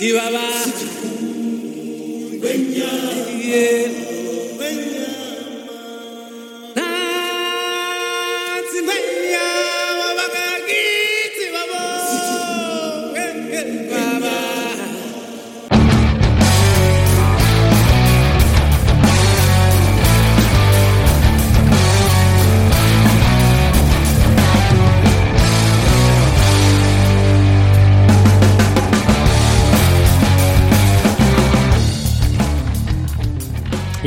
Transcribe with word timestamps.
Si 0.00 0.12
va, 0.12 0.30
va. 0.30 0.80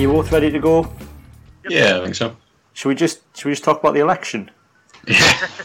You 0.03 0.11
both 0.11 0.31
ready 0.33 0.51
to 0.51 0.59
go? 0.59 0.91
Yeah, 1.69 1.99
I 1.99 2.03
think 2.03 2.15
so. 2.15 2.35
Should 2.73 2.89
we 2.89 2.95
just 2.95 3.21
should 3.37 3.45
we 3.45 3.53
just 3.53 3.63
talk 3.63 3.79
about 3.79 3.93
the 3.93 4.01
election? 4.01 4.51
Yeah. 5.07 5.47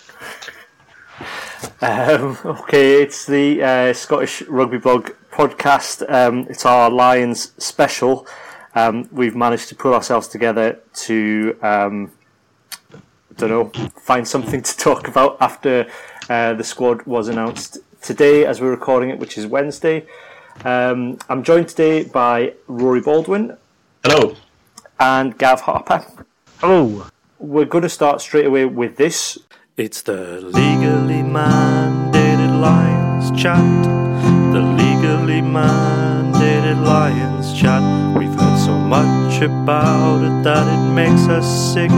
Um, 1.80 2.36
okay, 2.44 3.02
it's 3.02 3.24
the 3.24 3.62
uh, 3.62 3.92
Scottish 3.92 4.42
Rugby 4.42 4.78
Blog 4.78 5.10
podcast. 5.30 6.02
Um, 6.12 6.46
it's 6.50 6.66
our 6.66 6.90
Lions 6.90 7.52
special. 7.58 8.26
Um, 8.74 9.08
we've 9.12 9.36
managed 9.36 9.68
to 9.68 9.76
pull 9.76 9.94
ourselves 9.94 10.26
together 10.26 10.80
to, 11.06 11.56
um, 11.62 12.10
don't 13.36 13.50
know, 13.50 13.90
find 14.00 14.26
something 14.26 14.60
to 14.60 14.76
talk 14.76 15.06
about 15.06 15.36
after 15.40 15.88
uh, 16.28 16.54
the 16.54 16.64
squad 16.64 17.02
was 17.02 17.28
announced 17.28 17.78
today, 18.02 18.44
as 18.44 18.60
we're 18.60 18.70
recording 18.70 19.10
it, 19.10 19.18
which 19.18 19.38
is 19.38 19.46
Wednesday. 19.46 20.04
Um, 20.64 21.18
I'm 21.28 21.44
joined 21.44 21.68
today 21.68 22.04
by 22.04 22.54
Rory 22.66 23.00
Baldwin 23.00 23.56
Hello. 24.04 24.36
and 25.00 25.36
Gav 25.38 25.62
Harper. 25.62 26.04
Hello. 26.58 27.06
We're 27.38 27.64
going 27.66 27.82
to 27.82 27.88
start 27.88 28.20
straight 28.20 28.46
away 28.46 28.64
with 28.64 28.96
this. 28.96 29.38
It's 29.76 30.02
the 30.02 30.40
legally 30.40 31.22
mandated 31.22 32.60
Lions 32.60 33.30
chat. 33.40 33.82
The 34.52 34.60
legally 34.60 35.40
mandated 35.40 36.84
Lions 36.84 37.58
chat. 37.58 37.82
We've 38.16 38.32
heard 38.34 38.58
so 38.58 38.76
much 38.76 39.40
about 39.42 40.22
it 40.24 40.42
that 40.44 40.66
it 40.66 40.92
makes 40.94 41.28
us 41.28 41.46
sick. 41.74 41.90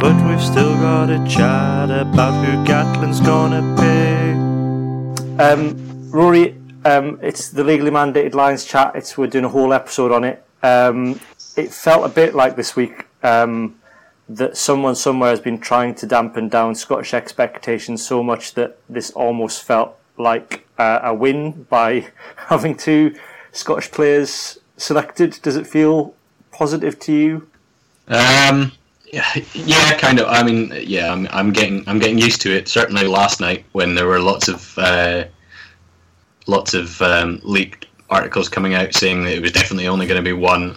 But 0.00 0.16
we've 0.26 0.42
still 0.42 0.74
got 0.76 1.10
a 1.10 1.22
chat 1.28 1.90
about 1.90 2.42
who 2.44 2.52
Gatland's 2.64 3.20
gonna 3.20 3.60
pick. 3.76 5.40
Um, 5.40 6.10
Rory, 6.10 6.56
um, 6.86 7.18
it's 7.22 7.50
the 7.50 7.64
legally 7.64 7.90
mandated 7.90 8.32
Lions 8.34 8.64
chat. 8.64 8.92
It's 8.94 9.18
we're 9.18 9.26
doing 9.26 9.44
a 9.44 9.48
whole 9.50 9.74
episode 9.74 10.10
on 10.12 10.24
it. 10.24 10.42
Um, 10.62 11.20
it 11.56 11.72
felt 11.72 12.04
a 12.04 12.08
bit 12.08 12.34
like 12.34 12.56
this 12.56 12.76
week 12.76 13.06
um, 13.22 13.78
that 14.28 14.56
someone 14.56 14.94
somewhere 14.94 15.30
has 15.30 15.40
been 15.40 15.58
trying 15.58 15.94
to 15.96 16.06
dampen 16.06 16.48
down 16.48 16.74
Scottish 16.74 17.14
expectations 17.14 18.06
so 18.06 18.22
much 18.22 18.54
that 18.54 18.78
this 18.88 19.10
almost 19.10 19.62
felt 19.62 19.96
like 20.16 20.66
uh, 20.78 21.00
a 21.02 21.14
win 21.14 21.64
by 21.64 22.06
having 22.36 22.76
two 22.76 23.14
Scottish 23.52 23.90
players 23.90 24.58
selected. 24.76 25.38
Does 25.42 25.56
it 25.56 25.66
feel 25.66 26.14
positive 26.52 26.98
to 27.00 27.12
you? 27.12 27.48
Um, 28.08 28.72
yeah, 29.12 29.98
kind 29.98 30.20
of. 30.20 30.28
I 30.28 30.42
mean, 30.42 30.72
yeah, 30.82 31.12
I'm, 31.12 31.26
I'm 31.30 31.52
getting 31.52 31.84
I'm 31.88 31.98
getting 31.98 32.18
used 32.18 32.40
to 32.42 32.54
it. 32.54 32.68
Certainly 32.68 33.06
last 33.06 33.40
night 33.40 33.64
when 33.72 33.94
there 33.94 34.06
were 34.06 34.20
lots 34.20 34.48
of 34.48 34.78
uh, 34.78 35.24
lots 36.46 36.74
of 36.74 37.00
um, 37.02 37.40
leaked 37.42 37.79
articles 38.10 38.48
coming 38.48 38.74
out 38.74 38.92
saying 38.92 39.24
that 39.24 39.34
it 39.34 39.42
was 39.42 39.52
definitely 39.52 39.88
only 39.88 40.06
going 40.06 40.22
to 40.22 40.28
be 40.28 40.32
one, 40.32 40.76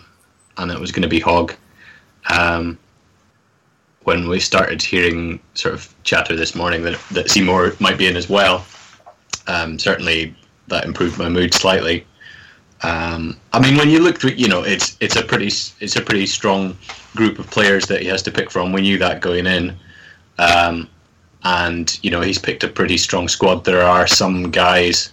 and 0.57 0.71
it 0.71 0.79
was 0.79 0.91
going 0.91 1.01
to 1.01 1.07
be 1.07 1.19
Hogg. 1.19 1.53
Um, 2.29 2.77
when 4.03 4.27
we 4.27 4.39
started 4.39 4.81
hearing 4.81 5.39
sort 5.53 5.73
of 5.73 5.93
chatter 6.03 6.35
this 6.35 6.55
morning 6.55 6.83
that 6.83 6.99
that 7.11 7.29
Seymour 7.29 7.73
might 7.79 7.97
be 7.97 8.07
in 8.07 8.15
as 8.15 8.29
well, 8.29 8.65
um, 9.47 9.79
certainly 9.79 10.35
that 10.67 10.85
improved 10.85 11.17
my 11.17 11.29
mood 11.29 11.53
slightly. 11.53 12.05
Um, 12.81 13.37
I 13.53 13.59
mean, 13.59 13.77
when 13.77 13.89
you 13.89 13.99
look 13.99 14.19
through, 14.19 14.31
you 14.31 14.47
know, 14.47 14.63
it's 14.63 14.97
it's 14.99 15.15
a 15.15 15.23
pretty 15.23 15.47
it's 15.47 15.95
a 15.95 16.01
pretty 16.01 16.25
strong 16.25 16.77
group 17.15 17.39
of 17.39 17.49
players 17.49 17.85
that 17.85 18.01
he 18.01 18.07
has 18.07 18.21
to 18.23 18.31
pick 18.31 18.51
from. 18.51 18.73
We 18.73 18.81
knew 18.81 18.97
that 18.97 19.21
going 19.21 19.47
in, 19.47 19.75
um, 20.37 20.89
and 21.43 21.97
you 22.03 22.11
know 22.11 22.21
he's 22.21 22.37
picked 22.37 22.63
a 22.63 22.67
pretty 22.67 22.97
strong 22.97 23.27
squad. 23.27 23.63
There 23.63 23.83
are 23.83 24.07
some 24.07 24.51
guys 24.51 25.11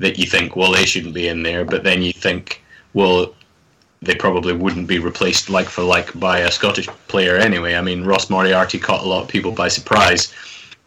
that 0.00 0.18
you 0.18 0.26
think, 0.26 0.56
well, 0.56 0.72
they 0.72 0.84
shouldn't 0.84 1.14
be 1.14 1.28
in 1.28 1.42
there, 1.42 1.64
but 1.64 1.84
then 1.84 2.02
you 2.02 2.12
think, 2.12 2.62
well, 2.94 3.34
they 4.02 4.14
probably 4.14 4.54
wouldn't 4.54 4.88
be 4.88 4.98
replaced 4.98 5.50
like 5.50 5.68
for 5.68 5.82
like 5.84 6.18
by 6.18 6.38
a 6.38 6.50
Scottish 6.50 6.86
player 7.06 7.36
anyway. 7.36 7.74
I 7.74 7.82
mean, 7.82 8.04
Ross 8.04 8.30
Moriarty 8.30 8.78
caught 8.78 9.04
a 9.04 9.08
lot 9.08 9.22
of 9.22 9.28
people 9.28 9.52
by 9.52 9.68
surprise, 9.68 10.34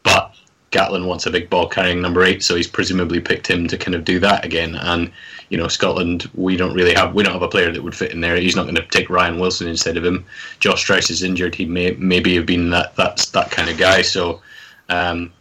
but 0.01 0.35
Gatland 0.71 1.05
wants 1.05 1.27
a 1.27 1.31
big 1.31 1.47
ball 1.47 1.69
carrying 1.69 2.01
number 2.01 2.23
eight, 2.23 2.43
so 2.43 2.55
he's 2.55 2.67
presumably 2.67 3.19
picked 3.19 3.47
him 3.47 3.67
to 3.67 3.77
kind 3.77 3.93
of 3.93 4.03
do 4.03 4.19
that 4.19 4.43
again. 4.43 4.75
And 4.75 5.11
you 5.49 5.57
know, 5.59 5.67
Scotland, 5.67 6.27
we 6.33 6.57
don't 6.57 6.73
really 6.73 6.95
have 6.95 7.13
we 7.13 7.21
don't 7.21 7.33
have 7.33 7.43
a 7.43 7.47
player 7.47 7.71
that 7.71 7.83
would 7.83 7.95
fit 7.95 8.11
in 8.11 8.21
there. 8.21 8.35
He's 8.35 8.55
not 8.55 8.63
going 8.63 8.75
to 8.75 8.85
take 8.87 9.11
Ryan 9.11 9.39
Wilson 9.39 9.67
instead 9.67 9.95
of 9.95 10.03
him. 10.03 10.25
Josh 10.59 10.81
Strauss 10.81 11.11
is 11.11 11.21
injured. 11.21 11.53
He 11.53 11.65
may 11.65 11.91
maybe 11.91 12.35
have 12.35 12.47
been 12.47 12.71
that 12.71 12.95
that's 12.95 13.29
that 13.29 13.51
kind 13.51 13.69
of 13.69 13.77
guy. 13.77 14.01
So 14.01 14.41
um, 14.89 15.31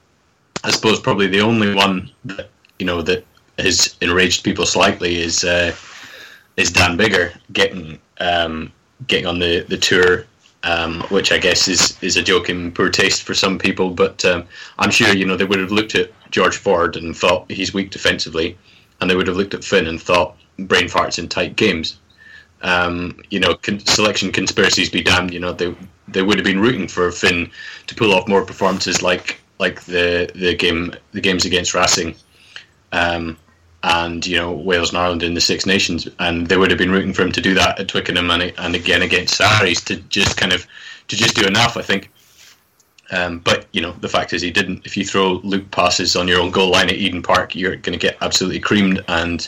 I 0.62 0.70
suppose 0.70 1.00
probably 1.00 1.28
the 1.28 1.40
only 1.40 1.74
one 1.74 2.10
that 2.26 2.50
you 2.78 2.84
know 2.84 3.00
that 3.00 3.24
has 3.62 3.96
enraged 4.00 4.44
people 4.44 4.66
slightly 4.66 5.20
is 5.20 5.44
uh, 5.44 5.74
is 6.56 6.70
Dan 6.70 6.98
Biggar 6.98 7.34
getting 7.52 7.98
um, 8.20 8.72
getting 9.06 9.26
on 9.26 9.38
the 9.38 9.60
the 9.68 9.78
tour 9.78 10.26
um, 10.64 11.00
which 11.08 11.32
I 11.32 11.38
guess 11.38 11.68
is 11.68 11.98
is 12.02 12.16
a 12.16 12.22
joke 12.22 12.48
in 12.48 12.72
poor 12.72 12.88
taste 12.88 13.22
for 13.22 13.34
some 13.34 13.58
people. 13.58 13.90
But 13.90 14.24
um, 14.24 14.44
I'm 14.78 14.90
sure 14.90 15.14
you 15.14 15.24
know 15.24 15.36
they 15.36 15.44
would 15.44 15.58
have 15.58 15.72
looked 15.72 15.94
at 15.94 16.10
George 16.30 16.56
Ford 16.56 16.96
and 16.96 17.16
thought 17.16 17.50
he's 17.50 17.74
weak 17.74 17.90
defensively, 17.90 18.56
and 19.00 19.10
they 19.10 19.16
would 19.16 19.26
have 19.26 19.36
looked 19.36 19.54
at 19.54 19.64
Finn 19.64 19.86
and 19.86 20.00
thought 20.00 20.36
brain 20.58 20.86
farts 20.86 21.18
in 21.18 21.28
tight 21.28 21.56
games. 21.56 21.98
Um, 22.62 23.20
you 23.30 23.40
know, 23.40 23.54
con- 23.54 23.80
selection 23.80 24.30
conspiracies 24.30 24.88
be 24.88 25.02
damned. 25.02 25.32
You 25.32 25.40
know, 25.40 25.52
they 25.52 25.74
they 26.08 26.22
would 26.22 26.38
have 26.38 26.44
been 26.44 26.60
rooting 26.60 26.88
for 26.88 27.10
Finn 27.10 27.50
to 27.88 27.94
pull 27.94 28.14
off 28.14 28.28
more 28.28 28.44
performances 28.44 29.02
like 29.02 29.40
like 29.58 29.82
the 29.82 30.30
the 30.34 30.54
game 30.54 30.94
the 31.12 31.20
games 31.20 31.44
against 31.44 31.74
Racing. 31.74 32.14
Um, 32.92 33.36
and 33.84 34.26
you 34.26 34.37
know 34.37 34.53
Wales 34.53 34.91
and 34.91 34.98
Ireland 34.98 35.22
in 35.22 35.34
the 35.34 35.41
Six 35.41 35.66
Nations, 35.66 36.09
and 36.19 36.47
they 36.47 36.56
would 36.56 36.70
have 36.70 36.78
been 36.78 36.91
rooting 36.91 37.12
for 37.12 37.22
him 37.22 37.32
to 37.32 37.41
do 37.41 37.54
that 37.54 37.78
at 37.81 37.88
Twickenham 37.88 38.31
and, 38.31 38.53
and 38.59 38.75
again 38.75 39.03
against 39.03 39.34
Sarries 39.34 39.81
to 39.82 39.97
just 40.09 40.37
kind 40.37 40.53
of 40.53 40.66
to 41.09 41.16
just 41.16 41.37
do 41.37 41.47
enough. 41.47 41.76
I 41.76 41.82
think. 41.82 42.10
Um, 43.10 43.41
but 43.41 43.66
you 43.72 43.82
know 43.82 43.93
the 44.00 44.09
fact 44.09 44.32
is 44.32 44.41
he 44.41 44.50
didn't. 44.50 44.87
If 44.87 44.97
you 44.97 45.04
throw 45.04 45.41
loop 45.44 45.70
passes 45.70 46.16
on 46.16 46.28
your 46.28 46.41
own 46.41 46.50
goal 46.50 46.70
line 46.70 46.88
at 46.88 46.94
Eden 46.94 47.22
Park, 47.22 47.54
you're 47.54 47.76
going 47.76 47.98
to 47.98 47.98
get 47.98 48.16
absolutely 48.20 48.60
creamed. 48.60 49.04
And 49.09 49.47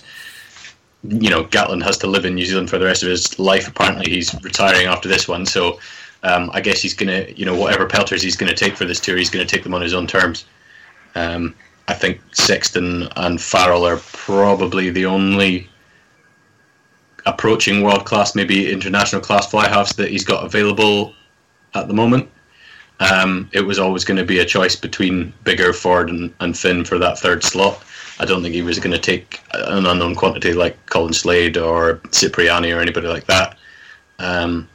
you 1.03 1.31
know 1.31 1.45
Gatland 1.45 1.83
has 1.83 1.97
to 1.99 2.07
live 2.07 2.25
in 2.25 2.35
New 2.35 2.45
Zealand 2.47 2.71
for 2.71 2.79
the 2.79 2.85
rest 2.85 3.03
of 3.03 3.09
his 3.09 3.39
life. 3.39 3.69
Apparently 3.69 4.11
he's 4.11 4.35
retiring 4.43 4.87
after 4.87 5.09
this 5.09 5.29
one, 5.29 5.47
so 5.47 5.79
um, 6.25 6.51
I 6.53 6.61
guess 6.61 6.83
he's 6.83 6.95
going 6.95 7.09
to 7.09 7.39
you 7.39 7.47
know 7.47 7.57
whatever 7.57 7.87
pelters 7.87 8.23
he's 8.23 8.37
going 8.37 8.51
to 8.51 8.57
take 8.57 8.77
for 8.77 8.85
this 8.85 9.01
tour, 9.01 9.17
he's 9.17 9.31
going 9.31 9.47
to 9.47 9.55
take 9.55 9.63
them 9.63 9.75
on 9.75 9.81
his 9.81 9.95
own 9.95 10.07
terms. 10.07 10.45
Um, 11.15 11.55
I 11.89 11.95
think 11.95 12.21
Sexton 12.33 13.09
and 13.17 13.41
Farrell 13.41 13.87
are 13.87 13.99
probably 13.99 14.91
the 14.91 15.07
only 15.07 15.69
approaching 17.27 17.83
world 17.83 18.05
class, 18.05 18.35
maybe 18.35 18.71
international 18.71 19.21
class 19.21 19.51
fly 19.51 19.69
halves 19.69 19.95
that 19.97 20.11
he's 20.11 20.25
got 20.25 20.45
available 20.45 21.15
at 21.75 21.89
the 21.89 21.95
moment. 21.95 22.29
Um, 23.01 23.51
it 23.53 23.61
was 23.61 23.79
always 23.79 24.05
going 24.05 24.17
to 24.17 24.25
be 24.25 24.39
a 24.39 24.45
choice 24.45 24.77
between 24.77 25.33
Biggar, 25.45 25.75
Ford, 25.75 26.11
and, 26.11 26.33
and 26.41 26.57
Finn 26.57 26.85
for 26.85 26.99
that 26.99 27.19
third 27.19 27.43
slot. 27.43 27.83
I 28.21 28.25
don't 28.25 28.43
think 28.43 28.55
he 28.55 28.63
was 28.63 28.79
going 28.79 28.93
to 28.93 28.99
take 28.99 29.41
an 29.53 29.87
unknown 29.87 30.15
quantity 30.15 30.53
like 30.53 30.87
Colin 30.87 31.13
Slade 31.13 31.57
or 31.57 32.01
Cipriani 32.13 32.71
or 32.71 32.81
anybody 32.81 33.09
like 33.09 33.27
that. 33.27 33.59
Um, 34.21 34.69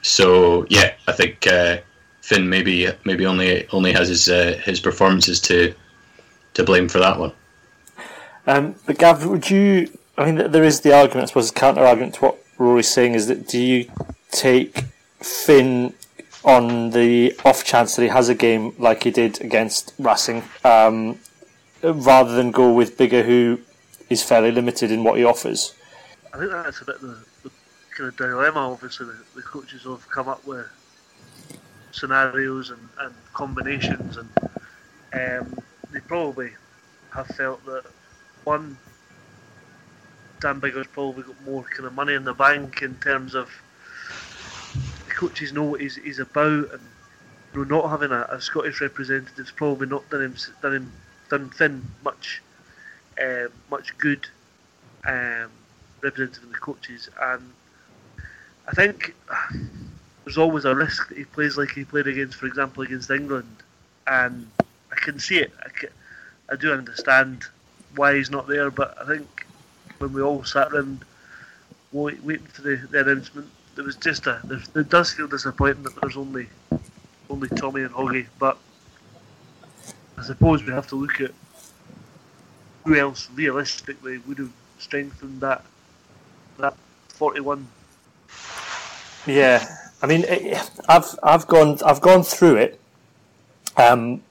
so 0.00 0.66
yeah, 0.70 0.94
I 1.06 1.12
think 1.12 1.46
uh, 1.46 1.78
Finn 2.22 2.48
maybe 2.48 2.88
maybe 3.04 3.26
only 3.26 3.68
only 3.68 3.92
has 3.92 4.08
his 4.08 4.28
uh, 4.30 4.58
his 4.64 4.80
performances 4.80 5.40
to 5.42 5.74
to 6.58 6.64
blame 6.64 6.88
for 6.88 6.98
that 6.98 7.18
one. 7.18 7.32
Um, 8.46 8.74
but 8.86 8.98
Gav, 8.98 9.24
would 9.26 9.48
you? 9.48 9.90
I 10.16 10.30
mean, 10.30 10.50
there 10.50 10.64
is 10.64 10.80
the 10.80 10.94
argument. 10.94 11.24
I 11.24 11.26
suppose 11.26 11.52
the 11.52 11.58
counter 11.58 11.84
argument 11.84 12.14
to 12.14 12.20
what 12.20 12.38
Rory's 12.58 12.88
saying 12.88 13.14
is 13.14 13.28
that 13.28 13.46
do 13.46 13.60
you 13.60 13.90
take 14.30 14.84
Finn 15.20 15.94
on 16.44 16.90
the 16.90 17.38
off 17.44 17.64
chance 17.64 17.94
that 17.96 18.02
he 18.02 18.08
has 18.08 18.28
a 18.28 18.34
game 18.34 18.74
like 18.78 19.04
he 19.04 19.10
did 19.10 19.40
against 19.40 19.94
Racing, 19.98 20.42
um, 20.64 21.18
rather 21.82 22.32
than 22.32 22.50
go 22.50 22.72
with 22.72 22.98
Biggar, 22.98 23.24
who 23.24 23.60
is 24.10 24.22
fairly 24.22 24.50
limited 24.50 24.90
in 24.90 25.04
what 25.04 25.18
he 25.18 25.24
offers? 25.24 25.74
I 26.32 26.38
think 26.38 26.50
that's 26.50 26.80
a 26.80 26.84
bit 26.84 27.00
the, 27.00 27.18
the 27.44 27.50
kind 27.96 28.08
of 28.08 28.16
dilemma. 28.16 28.72
Obviously, 28.72 29.06
the, 29.06 29.18
the 29.36 29.42
coaches 29.42 29.84
have 29.84 30.08
come 30.10 30.28
up 30.28 30.44
with 30.46 30.66
scenarios 31.92 32.70
and, 32.70 32.88
and 32.98 33.14
combinations, 33.34 34.16
and 34.16 34.28
um, 35.12 35.58
they 35.92 36.00
probably 36.00 36.50
have 37.14 37.26
felt 37.28 37.64
that 37.66 37.84
one 38.44 38.76
Dan 40.40 40.60
Biggar's 40.60 40.86
probably 40.86 41.24
got 41.24 41.42
more 41.44 41.64
kind 41.64 41.86
of 41.86 41.94
money 41.94 42.14
in 42.14 42.24
the 42.24 42.34
bank 42.34 42.82
in 42.82 42.94
terms 42.96 43.34
of 43.34 43.50
the 45.06 45.14
coaches 45.14 45.52
know 45.52 45.64
what 45.64 45.80
he's, 45.80 45.96
he's 45.96 46.18
about, 46.18 46.72
and 46.72 46.80
you 47.54 47.64
know, 47.64 47.80
not 47.80 47.90
having 47.90 48.12
a, 48.12 48.26
a 48.30 48.40
Scottish 48.40 48.80
representative's 48.80 49.50
probably 49.50 49.86
not 49.86 50.08
done 50.10 50.22
him 50.22 50.36
done 50.62 50.74
him 50.74 50.92
done 51.28 51.50
Finn 51.50 51.82
much 52.04 52.42
uh, 53.22 53.48
much 53.70 53.96
good 53.98 54.26
um, 55.06 55.50
representing 56.02 56.50
the 56.50 56.58
coaches, 56.58 57.08
and 57.20 57.52
I 58.68 58.72
think 58.72 59.14
there's 60.24 60.38
always 60.38 60.64
a 60.64 60.74
risk 60.74 61.08
that 61.08 61.18
he 61.18 61.24
plays 61.24 61.56
like 61.56 61.70
he 61.70 61.84
played 61.84 62.06
against, 62.06 62.36
for 62.36 62.46
example, 62.46 62.82
against 62.82 63.10
England, 63.10 63.56
and 64.06 64.48
I 64.98 65.04
can 65.04 65.18
see 65.18 65.38
it. 65.38 65.52
I, 65.64 65.68
can, 65.68 65.90
I 66.50 66.56
do 66.56 66.72
understand 66.72 67.44
why 67.94 68.16
he's 68.16 68.30
not 68.30 68.48
there, 68.48 68.70
but 68.70 68.96
I 69.00 69.06
think 69.06 69.46
when 69.98 70.12
we 70.12 70.22
all 70.22 70.44
sat 70.44 70.72
around 70.72 71.04
wait, 71.92 72.22
waiting 72.22 72.46
for 72.46 72.62
the, 72.62 72.76
the 72.76 73.00
announcement, 73.00 73.48
there 73.74 73.84
was 73.84 73.96
just 73.96 74.26
a. 74.26 74.40
It 74.74 74.88
does 74.88 75.12
feel 75.12 75.28
disappointing 75.28 75.84
that 75.84 75.94
there's 76.00 76.16
only 76.16 76.48
only 77.30 77.48
Tommy 77.48 77.82
and 77.82 77.94
Hoggy, 77.94 78.26
but 78.38 78.58
I 80.16 80.22
suppose 80.22 80.64
we 80.64 80.72
have 80.72 80.88
to 80.88 80.96
look 80.96 81.20
at 81.20 81.30
who 82.84 82.96
else 82.96 83.28
realistically 83.34 84.18
would 84.18 84.38
have 84.38 84.52
strengthened 84.78 85.40
that 85.40 85.64
that 86.58 86.74
41. 87.10 87.68
Yeah, 89.26 89.64
I 90.02 90.06
mean, 90.06 90.24
it, 90.26 90.70
I've 90.88 91.18
I've 91.22 91.46
gone 91.46 91.78
I've 91.84 92.00
gone 92.00 92.24
through 92.24 92.56
it, 92.56 92.80
um, 93.76 94.22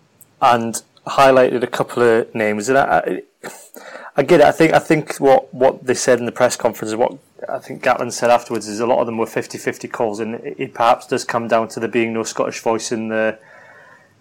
and 0.42 0.82
highlighted 1.06 1.64
a 1.64 1.68
couple 1.68 2.04
of 2.04 2.34
names, 2.36 2.70
and 2.70 2.78
I, 2.78 2.84
I, 2.84 3.00
it. 3.00 4.42
I 4.42 4.52
think 4.52 4.74
I 4.74 4.80
think 4.80 5.16
what, 5.18 5.54
what 5.54 5.86
they 5.86 5.94
said 5.94 6.20
in 6.20 6.26
the 6.26 6.32
press 6.32 6.56
conference, 6.56 6.94
what 6.96 7.18
I 7.48 7.60
think 7.60 7.84
Gatland 7.84 8.14
said 8.14 8.30
afterwards, 8.30 8.68
is 8.68 8.80
a 8.80 8.88
lot 8.88 9.00
of 9.00 9.06
them 9.06 9.18
were 9.18 9.26
50-50 9.26 9.92
calls, 9.92 10.20
and 10.20 10.36
it, 10.36 10.56
it 10.58 10.74
perhaps 10.74 11.08
does 11.08 11.24
come 11.24 11.48
down 11.48 11.68
to 11.70 11.80
there 11.80 11.90
being 11.90 12.14
no 12.14 12.24
Scottish 12.24 12.60
voice 12.60 12.92
in 12.92 13.10
the 13.10 13.38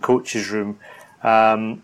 coaches' 0.03 0.51
room. 0.51 0.79
Um, 1.23 1.83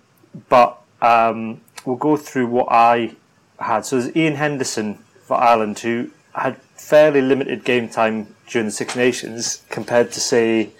but 0.48 0.80
um, 1.00 1.60
we'll 1.84 1.96
go 1.96 2.16
through 2.16 2.46
what 2.48 2.68
I 2.70 3.16
had. 3.58 3.86
So 3.86 4.00
there's 4.00 4.14
Ian 4.14 4.36
Henderson 4.36 4.98
for 5.22 5.36
Ireland, 5.36 5.78
who 5.78 6.10
had 6.34 6.56
fairly 6.76 7.22
limited 7.22 7.64
game 7.64 7.88
time 7.88 8.34
during 8.46 8.66
the 8.66 8.72
Six 8.72 8.96
Nations 8.96 9.62
compared 9.70 10.12
to 10.12 10.20
say 10.20 10.70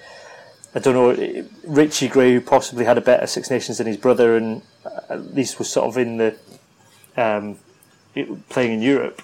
I 0.74 0.78
don't 0.78 0.94
know 0.94 1.46
Richie 1.64 2.08
Gray, 2.08 2.32
who 2.32 2.40
possibly 2.40 2.84
had 2.84 2.96
a 2.96 3.02
better 3.02 3.26
Six 3.26 3.50
Nations 3.50 3.78
than 3.78 3.86
his 3.86 3.96
brother, 3.96 4.36
and 4.36 4.62
at 5.08 5.34
least 5.34 5.58
was 5.58 5.68
sort 5.68 5.86
of 5.86 5.98
in 5.98 6.16
the 6.16 6.36
um, 7.16 7.58
playing 8.48 8.72
in 8.72 8.82
Europe. 8.82 9.22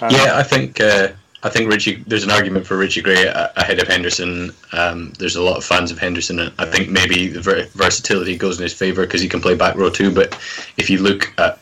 Um, 0.00 0.10
yeah, 0.10 0.36
I 0.36 0.42
think 0.42 0.80
uh, 0.80 1.08
I 1.42 1.48
think 1.48 1.70
Richie. 1.70 2.02
There's 2.06 2.24
an 2.24 2.30
argument 2.30 2.66
for 2.66 2.76
Richie 2.76 3.00
Gray 3.00 3.26
ahead 3.26 3.80
of 3.80 3.88
Henderson. 3.88 4.52
Um, 4.72 5.12
there's 5.18 5.36
a 5.36 5.42
lot 5.42 5.56
of 5.56 5.64
fans 5.64 5.90
of 5.90 5.98
Henderson. 5.98 6.52
I 6.58 6.66
think 6.66 6.90
maybe 6.90 7.28
the 7.28 7.40
ver- 7.40 7.66
versatility 7.72 8.36
goes 8.36 8.58
in 8.58 8.64
his 8.64 8.74
favour 8.74 9.04
because 9.06 9.20
he 9.20 9.28
can 9.28 9.40
play 9.40 9.54
back 9.54 9.76
row 9.76 9.90
too. 9.90 10.12
But 10.12 10.34
if 10.76 10.90
you 10.90 10.98
look 10.98 11.32
at 11.38 11.58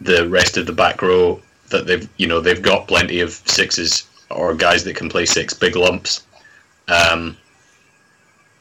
the 0.00 0.28
rest 0.28 0.56
of 0.56 0.66
the 0.66 0.72
back 0.72 1.02
row, 1.02 1.40
that 1.70 1.86
they've 1.86 2.08
you 2.16 2.26
know 2.26 2.40
they've 2.40 2.62
got 2.62 2.88
plenty 2.88 3.20
of 3.20 3.32
sixes 3.46 4.08
or 4.30 4.54
guys 4.54 4.84
that 4.84 4.96
can 4.96 5.08
play 5.08 5.26
six 5.26 5.54
big 5.54 5.76
lumps. 5.76 6.24
Um, 6.88 7.36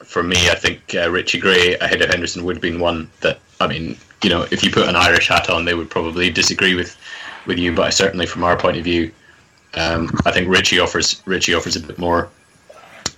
for 0.05 0.23
me, 0.23 0.49
I 0.49 0.55
think 0.55 0.95
uh, 0.95 1.09
Richie 1.09 1.39
Gray 1.39 1.75
ahead 1.75 2.01
of 2.01 2.09
Henderson 2.09 2.43
would 2.43 2.55
have 2.55 2.61
been 2.61 2.79
one 2.79 3.09
that 3.21 3.39
I 3.59 3.67
mean, 3.67 3.97
you 4.23 4.29
know, 4.29 4.45
if 4.51 4.63
you 4.63 4.71
put 4.71 4.87
an 4.87 4.95
Irish 4.95 5.27
hat 5.27 5.49
on, 5.49 5.65
they 5.65 5.75
would 5.75 5.89
probably 5.89 6.29
disagree 6.29 6.75
with 6.75 6.97
with 7.45 7.57
you. 7.57 7.73
But 7.73 7.93
certainly 7.93 8.25
from 8.25 8.43
our 8.43 8.57
point 8.57 8.77
of 8.77 8.83
view, 8.83 9.11
um, 9.75 10.09
I 10.25 10.31
think 10.31 10.49
Richie 10.49 10.79
offers 10.79 11.21
Richie 11.25 11.53
offers 11.53 11.75
a 11.75 11.81
bit 11.81 11.97
more. 11.97 12.29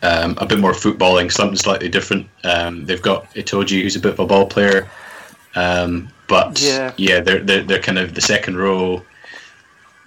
Um, 0.04 0.38
a 0.38 0.45
bit 0.45 0.60
more 0.60 0.74
footballing, 0.74 1.31
something 1.31 1.56
slightly 1.56 1.89
different. 1.89 2.28
Um, 2.44 2.86
they've 2.86 3.01
got 3.01 3.34
Itoje, 3.34 3.81
who's 3.81 3.95
a 3.95 4.00
bit 4.00 4.13
of 4.13 4.19
a 4.19 4.28
ball 4.28 4.45
player, 4.45 4.88
um, 5.56 6.10
but 6.28 6.62
yeah, 6.62 6.94
yeah 6.98 7.19
they're, 7.19 7.39
they're 7.39 7.63
they're 7.63 7.81
kind 7.81 7.98
of 7.98 8.13
the 8.13 8.22
second 8.22 8.57
row 8.57 9.01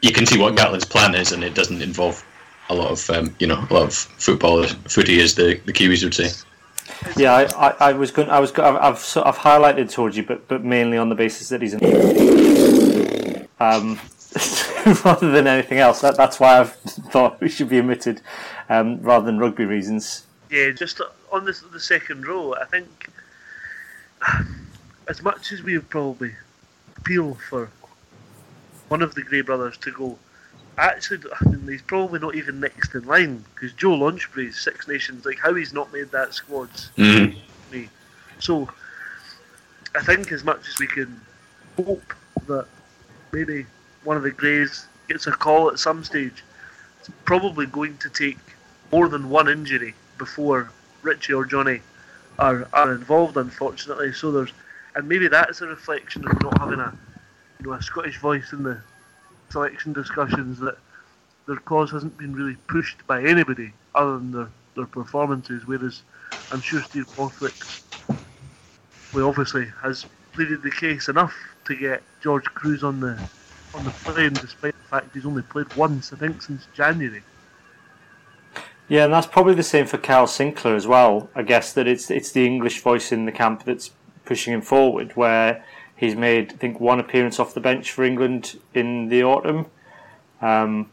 you 0.02 0.12
can 0.12 0.26
see 0.26 0.38
what 0.38 0.56
Gatland's 0.56 0.84
plan 0.84 1.14
is, 1.14 1.32
and 1.32 1.44
it 1.44 1.54
doesn't 1.54 1.82
involve 1.82 2.24
a 2.68 2.74
lot 2.74 2.90
of 2.90 3.10
um, 3.10 3.34
you 3.38 3.46
know 3.46 3.66
a 3.70 3.74
lot 3.74 3.82
of 3.82 3.94
football 3.94 4.64
footy, 4.88 5.20
as 5.20 5.34
the, 5.34 5.60
the 5.66 5.72
Kiwis 5.72 6.04
would 6.04 6.14
say. 6.14 6.30
Yeah, 7.16 7.32
I, 7.34 7.68
I, 7.68 7.74
I 7.90 7.92
was 7.92 8.10
going. 8.10 8.30
I 8.30 8.40
was. 8.40 8.52
I've 8.52 8.76
I've, 8.76 9.16
of 9.16 9.38
highlighted 9.38 9.92
Toji, 9.92 10.26
but 10.26 10.48
but 10.48 10.64
mainly 10.64 10.98
on 10.98 11.08
the 11.08 11.14
basis 11.14 11.48
that 11.48 11.62
he's 11.62 11.74
an 11.74 11.80
um, 13.60 13.98
rather 15.04 15.30
than 15.30 15.46
anything 15.46 15.78
else. 15.78 16.00
That, 16.00 16.16
that's 16.16 16.38
why 16.38 16.60
I've 16.60 16.72
thought 17.12 17.40
we 17.40 17.48
should 17.48 17.68
be 17.68 17.78
omitted, 17.78 18.20
um, 18.68 19.00
rather 19.02 19.26
than 19.26 19.38
rugby 19.38 19.64
reasons. 19.64 20.26
Yeah, 20.50 20.70
just 20.70 21.00
on 21.32 21.44
the 21.44 21.80
second 21.80 22.26
row, 22.26 22.54
I 22.54 22.64
think 22.64 23.10
as 25.08 25.22
much 25.22 25.52
as 25.52 25.62
we 25.62 25.78
probably 25.78 26.34
feel 27.04 27.34
for 27.34 27.70
one 28.88 29.02
of 29.02 29.14
the 29.14 29.22
Gray 29.22 29.40
brothers 29.40 29.76
to 29.78 29.92
go. 29.92 30.18
Actually, 30.80 31.20
I 31.38 31.44
mean, 31.44 31.68
he's 31.68 31.82
probably 31.82 32.20
not 32.20 32.34
even 32.34 32.58
next 32.58 32.94
in 32.94 33.04
line 33.04 33.44
because 33.54 33.74
Joe 33.74 33.92
Launchbury's 33.92 34.58
Six 34.58 34.88
Nations, 34.88 35.26
like 35.26 35.38
how 35.38 35.52
he's 35.52 35.74
not 35.74 35.92
made 35.92 36.10
that 36.10 36.32
squad's 36.32 36.90
mm-hmm. 36.96 37.38
me. 37.70 37.90
So, 38.38 38.66
I 39.94 40.02
think 40.02 40.32
as 40.32 40.42
much 40.42 40.66
as 40.66 40.78
we 40.78 40.86
can 40.86 41.20
hope 41.76 42.14
that 42.46 42.66
maybe 43.30 43.66
one 44.04 44.16
of 44.16 44.22
the 44.22 44.30
Grays 44.30 44.86
gets 45.06 45.26
a 45.26 45.32
call 45.32 45.70
at 45.70 45.78
some 45.78 46.02
stage, 46.02 46.42
it's 46.98 47.10
probably 47.26 47.66
going 47.66 47.98
to 47.98 48.08
take 48.08 48.38
more 48.90 49.08
than 49.08 49.28
one 49.28 49.50
injury 49.50 49.94
before 50.16 50.70
Richie 51.02 51.34
or 51.34 51.44
Johnny 51.44 51.80
are, 52.38 52.66
are 52.72 52.94
involved, 52.94 53.36
unfortunately. 53.36 54.14
So 54.14 54.32
there's, 54.32 54.52
and 54.94 55.06
maybe 55.06 55.28
that's 55.28 55.60
a 55.60 55.66
reflection 55.66 56.26
of 56.26 56.42
not 56.42 56.58
having 56.58 56.80
a 56.80 56.96
you 57.60 57.66
know, 57.66 57.72
a 57.74 57.82
Scottish 57.82 58.18
voice 58.18 58.52
in 58.52 58.62
the 58.62 58.80
selection 59.50 59.92
discussions 59.92 60.58
that 60.60 60.78
their 61.46 61.56
cause 61.56 61.90
hasn't 61.90 62.16
been 62.16 62.34
really 62.34 62.56
pushed 62.68 63.06
by 63.06 63.22
anybody 63.22 63.72
other 63.94 64.18
than 64.18 64.32
their, 64.32 64.48
their 64.76 64.86
performances, 64.86 65.66
whereas 65.66 66.02
I'm 66.52 66.60
sure 66.60 66.82
Steve 66.82 67.06
Borthwick 67.16 67.54
well, 69.12 69.28
obviously 69.28 69.66
has 69.82 70.06
pleaded 70.32 70.62
the 70.62 70.70
case 70.70 71.08
enough 71.08 71.34
to 71.64 71.74
get 71.74 72.02
George 72.22 72.44
Kruis 72.44 72.82
on 72.82 73.00
the 73.00 73.18
on 73.74 73.84
the 73.84 73.90
plane, 73.90 74.32
despite 74.32 74.74
the 74.74 74.88
fact 74.88 75.14
he's 75.14 75.26
only 75.26 75.42
played 75.42 75.72
once, 75.74 76.12
I 76.12 76.16
think, 76.16 76.42
since 76.42 76.66
January. 76.74 77.22
Yeah, 78.88 79.04
and 79.04 79.12
that's 79.12 79.28
probably 79.28 79.54
the 79.54 79.62
same 79.62 79.86
for 79.86 79.98
Kyle 79.98 80.26
Sinckler 80.26 80.74
as 80.74 80.86
well. 80.86 81.30
I 81.34 81.42
guess 81.42 81.72
that 81.72 81.86
it's 81.86 82.10
it's 82.10 82.32
the 82.32 82.46
English 82.46 82.80
voice 82.80 83.12
in 83.12 83.26
the 83.26 83.32
camp 83.32 83.64
that's 83.64 83.90
pushing 84.24 84.52
him 84.52 84.62
forward, 84.62 85.12
where 85.16 85.64
He's 86.00 86.16
made, 86.16 86.54
I 86.54 86.56
think, 86.56 86.80
one 86.80 86.98
appearance 86.98 87.38
off 87.38 87.52
the 87.52 87.60
bench 87.60 87.92
for 87.92 88.04
England 88.04 88.58
in 88.72 89.10
the 89.10 89.22
autumn. 89.22 89.66
Um, 90.40 90.88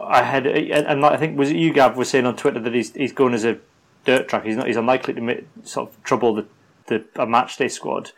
I 0.00 0.24
had, 0.24 0.44
and 0.44 1.06
I 1.06 1.16
think 1.16 1.38
was 1.38 1.50
it 1.50 1.56
you, 1.56 1.72
Gav, 1.72 1.96
was 1.96 2.10
saying 2.10 2.26
on 2.26 2.34
Twitter 2.34 2.58
that 2.58 2.74
he's 2.74 2.92
he's 2.94 3.12
going 3.12 3.32
as 3.32 3.44
a 3.44 3.58
dirt 4.04 4.26
track. 4.26 4.44
He's 4.44 4.56
not. 4.56 4.66
He's 4.66 4.76
unlikely 4.76 5.14
to 5.14 5.20
make, 5.20 5.46
sort 5.62 5.90
of 5.90 6.02
trouble 6.02 6.34
the 6.34 6.46
the 6.86 7.04
a 7.14 7.28
match 7.28 7.58
squad. 7.70 8.10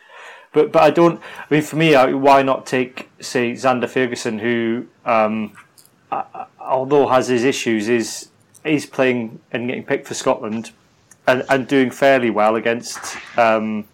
But 0.55 0.73
but 0.73 0.83
I 0.83 0.89
don't. 0.89 1.21
I 1.39 1.55
mean, 1.55 1.61
for 1.61 1.77
me, 1.77 1.93
why 2.15 2.41
not 2.41 2.65
take 2.65 3.11
say 3.21 3.53
Zander 3.53 3.85
Fagerson, 3.85 4.41
who 4.41 4.87
um, 5.05 5.53
although 6.59 7.09
has 7.09 7.29
his 7.29 7.45
issues, 7.45 7.91
is 7.91 8.31
is 8.65 8.87
playing 8.87 9.41
and 9.53 9.69
getting 9.69 9.85
picked 9.85 10.09
for 10.09 10.15
Scotland 10.15 10.71
and, 11.27 11.45
and 11.51 11.69
doing 11.69 11.91
fairly 11.91 12.31
well 12.31 12.57
against 12.57 13.19
um, 13.37 13.85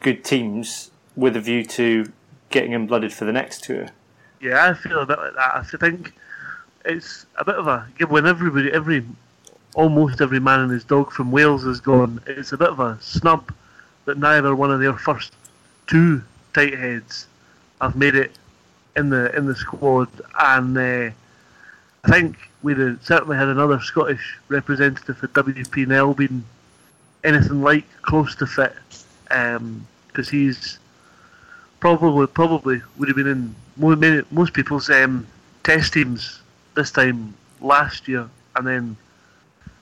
good 0.00 0.24
teams 0.24 0.90
with 1.18 1.36
a 1.36 1.40
view 1.40 1.64
to 1.64 2.10
getting 2.50 2.72
him 2.72 2.86
blooded 2.86 3.12
for 3.12 3.24
the 3.24 3.32
next 3.32 3.64
tour. 3.64 3.88
Yeah, 4.40 4.70
I 4.70 4.74
feel 4.74 5.00
a 5.00 5.06
bit 5.06 5.18
like 5.18 5.34
that. 5.34 5.56
I 5.56 5.62
think 5.62 6.12
it's 6.84 7.26
a 7.36 7.44
bit 7.44 7.56
of 7.56 7.66
a 7.66 7.86
when 8.06 8.24
everybody, 8.24 8.72
every 8.72 9.04
almost 9.74 10.20
every 10.20 10.38
man 10.38 10.60
and 10.60 10.70
his 10.70 10.84
dog 10.84 11.10
from 11.10 11.32
Wales 11.32 11.64
is 11.64 11.80
gone. 11.80 12.20
It's 12.26 12.52
a 12.52 12.56
bit 12.56 12.68
of 12.68 12.78
a 12.78 12.96
snub 13.00 13.52
that 14.04 14.16
neither 14.16 14.54
one 14.54 14.70
of 14.70 14.80
their 14.80 14.94
first 14.94 15.32
two 15.88 16.22
tight 16.54 16.78
heads 16.78 17.26
have 17.80 17.96
made 17.96 18.14
it 18.14 18.30
in 18.94 19.10
the 19.10 19.36
in 19.36 19.46
the 19.46 19.56
squad, 19.56 20.08
and 20.38 20.78
uh, 20.78 21.10
I 22.04 22.10
think 22.10 22.36
we'd 22.62 22.78
certainly 23.02 23.36
had 23.36 23.48
another 23.48 23.80
Scottish 23.80 24.38
representative 24.46 25.22
at 25.22 25.32
WP 25.32 25.88
Nel 25.88 26.14
been 26.14 26.44
anything 27.24 27.60
like 27.62 27.84
close 28.02 28.36
to 28.36 28.46
fit, 28.46 28.74
because 29.24 29.56
um, 29.56 29.86
he's 30.30 30.78
probably 31.80 32.26
probably 32.26 32.80
would 32.96 33.08
have 33.08 33.16
been 33.16 33.26
in 33.26 33.54
most, 33.76 34.32
most 34.32 34.52
people's 34.52 34.90
um, 34.90 35.26
test 35.64 35.92
teams 35.92 36.40
this 36.74 36.90
time 36.90 37.34
last 37.60 38.08
year, 38.08 38.28
and 38.56 38.66
then 38.66 38.96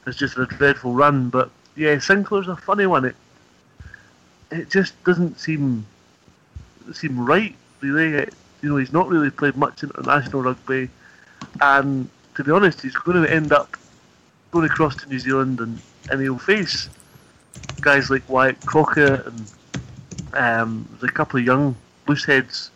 it's 0.06 0.16
just 0.18 0.38
a 0.38 0.46
dreadful 0.46 0.92
run. 0.92 1.28
But 1.30 1.50
yeah, 1.76 1.96
Sinckler's 1.96 2.48
a 2.48 2.56
funny 2.56 2.86
one. 2.86 3.04
It 3.04 3.16
it 4.50 4.70
just 4.70 4.92
doesn't 5.04 5.38
seem 5.40 5.86
seem 6.92 7.24
right, 7.24 7.54
really. 7.80 8.14
It, 8.14 8.34
You 8.62 8.70
know, 8.70 8.76
he's 8.76 8.92
not 8.92 9.08
really 9.08 9.30
played 9.30 9.56
much 9.56 9.82
international 9.82 10.42
rugby, 10.42 10.88
and 11.60 12.08
to 12.34 12.44
be 12.44 12.50
honest, 12.50 12.80
he's 12.82 12.96
going 12.96 13.22
to 13.22 13.30
end 13.30 13.52
up 13.52 13.76
going 14.50 14.64
across 14.64 14.96
to 14.96 15.08
New 15.08 15.18
Zealand, 15.18 15.60
and, 15.60 15.78
and 16.10 16.20
he'll 16.20 16.38
face 16.38 16.88
guys 17.80 18.10
like 18.10 18.28
Wyatt 18.28 18.60
Crockett 18.64 19.26
and 19.26 19.52
um, 20.34 20.88
there's 20.92 21.10
a 21.10 21.14
couple 21.14 21.38
of 21.40 21.46
young 21.46 21.76
loose 22.08 22.24
heads 22.24 22.70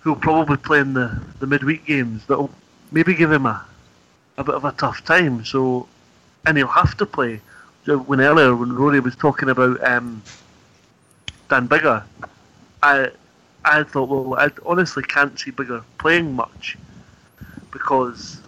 who'll 0.00 0.16
probably 0.16 0.56
play 0.56 0.80
in 0.80 0.94
the, 0.94 1.20
the 1.38 1.46
midweek 1.46 1.84
games 1.86 2.26
that'll 2.26 2.50
maybe 2.90 3.14
give 3.14 3.30
him 3.30 3.46
a, 3.46 3.64
a 4.36 4.44
bit 4.44 4.54
of 4.54 4.64
a 4.64 4.72
tough 4.72 5.04
time. 5.04 5.44
So, 5.44 5.88
and 6.46 6.56
he'll 6.56 6.66
have 6.66 6.96
to 6.98 7.06
play. 7.06 7.40
When 7.86 8.20
earlier 8.20 8.54
when 8.54 8.72
Rory 8.74 9.00
was 9.00 9.16
talking 9.16 9.48
about 9.48 9.82
um, 9.82 10.22
Dan 11.48 11.68
Biggar, 11.68 12.04
I 12.82 13.10
I 13.64 13.82
thought 13.82 14.08
well 14.08 14.34
I 14.38 14.50
honestly 14.64 15.02
can't 15.02 15.38
see 15.38 15.50
Biggar 15.50 15.82
playing 15.98 16.32
much 16.32 16.78
because 17.72 18.40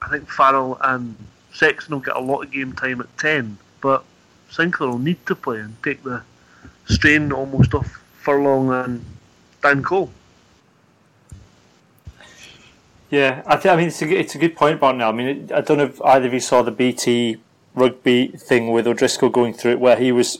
I 0.00 0.08
think 0.08 0.30
Farrell 0.30 0.78
and 0.80 1.14
Sexton 1.52 1.94
will 1.94 2.00
get 2.00 2.16
a 2.16 2.20
lot 2.20 2.42
of 2.42 2.50
game 2.50 2.72
time 2.72 3.00
at 3.02 3.18
ten, 3.18 3.58
but 3.82 4.02
Sinckler 4.50 4.88
will 4.88 4.98
need 4.98 5.24
to 5.26 5.34
play 5.34 5.58
and 5.58 5.76
take 5.82 6.02
the 6.02 6.22
strain 6.86 7.32
almost 7.32 7.74
off 7.74 7.99
Furlong 8.20 8.70
and 8.72 9.04
Dan 9.62 9.82
Cole. 9.82 10.10
Yeah, 13.10 13.42
I, 13.46 13.56
th- 13.56 13.72
I 13.72 13.76
mean 13.76 13.88
it's 13.88 14.00
a, 14.02 14.08
it's 14.08 14.34
a 14.34 14.38
good 14.38 14.54
point, 14.54 14.78
Barnell. 14.78 15.08
I 15.08 15.12
mean, 15.12 15.26
it, 15.26 15.52
I 15.52 15.62
don't 15.62 15.78
know 15.78 15.84
if 15.84 16.00
either 16.02 16.26
of 16.26 16.32
you 16.32 16.40
saw 16.40 16.62
the 16.62 16.70
BT 16.70 17.38
rugby 17.74 18.28
thing 18.28 18.70
with 18.70 18.86
O'Driscoll 18.86 19.30
going 19.30 19.52
through 19.54 19.72
it, 19.72 19.80
where 19.80 19.96
he 19.96 20.12
was 20.12 20.38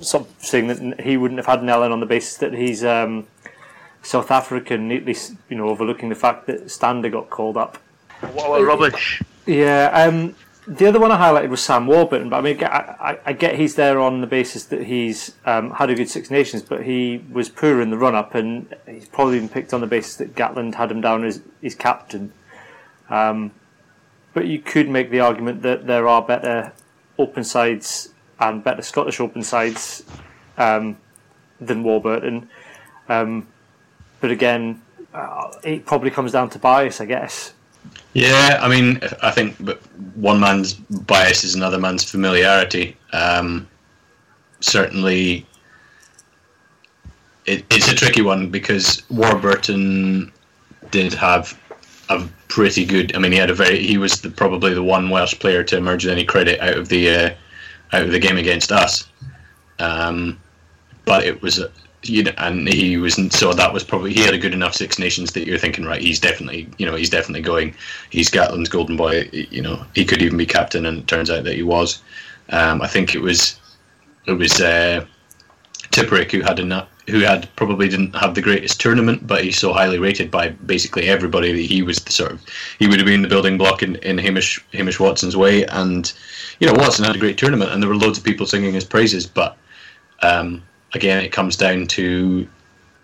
sort 0.00 0.26
of 0.26 0.44
saying 0.44 0.66
that 0.66 1.00
he 1.00 1.16
wouldn't 1.16 1.38
have 1.38 1.46
had 1.46 1.60
Nellen 1.60 1.92
on 1.92 2.00
the 2.00 2.06
basis 2.06 2.38
that 2.38 2.54
he's 2.54 2.82
um, 2.82 3.26
South 4.02 4.30
African, 4.30 4.88
neatly 4.88 5.14
you 5.48 5.56
know 5.56 5.68
overlooking 5.68 6.08
the 6.08 6.16
fact 6.16 6.46
that 6.46 6.70
Stander 6.70 7.10
got 7.10 7.30
called 7.30 7.56
up. 7.56 7.78
What 8.32 8.60
a 8.60 8.64
rubbish! 8.64 9.22
Yeah, 9.46 9.90
um, 9.92 10.34
the 10.66 10.86
other 10.86 10.98
one 10.98 11.12
I 11.12 11.18
highlighted 11.18 11.48
was 11.48 11.62
Sam 11.62 11.86
Warburton, 11.86 12.28
but 12.28 12.38
I 12.38 12.40
mean, 12.40 12.64
I, 12.64 12.66
I, 12.66 13.18
I 13.26 13.32
get 13.32 13.54
he's 13.56 13.76
there 13.76 14.00
on 14.00 14.20
the 14.20 14.26
basis 14.26 14.64
that 14.64 14.82
he's 14.82 15.34
um, 15.44 15.70
had 15.70 15.90
a 15.90 15.94
good 15.94 16.08
Six 16.08 16.30
Nations, 16.30 16.62
but 16.62 16.82
he 16.82 17.24
was 17.30 17.48
poor 17.48 17.80
in 17.80 17.90
the 17.90 17.96
run 17.96 18.14
up, 18.14 18.34
and 18.34 18.74
he's 18.86 19.08
probably 19.08 19.38
been 19.38 19.48
picked 19.48 19.72
on 19.72 19.80
the 19.80 19.86
basis 19.86 20.16
that 20.16 20.34
Gatland 20.34 20.74
had 20.74 20.90
him 20.90 21.00
down 21.00 21.24
as 21.24 21.40
his 21.62 21.74
captain. 21.74 22.32
Um, 23.08 23.52
but 24.34 24.46
you 24.46 24.58
could 24.58 24.88
make 24.88 25.10
the 25.10 25.20
argument 25.20 25.62
that 25.62 25.86
there 25.86 26.08
are 26.08 26.20
better 26.20 26.72
open 27.18 27.44
sides 27.44 28.10
and 28.40 28.62
better 28.62 28.82
Scottish 28.82 29.20
open 29.20 29.42
sides 29.42 30.04
um, 30.58 30.98
than 31.60 31.82
Warburton. 31.84 32.48
Um, 33.08 33.46
but 34.20 34.30
again, 34.30 34.82
uh, 35.14 35.52
it 35.62 35.86
probably 35.86 36.10
comes 36.10 36.32
down 36.32 36.50
to 36.50 36.58
bias, 36.58 37.00
I 37.00 37.06
guess. 37.06 37.52
Yeah, 38.14 38.58
I 38.62 38.68
mean, 38.68 38.98
I 39.22 39.30
think 39.30 39.56
one 40.14 40.40
man's 40.40 40.72
bias 40.72 41.44
is 41.44 41.54
another 41.54 41.78
man's 41.78 42.10
familiarity. 42.10 42.96
Um, 43.12 43.68
certainly, 44.60 45.46
it, 47.44 47.64
it's 47.70 47.88
a 47.88 47.94
tricky 47.94 48.22
one 48.22 48.48
because 48.48 49.02
Warburton 49.10 50.32
did 50.90 51.12
have 51.12 51.60
a 52.08 52.26
pretty 52.48 52.84
good. 52.84 53.14
I 53.14 53.18
mean, 53.18 53.32
he 53.32 53.38
had 53.38 53.50
a 53.50 53.54
very. 53.54 53.84
He 53.84 53.98
was 53.98 54.20
the, 54.20 54.30
probably 54.30 54.72
the 54.72 54.82
one 54.82 55.10
Welsh 55.10 55.38
player 55.38 55.62
to 55.64 55.76
emerge 55.76 56.04
with 56.04 56.12
any 56.12 56.24
credit 56.24 56.60
out 56.60 56.76
of 56.76 56.88
the 56.88 57.10
uh, 57.10 57.30
out 57.92 58.02
of 58.02 58.12
the 58.12 58.18
game 58.18 58.36
against 58.38 58.72
us. 58.72 59.08
Um, 59.78 60.40
but 61.04 61.24
it 61.24 61.42
was 61.42 61.62
you 62.02 62.22
know, 62.24 62.32
and 62.38 62.68
he 62.68 62.96
wasn't. 62.96 63.32
So 63.32 63.52
that 63.52 63.72
was 63.72 63.84
probably 63.84 64.12
he 64.12 64.20
had 64.20 64.34
a 64.34 64.38
good 64.38 64.54
enough 64.54 64.74
Six 64.74 64.98
Nations 64.98 65.32
that 65.32 65.46
you're 65.46 65.58
thinking, 65.58 65.84
right? 65.84 66.00
He's 66.00 66.20
definitely, 66.20 66.68
you 66.78 66.86
know, 66.86 66.94
he's 66.94 67.10
definitely 67.10 67.42
going. 67.42 67.74
He's 68.10 68.30
Gatland's 68.30 68.68
golden 68.68 68.96
boy. 68.96 69.28
You 69.32 69.62
know, 69.62 69.84
he 69.94 70.04
could 70.04 70.22
even 70.22 70.38
be 70.38 70.46
captain, 70.46 70.86
and 70.86 70.98
it 70.98 71.06
turns 71.06 71.30
out 71.30 71.44
that 71.44 71.54
he 71.54 71.62
was. 71.62 72.02
Um, 72.50 72.80
I 72.80 72.86
think 72.86 73.14
it 73.14 73.20
was, 73.20 73.58
it 74.26 74.32
was 74.32 74.60
uh, 74.60 75.04
Tipuric 75.90 76.30
who 76.30 76.42
had 76.42 76.60
a 76.60 76.88
who 77.08 77.20
had 77.20 77.48
probably 77.54 77.88
didn't 77.88 78.16
have 78.16 78.34
the 78.34 78.42
greatest 78.42 78.80
tournament, 78.80 79.26
but 79.26 79.44
he's 79.44 79.58
so 79.58 79.72
highly 79.72 79.98
rated 79.98 80.28
by 80.30 80.48
basically 80.48 81.08
everybody 81.08 81.52
that 81.52 81.62
he 81.62 81.82
was 81.82 81.98
the 82.00 82.12
sort 82.12 82.32
of 82.32 82.42
he 82.78 82.88
would 82.88 82.98
have 82.98 83.06
been 83.06 83.22
the 83.22 83.28
building 83.28 83.56
block 83.56 83.82
in, 83.82 83.96
in 83.96 84.18
Hamish 84.18 84.64
Hamish 84.72 85.00
Watson's 85.00 85.36
way, 85.36 85.64
and 85.66 86.12
you 86.60 86.66
know 86.66 86.74
Watson 86.74 87.04
had 87.04 87.16
a 87.16 87.20
great 87.20 87.38
tournament, 87.38 87.70
and 87.70 87.82
there 87.82 87.88
were 87.88 87.96
loads 87.96 88.18
of 88.18 88.24
people 88.24 88.46
singing 88.46 88.74
his 88.74 88.84
praises, 88.84 89.26
but. 89.26 89.56
Um, 90.22 90.62
again, 90.94 91.24
it 91.24 91.32
comes 91.32 91.56
down 91.56 91.86
to 91.88 92.48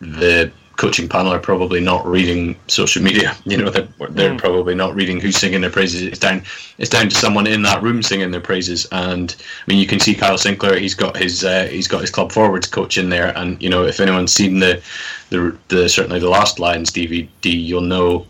the 0.01 0.51
coaching 0.77 1.09
panel 1.09 1.33
are 1.33 1.39
probably 1.39 1.81
not 1.81 2.05
reading 2.07 2.57
social 2.67 3.03
media. 3.03 3.37
You 3.45 3.59
know, 3.59 3.71
they're, 3.71 3.89
they're 4.11 4.35
mm. 4.35 4.39
probably 4.39 4.75
not 4.75 4.95
reading 4.95 5.21
who's 5.21 5.37
singing 5.37 5.61
their 5.61 5.71
praises. 5.71 6.03
It's 6.03 6.19
down, 6.19 6.43
it's 6.79 6.89
down 6.89 7.09
to 7.09 7.15
someone 7.15 7.47
in 7.47 7.63
that 7.63 7.83
room 7.83 8.03
singing 8.03 8.31
their 8.31 8.41
praises. 8.41 8.87
And 8.93 9.35
I 9.39 9.65
mean, 9.67 9.79
you 9.79 9.87
can 9.87 10.01
see 10.01 10.15
Kyle 10.15 10.37
Sinckler. 10.37 10.79
He's 10.79 10.95
got 10.95 11.17
his, 11.17 11.45
uh, 11.45 11.67
he's 11.71 11.89
got 11.89 12.01
his 12.01 12.11
club 12.11 12.33
forwards 12.33 12.67
coach 12.67 12.97
in 12.97 13.11
there. 13.11 13.37
And 13.37 13.61
you 13.63 13.69
know, 13.69 13.85
if 13.85 14.01
anyone's 14.01 14.33
seen 14.33 14.61
the, 14.61 14.83
the, 15.31 15.57
the 15.69 15.89
certainly 15.89 16.19
the 16.19 16.31
last 16.31 16.59
Lions 16.59 16.91
DVD, 16.91 17.29
you'll 17.43 17.83
know 17.83 18.27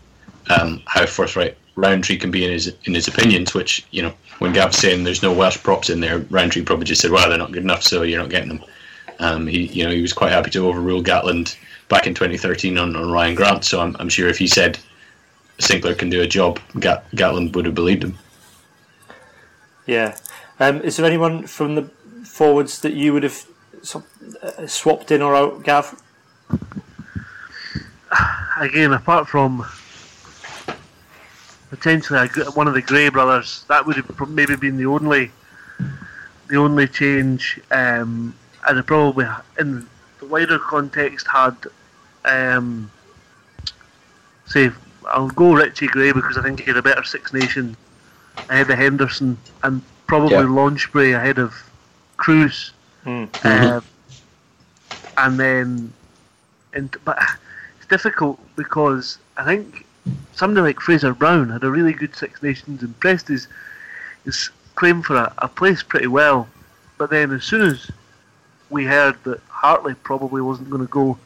um, 0.49 0.81
how 0.85 1.05
forthright 1.05 1.57
Rowntree 1.75 2.17
can 2.17 2.31
be 2.31 2.45
in 2.45 2.51
his 2.51 2.73
in 2.85 2.93
his 2.93 3.07
opinions. 3.07 3.53
Which 3.53 3.85
you 3.91 4.01
know, 4.01 4.13
when 4.39 4.53
Gav's 4.53 4.77
saying 4.77 5.03
there's 5.03 5.23
no 5.23 5.33
Welsh 5.33 5.57
props 5.57 5.89
in 5.89 6.01
there, 6.01 6.19
Rowntree 6.29 6.63
probably 6.63 6.85
just 6.85 7.01
said, 7.01 7.11
"Well, 7.11 7.27
they're 7.29 7.37
not 7.37 7.51
good 7.51 7.63
enough, 7.63 7.83
so 7.83 8.03
you're 8.03 8.21
not 8.21 8.29
getting 8.29 8.49
them." 8.49 8.63
Um, 9.19 9.47
he, 9.47 9.65
you 9.67 9.83
know, 9.83 9.91
he 9.91 10.01
was 10.01 10.13
quite 10.13 10.31
happy 10.31 10.49
to 10.51 10.67
overrule 10.67 11.03
Gatland 11.03 11.57
back 11.89 12.07
in 12.07 12.13
2013 12.13 12.77
on, 12.77 12.95
on 12.95 13.11
Ryan 13.11 13.35
Grant. 13.35 13.63
So 13.65 13.81
I'm, 13.81 13.95
I'm 13.99 14.09
sure 14.09 14.27
if 14.27 14.37
he 14.37 14.47
said 14.47 14.79
Sinckler 15.59 15.97
can 15.97 16.09
do 16.09 16.21
a 16.21 16.27
job, 16.27 16.59
Gat, 16.79 17.09
Gatland 17.11 17.55
would 17.55 17.65
have 17.65 17.75
believed 17.75 18.03
him. 18.03 18.17
Yeah. 19.85 20.17
Um, 20.59 20.81
is 20.81 20.97
there 20.97 21.05
anyone 21.05 21.45
from 21.47 21.75
the 21.75 21.83
forwards 22.23 22.81
that 22.81 22.93
you 22.93 23.13
would 23.13 23.23
have 23.23 23.45
uh, 24.41 24.67
swapped 24.67 25.11
in 25.11 25.21
or 25.21 25.35
out, 25.35 25.63
Gav? 25.63 26.01
Again, 28.59 28.93
apart 28.93 29.27
from 29.27 29.65
potentially 31.69 32.27
one 32.53 32.67
of 32.67 32.75
the 32.75 32.81
Gray 32.81 33.09
brothers, 33.09 33.65
that 33.67 33.85
would 33.85 33.95
have 33.95 34.29
maybe 34.29 34.55
been 34.55 34.77
the 34.77 34.85
only 34.85 35.31
the 36.47 36.57
only 36.57 36.87
change. 36.87 37.59
Um, 37.71 38.35
and 38.67 38.79
it 38.79 38.85
probably 38.85 39.25
in 39.59 39.87
the 40.19 40.25
wider 40.25 40.59
context 40.59 41.27
had 41.27 41.55
um, 42.25 42.91
say 44.45 44.71
I'll 45.07 45.29
go 45.29 45.53
Richie 45.53 45.87
Gray 45.87 46.11
because 46.11 46.37
I 46.37 46.43
think 46.43 46.61
he 46.61 46.65
had 46.65 46.77
a 46.77 46.81
better 46.81 47.03
Six 47.03 47.33
Nation 47.33 47.75
ahead 48.49 48.69
of 48.69 48.77
Henderson 48.77 49.37
and 49.63 49.81
probably 50.07 50.31
yeah. 50.33 50.43
Launchbury 50.43 51.15
ahead 51.15 51.39
of 51.39 51.53
Kruis. 52.17 52.71
Mm. 53.05 53.29
Uh, 53.43 53.81
and 55.17 55.39
then, 55.39 55.93
and, 56.73 56.95
but 57.05 57.17
it's 57.77 57.87
difficult 57.87 58.39
because 58.55 59.17
I 59.37 59.43
think 59.43 59.85
somebody 60.33 60.61
like 60.61 60.79
Fraser 60.79 61.13
Brown 61.13 61.49
had 61.49 61.63
a 61.63 61.69
really 61.69 61.93
good 61.93 62.15
Six 62.15 62.41
Nations 62.41 62.81
and 62.81 62.97
pressed 62.99 63.27
his, 63.27 63.47
his 64.25 64.49
claim 64.75 65.01
for 65.01 65.15
a, 65.15 65.33
a 65.39 65.47
place 65.47 65.83
pretty 65.83 66.07
well. 66.07 66.47
But 66.97 67.09
then 67.09 67.31
as 67.31 67.43
soon 67.43 67.61
as 67.61 67.91
we 68.73 68.85
heard 68.85 69.15
that 69.23 69.39
Hartley 69.47 69.93
probably 69.93 70.41
wasn't 70.41 70.69
going 70.69 70.81
to 70.81 70.91
go, 70.91 71.17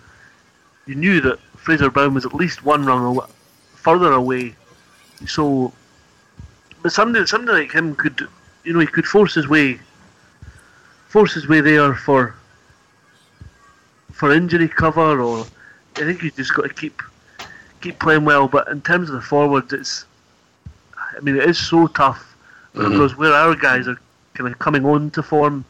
you 0.86 0.96
knew 0.96 1.22
that 1.22 1.40
Fraser 1.56 1.90
Brown 1.90 2.14
was 2.14 2.26
at 2.26 2.34
least 2.34 2.64
one 2.64 2.86
rung 2.86 3.04
away, 3.04 3.26
further 3.74 4.12
away. 4.12 4.56
So, 5.26 5.74
but 6.84 6.92
somebody, 6.92 7.26
somebody 7.26 7.62
like 7.62 7.72
him 7.72 7.96
could, 7.96 8.28
you 8.64 8.74
know, 8.74 8.80
he 8.80 8.86
could 8.86 9.06
force 9.06 9.34
his 9.34 9.48
way, 9.48 9.80
force 11.08 11.34
his 11.34 11.48
way 11.48 11.62
there 11.62 11.96
for 11.96 12.36
for 14.12 14.34
injury 14.34 14.68
cover, 14.68 15.22
or 15.22 15.46
I 15.96 16.00
think 16.00 16.22
he's 16.22 16.36
just 16.36 16.54
got 16.54 16.64
to 16.64 16.74
keep 16.74 17.02
keep 17.82 18.00
playing 18.00 18.26
well. 18.26 18.48
But 18.48 18.68
in 18.68 18.82
terms 18.82 19.10
of 19.10 19.16
the 19.16 19.22
forwards, 19.22 19.74
it's, 19.74 20.06
I 20.96 21.20
mean, 21.22 21.36
it 21.36 21.50
is 21.50 21.58
so 21.58 21.88
tough 21.88 22.36
mm-hmm. 22.74 22.92
because 22.92 23.16
where 23.18 23.34
our 23.34 23.56
guys 23.56 23.88
are 23.88 23.98
kind 24.34 24.52
of 24.52 24.60
coming 24.60 24.86
on 24.86 25.12
to 25.12 25.24
form 25.24 25.66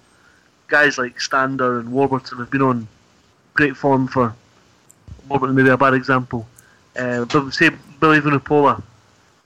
guys 0.67 0.97
like 0.97 1.19
Stander 1.19 1.79
and 1.79 1.91
Warburton 1.91 2.37
have 2.39 2.49
been 2.49 2.61
on 2.61 2.87
great 3.53 3.75
form 3.75 4.07
for 4.07 4.35
Warburton, 5.27 5.55
maybe 5.55 5.69
a 5.69 5.77
bad 5.77 5.93
example. 5.93 6.47
Uh, 6.97 7.25
but 7.25 7.51
say 7.51 7.69
Billy 7.99 8.19
Vunipola, 8.19 8.81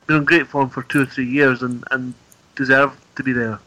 been 0.08 0.18
on 0.18 0.26
great 0.26 0.48
form 0.48 0.70
for 0.70 0.84
two 0.84 1.02
or 1.02 1.06
three 1.06 1.28
years 1.28 1.62
and, 1.62 1.84
and 1.92 2.14
deserve 2.56 3.00
to 3.16 3.24
be 3.24 3.34
there. 3.34 3.60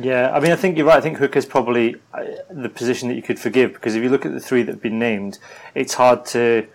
Yeah, 0.00 0.30
I 0.32 0.40
mean, 0.40 0.52
I 0.52 0.56
think 0.56 0.78
you're 0.78 0.86
right. 0.86 0.96
I 0.96 1.00
think 1.02 1.18
Hook 1.18 1.36
is 1.36 1.44
probably 1.44 1.96
uh, 2.14 2.24
the 2.50 2.70
position 2.70 3.08
that 3.08 3.14
you 3.14 3.22
could 3.22 3.38
forgive 3.38 3.74
because 3.74 3.94
if 3.94 4.02
you 4.02 4.08
look 4.08 4.24
at 4.24 4.32
the 4.32 4.40
three 4.40 4.62
that 4.62 4.72
have 4.72 4.82
been 4.82 4.98
named, 4.98 5.38
it's 5.74 5.94
hard 5.94 6.24
to 6.26 6.66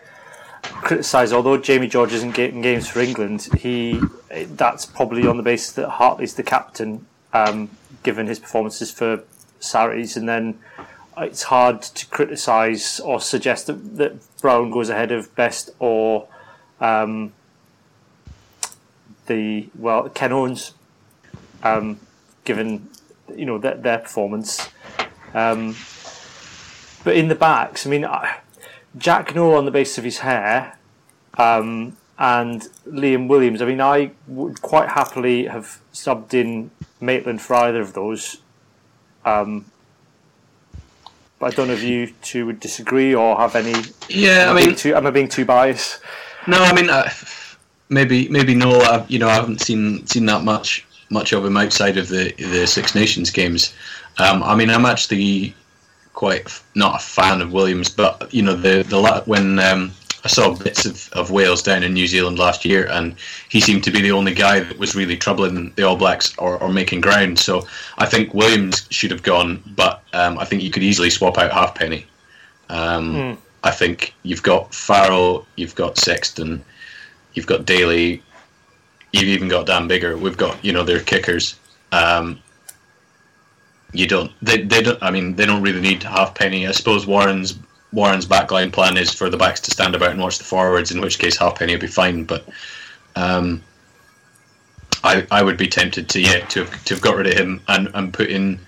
criticise. 0.62 1.34
Although 1.34 1.58
Jamie 1.58 1.88
George 1.88 2.14
isn't 2.14 2.36
getting 2.36 2.62
games 2.62 2.88
for 2.88 3.00
England, 3.00 3.50
he 3.58 4.00
that's 4.30 4.86
probably 4.86 5.26
on 5.26 5.38
the 5.38 5.44
basis 5.44 5.72
that 5.72 5.90
Hartley's 5.90 6.36
the 6.36 6.44
captain, 6.44 7.08
um, 7.34 7.70
given 8.04 8.28
his 8.28 8.38
performances 8.38 8.92
for 8.92 9.24
Sarries, 9.60 10.18
and 10.18 10.28
then 10.28 10.60
it's 11.18 11.44
hard 11.44 11.82
to 11.82 12.06
criticise 12.08 13.00
or 13.00 13.20
suggest 13.20 13.68
that, 13.68 13.98
that 13.98 14.38
Brown 14.42 14.70
goes 14.70 14.90
ahead 14.90 15.12
of 15.12 15.34
Best 15.36 15.72
or 15.80 16.28
um, 16.80 17.34
the 19.26 19.70
well 19.78 20.10
Ken 20.10 20.32
Owens, 20.32 20.74
um, 21.64 22.00
given 22.44 22.90
you 23.36 23.46
know 23.46 23.58
their, 23.58 23.76
their 23.76 24.00
performance. 24.00 24.70
Um, 25.34 25.76
but 27.04 27.16
in 27.16 27.28
the 27.28 27.36
backs, 27.36 27.86
I 27.86 27.90
mean, 27.90 28.08
Jack 28.98 29.36
Nowell 29.36 29.56
on 29.56 29.66
the 29.66 29.72
basis 29.72 29.98
of 29.98 30.04
his 30.04 30.20
hair, 30.20 30.78
um, 31.38 31.96
and 32.18 32.64
Liam 32.88 33.28
Williams. 33.28 33.62
I 33.62 33.66
mean, 33.66 33.82
I 33.82 34.12
would 34.28 34.62
quite 34.62 34.90
happily 34.90 35.46
have 35.46 35.80
subbed 35.94 36.34
in 36.34 36.72
Maitland 37.00 37.42
for 37.42 37.56
either 37.56 37.82
of 37.82 37.94
those. 37.94 38.38
Um, 39.28 39.66
but 41.40 41.54
I 41.54 41.56
don't 41.56 41.68
know 41.68 41.74
if 41.74 41.84
you 41.84 42.14
two 42.22 42.46
would 42.46 42.60
disagree 42.60 43.14
or 43.14 43.38
have 43.38 43.56
any. 43.56 43.74
Yeah, 44.10 44.50
I 44.50 44.54
mean, 44.54 44.76
too, 44.76 44.96
am 44.96 45.06
I 45.06 45.12
being 45.12 45.28
too 45.28 45.46
biased? 45.46 46.00
No, 46.48 46.58
I 46.58 46.74
mean, 46.74 46.90
uh, 46.90 47.10
maybe 47.90 48.30
maybe 48.30 48.56
no. 48.56 48.80
I, 48.80 49.06
you 49.08 49.20
know, 49.20 49.28
I 49.28 49.34
haven't 49.34 49.62
seen 49.62 50.08
seen 50.08 50.26
that 50.28 50.44
much 50.44 50.86
much 51.10 51.34
of 51.34 51.46
him 51.46 51.58
outside 51.58 51.98
of 51.98 52.08
the 52.08 52.34
the 52.38 52.66
Six 52.66 52.96
Nations 52.96 53.30
games. 53.30 53.74
Um, 54.18 54.42
I 54.44 54.56
mean, 54.56 54.70
I'm 54.70 54.86
actually 54.86 55.54
quite 56.14 56.46
f- 56.46 56.64
not 56.74 56.96
a 56.96 57.04
fan 57.04 57.42
of 57.42 57.52
Williams, 57.52 57.90
but 57.90 58.34
you 58.34 58.42
know, 58.42 58.56
the 58.56 58.84
the 58.84 59.24
when 59.26 59.60
um, 59.60 59.92
I 60.24 60.28
saw 60.28 60.56
bits 60.56 60.86
of, 60.86 61.10
of 61.14 61.32
Wales 61.32 61.62
down 61.62 61.84
in 61.84 61.94
New 61.94 62.08
Zealand 62.08 62.40
last 62.40 62.66
year, 62.66 62.88
and 62.90 63.16
he 63.50 63.62
seemed 63.62 63.84
to 63.84 63.92
be 63.92 64.02
the 64.02 64.12
only 64.12 64.34
guy 64.34 64.60
that 64.60 64.78
was 64.78 64.96
really 64.96 65.16
troubling 65.16 65.72
the 65.76 65.84
All 65.84 65.96
Blacks 65.96 66.36
or, 66.38 66.58
or 66.62 66.70
making 66.70 67.02
ground. 67.02 67.40
So 67.40 67.68
I 67.98 68.06
think 68.06 68.34
Williams 68.34 68.88
should 68.90 69.12
have 69.12 69.24
gone, 69.24 69.64
but 69.76 70.04
um, 70.14 70.38
I 70.38 70.46
think 70.46 70.64
you 70.64 70.72
could 70.72 70.84
easily 70.84 71.10
swap 71.10 71.38
out 71.38 71.52
Halfpenny. 71.52 72.06
Um, 72.70 73.38
I 73.64 73.72
think 73.72 74.14
you've 74.24 74.44
got 74.44 74.74
Farrell, 74.74 75.46
you've 75.56 75.76
got 75.76 75.98
Sexton, 75.98 76.64
you've 77.34 77.48
got 77.48 77.66
Daly, 77.66 78.22
you've 79.14 79.24
even 79.24 79.48
got 79.48 79.66
Dan 79.66 79.88
Biggar. 79.88 80.20
We've 80.20 80.38
got 80.38 80.64
you 80.64 80.72
know 80.72 80.84
their 80.84 81.00
kickers. 81.00 81.60
Um, 81.92 82.42
you 83.94 84.08
don't. 84.08 84.32
They, 84.42 84.62
they 84.62 84.82
don't. 84.82 85.02
I 85.02 85.12
mean, 85.12 85.36
they 85.36 85.46
don't 85.46 85.62
really 85.62 85.82
need 85.82 86.04
Halfpenny. 86.04 86.68
I 86.68 86.72
suppose 86.72 87.08
Warren's 87.08 87.58
Warren's 87.94 88.26
backline 88.26 88.72
plan 88.72 88.98
is 88.98 89.14
for 89.14 89.30
the 89.30 89.38
backs 89.38 89.60
to 89.62 89.72
stand 89.72 89.96
about 89.96 90.12
and 90.12 90.22
watch 90.22 90.38
the 90.38 90.44
forwards. 90.44 90.92
In 90.92 91.02
which 91.02 91.20
case, 91.20 91.38
Halfpenny 91.38 91.74
will 91.74 91.82
be 91.82 91.88
fine. 91.88 92.24
But 92.24 92.48
um, 93.16 93.64
I 95.04 95.26
I 95.32 95.42
would 95.42 95.58
be 95.58 95.68
tempted 95.68 96.10
to 96.10 96.20
yeah 96.20 96.40
to 96.48 96.66
have, 96.66 96.84
to 96.86 96.94
have 96.94 97.02
got 97.02 97.16
rid 97.16 97.28
of 97.28 97.34
him 97.34 97.62
and 97.68 97.90
and 97.94 98.14
put 98.14 98.30
in 98.30 98.60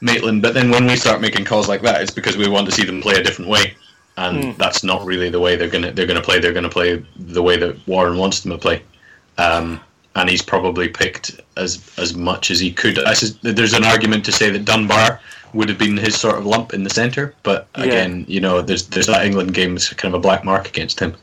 Maitland. 0.00 0.42
But 0.42 0.54
then 0.54 0.70
when 0.70 0.86
we 0.86 0.96
start 0.96 1.20
making 1.20 1.44
calls 1.44 1.68
like 1.68 1.82
that, 1.82 2.00
it's 2.00 2.10
because 2.10 2.36
we 2.36 2.48
want 2.48 2.66
to 2.66 2.72
see 2.72 2.84
them 2.84 3.02
play 3.02 3.14
a 3.14 3.22
different 3.22 3.50
way, 3.50 3.74
and 4.16 4.56
that's 4.56 4.84
not 4.84 5.04
really 5.04 5.30
the 5.30 5.40
way 5.40 5.56
they're 5.56 5.68
gonna 5.68 5.92
they're 5.92 6.06
gonna 6.06 6.22
play. 6.22 6.38
They're 6.38 6.52
gonna 6.52 6.68
play 6.68 7.04
the 7.16 7.42
way 7.42 7.56
that 7.56 7.76
Warren 7.88 8.18
wants 8.18 8.40
them 8.40 8.52
to 8.52 8.58
play. 8.58 8.82
Um, 9.38 9.80
and 10.14 10.28
he's 10.28 10.42
probably 10.42 10.88
picked 10.88 11.40
as 11.56 11.92
as 11.98 12.14
much 12.14 12.50
as 12.50 12.60
he 12.60 12.72
could. 12.72 12.98
Sus- 13.14 13.38
there's 13.42 13.72
an 13.72 13.84
argument 13.84 14.24
to 14.26 14.32
say 14.32 14.50
that 14.50 14.64
Dunbar 14.64 15.20
would 15.54 15.68
have 15.68 15.78
been 15.78 15.96
his 15.96 16.18
sort 16.18 16.36
of 16.36 16.46
lump 16.46 16.72
in 16.72 16.82
the 16.84 16.90
centre, 16.90 17.34
but 17.42 17.66
Yeah. 17.76 17.84
again, 17.84 18.24
you 18.28 18.40
know, 18.40 18.62
there's 18.62 18.86
there's 18.88 19.06
that 19.06 19.24
England 19.26 19.54
game 19.54 19.76
is 19.76 19.88
kind 19.90 20.14
of 20.14 20.18
a 20.18 20.22
black 20.22 20.44
mark 20.44 20.66
against 20.68 21.00
him. 21.00 21.14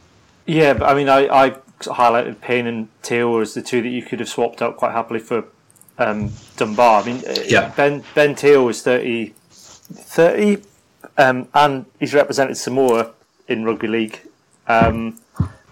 Yeah, 0.45 0.74
but 0.74 0.89
I 0.89 0.93
mean, 0.95 1.09
I, 1.09 1.27
I 1.45 1.50
highlighted 1.81 2.41
Payne 2.41 2.67
and 2.67 2.88
Taylor 3.03 3.41
as 3.41 3.53
the 3.53 3.62
two 3.62 3.81
that 3.81 3.89
you 3.89 4.01
could 4.01 4.19
have 4.19 4.29
swapped 4.29 4.62
out 4.62 4.77
quite 4.77 4.91
happily 4.91 5.19
for 5.19 5.45
um, 5.98 6.31
Dunbar. 6.57 7.01
I 7.01 7.05
mean, 7.05 7.17
uh, 7.27 7.36
Yeah. 7.45 7.69
Ben 7.75 8.03
Ben 8.15 8.36
Taylor 8.36 8.63
was 8.63 8.81
30, 8.81 9.33
30 9.93 10.63
um, 11.17 11.48
and 11.53 11.86
he's 12.00 12.13
represented 12.13 12.57
Samoa 12.57 13.12
in 13.48 13.63
rugby 13.65 13.88
league. 13.88 14.19
Um, 14.67 15.20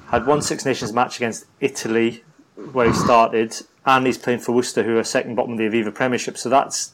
had 0.09 0.25
one 0.25 0.41
Six 0.41 0.65
Nations 0.65 0.93
match 0.93 1.17
against 1.17 1.45
Italy 1.59 2.23
where 2.71 2.87
he 2.87 2.93
started, 2.93 3.55
and 3.85 4.05
he's 4.05 4.17
playing 4.17 4.39
for 4.39 4.51
Worcester, 4.53 4.83
who 4.83 4.97
are 4.97 5.03
second 5.03 5.35
bottom 5.35 5.51
of 5.53 5.57
the 5.59 5.65
Aviva 5.65 5.93
Premiership. 5.93 6.37
So 6.37 6.49
that's 6.49 6.93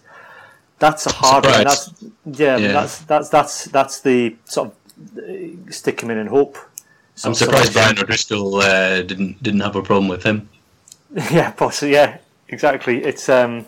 that's 0.79 1.05
a 1.05 1.11
hard 1.13 1.45
one. 1.45 1.63
That's 1.63 1.93
yeah, 2.25 2.57
Yeah. 2.57 2.71
that's 2.73 2.99
that's 2.99 3.29
that's 3.29 3.65
that's 3.65 4.01
the 4.01 4.35
sort 4.45 4.69
of 4.69 5.17
uh, 5.17 5.71
stick 5.71 6.01
him 6.01 6.11
in 6.11 6.17
and 6.17 6.29
hope. 6.29 6.57
I'm 7.23 7.33
surprised. 7.33 7.73
Brian 7.73 7.97
O'Driscoll 7.97 8.55
uh, 8.55 9.01
didn't 9.03 9.41
didn't 9.43 9.59
have 9.61 9.75
a 9.75 9.81
problem 9.83 10.07
with 10.07 10.23
him. 10.23 10.49
Yeah, 11.31 11.51
possibly. 11.51 11.93
Yeah, 11.93 12.17
exactly. 12.47 13.03
It's 13.03 13.29
um, 13.29 13.67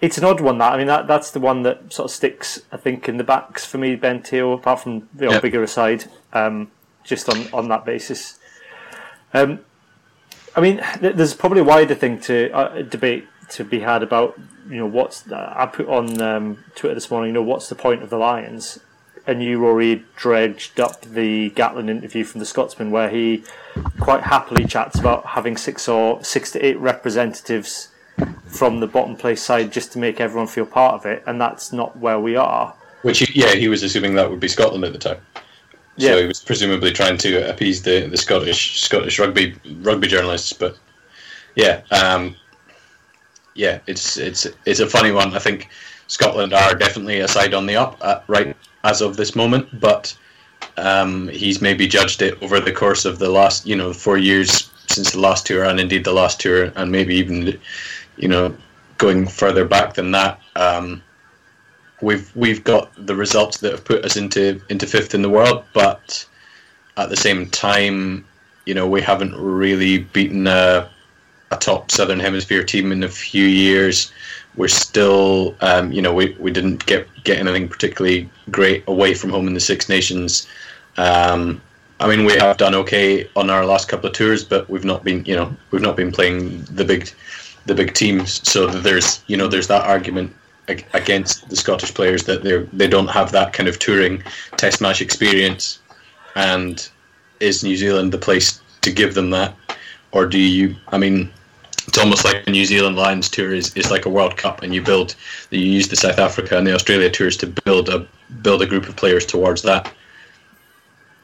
it's 0.00 0.16
an 0.16 0.24
odd 0.24 0.40
one. 0.40 0.56
That 0.58 0.72
I 0.72 0.78
mean, 0.78 0.86
that 0.86 1.06
that's 1.06 1.30
the 1.30 1.40
one 1.40 1.62
that 1.64 1.92
sort 1.92 2.06
of 2.06 2.14
sticks. 2.14 2.62
I 2.72 2.78
think 2.78 3.06
in 3.06 3.18
the 3.18 3.24
backs 3.24 3.66
for 3.66 3.76
me, 3.76 3.96
Ben 3.96 4.22
Teo, 4.22 4.52
apart 4.52 4.80
from 4.80 5.08
the 5.14 5.26
Yeah. 5.26 5.40
Biggar 5.40 5.62
aside, 5.62 6.06
um, 6.32 6.70
just 7.04 7.28
on 7.28 7.46
on 7.52 7.68
that 7.68 7.84
basis. 7.84 8.38
Um, 9.34 9.60
I 10.56 10.62
mean, 10.62 10.80
th- 11.00 11.16
there's 11.16 11.34
probably 11.34 11.60
a 11.60 11.64
wider 11.64 11.94
thing 11.94 12.18
to 12.22 12.50
uh, 12.52 12.80
debate 12.82 13.26
to 13.50 13.64
be 13.64 13.80
had 13.80 14.02
about 14.02 14.38
you 14.68 14.76
know 14.76 14.86
what's 14.86 15.30
I 15.30 15.66
put 15.66 15.88
on 15.88 16.20
um, 16.20 16.64
Twitter 16.74 16.94
this 16.94 17.10
morning. 17.10 17.28
You 17.28 17.34
know, 17.34 17.42
what's 17.42 17.68
the 17.68 17.74
point 17.74 18.02
of 18.02 18.10
the 18.10 18.18
Lions? 18.18 18.78
And 19.26 19.42
you, 19.42 19.58
Rory, 19.58 20.04
dredged 20.16 20.80
up 20.80 21.02
the 21.02 21.50
Gatland 21.50 21.90
interview 21.90 22.24
from 22.24 22.38
the 22.38 22.46
Scotsman, 22.46 22.90
where 22.90 23.10
he 23.10 23.44
quite 24.00 24.22
happily 24.22 24.64
chats 24.64 24.98
about 24.98 25.26
having 25.26 25.56
six 25.56 25.86
or 25.86 26.22
six 26.24 26.50
to 26.52 26.64
eight 26.64 26.78
representatives 26.78 27.88
from 28.46 28.80
the 28.80 28.86
bottom 28.86 29.16
place 29.16 29.42
side 29.42 29.70
just 29.70 29.92
to 29.92 29.98
make 29.98 30.20
everyone 30.20 30.46
feel 30.46 30.66
part 30.66 30.94
of 30.94 31.06
it, 31.06 31.22
and 31.26 31.40
that's 31.40 31.72
not 31.72 31.96
where 31.98 32.18
we 32.18 32.36
are. 32.36 32.74
Which, 33.02 33.34
yeah, 33.34 33.54
he 33.54 33.68
was 33.68 33.82
assuming 33.82 34.14
that 34.14 34.28
would 34.28 34.40
be 34.40 34.48
Scotland 34.48 34.84
at 34.84 34.92
the 34.92 34.98
time. 34.98 35.20
Yeah. 35.96 36.10
So 36.10 36.20
he 36.20 36.26
was 36.26 36.40
presumably 36.40 36.92
trying 36.92 37.18
to 37.18 37.50
appease 37.50 37.82
the, 37.82 38.06
the 38.06 38.16
Scottish 38.16 38.80
Scottish 38.80 39.18
rugby 39.18 39.54
rugby 39.80 40.06
journalists, 40.08 40.52
but 40.52 40.78
yeah, 41.54 41.82
um, 41.90 42.36
yeah, 43.58 43.80
it's 43.88 44.16
it's 44.16 44.46
it's 44.66 44.78
a 44.78 44.86
funny 44.86 45.10
one. 45.10 45.34
I 45.34 45.40
think 45.40 45.68
Scotland 46.06 46.54
are 46.54 46.76
definitely 46.76 47.18
a 47.18 47.28
side 47.28 47.54
on 47.54 47.66
the 47.66 47.74
up 47.74 47.98
uh, 48.00 48.20
right 48.28 48.56
as 48.84 49.00
of 49.02 49.16
this 49.16 49.34
moment, 49.34 49.80
but 49.80 50.16
um, 50.76 51.26
he's 51.28 51.60
maybe 51.60 51.88
judged 51.88 52.22
it 52.22 52.40
over 52.40 52.60
the 52.60 52.72
course 52.72 53.04
of 53.04 53.18
the 53.18 53.28
last 53.28 53.66
you 53.66 53.74
know 53.74 53.92
four 53.92 54.16
years 54.16 54.70
since 54.86 55.10
the 55.10 55.20
last 55.20 55.44
tour, 55.44 55.64
and 55.64 55.80
indeed 55.80 56.04
the 56.04 56.12
last 56.12 56.40
tour, 56.40 56.72
and 56.76 56.92
maybe 56.92 57.16
even 57.16 57.58
you 58.16 58.28
know 58.28 58.56
going 58.96 59.26
further 59.26 59.64
back 59.64 59.94
than 59.94 60.12
that. 60.12 60.40
Um, 60.54 61.02
we've 62.00 62.30
we've 62.36 62.62
got 62.62 62.92
the 63.06 63.16
results 63.16 63.58
that 63.58 63.72
have 63.72 63.84
put 63.84 64.04
us 64.04 64.16
into 64.16 64.60
into 64.68 64.86
fifth 64.86 65.16
in 65.16 65.22
the 65.22 65.30
world, 65.30 65.64
but 65.74 66.24
at 66.96 67.10
the 67.10 67.16
same 67.16 67.50
time, 67.50 68.24
you 68.66 68.74
know, 68.74 68.86
we 68.86 69.00
haven't 69.00 69.34
really 69.34 69.98
beaten 69.98 70.46
a, 70.46 70.88
a 71.50 71.56
top 71.56 71.90
Southern 71.90 72.20
Hemisphere 72.20 72.64
team 72.64 72.92
in 72.92 73.02
a 73.02 73.08
few 73.08 73.44
years. 73.44 74.12
We're 74.56 74.68
still, 74.68 75.54
um, 75.60 75.92
you 75.92 76.02
know, 76.02 76.12
we, 76.12 76.36
we 76.38 76.50
didn't 76.50 76.84
get 76.86 77.06
get 77.24 77.38
anything 77.38 77.68
particularly 77.68 78.28
great 78.50 78.84
away 78.86 79.14
from 79.14 79.30
home 79.30 79.46
in 79.46 79.54
the 79.54 79.60
Six 79.60 79.88
Nations. 79.88 80.48
Um, 80.96 81.60
I 82.00 82.08
mean, 82.08 82.24
we 82.24 82.34
have 82.34 82.56
done 82.56 82.74
okay 82.76 83.28
on 83.34 83.50
our 83.50 83.64
last 83.64 83.88
couple 83.88 84.08
of 84.08 84.14
tours, 84.14 84.44
but 84.44 84.68
we've 84.68 84.84
not 84.84 85.04
been, 85.04 85.24
you 85.24 85.34
know, 85.34 85.54
we've 85.70 85.82
not 85.82 85.96
been 85.96 86.12
playing 86.12 86.62
the 86.64 86.84
big 86.84 87.10
the 87.66 87.74
big 87.74 87.94
teams. 87.94 88.40
So 88.48 88.66
there's, 88.66 89.22
you 89.26 89.36
know, 89.36 89.48
there's 89.48 89.68
that 89.68 89.84
argument 89.84 90.34
against 90.94 91.48
the 91.48 91.56
Scottish 91.56 91.94
players 91.94 92.24
that 92.24 92.42
they 92.42 92.58
they 92.72 92.88
don't 92.88 93.08
have 93.08 93.32
that 93.32 93.52
kind 93.52 93.68
of 93.68 93.78
touring 93.78 94.22
Test 94.56 94.80
match 94.80 95.00
experience, 95.00 95.80
and 96.34 96.88
is 97.40 97.64
New 97.64 97.76
Zealand 97.76 98.12
the 98.12 98.18
place 98.18 98.60
to 98.82 98.92
give 98.92 99.14
them 99.14 99.30
that, 99.30 99.54
or 100.12 100.26
do 100.26 100.38
you? 100.38 100.76
I 100.88 100.98
mean, 100.98 101.30
it's 101.88 101.96
almost 101.96 102.22
like 102.22 102.44
the 102.44 102.50
New 102.50 102.66
Zealand 102.66 102.96
Lions 102.96 103.30
tour 103.30 103.54
is, 103.54 103.74
is 103.74 103.90
like 103.90 104.04
a 104.04 104.10
World 104.10 104.36
Cup, 104.36 104.62
and 104.62 104.74
you 104.74 104.82
build 104.82 105.16
you 105.50 105.60
use 105.60 105.88
the 105.88 105.96
South 105.96 106.18
Africa 106.18 106.58
and 106.58 106.66
the 106.66 106.74
Australia 106.74 107.08
tours 107.10 107.36
to 107.38 107.46
build 107.46 107.88
a 107.88 108.06
build 108.42 108.60
a 108.60 108.66
group 108.66 108.88
of 108.88 108.94
players 108.94 109.24
towards 109.24 109.62
that. 109.62 109.92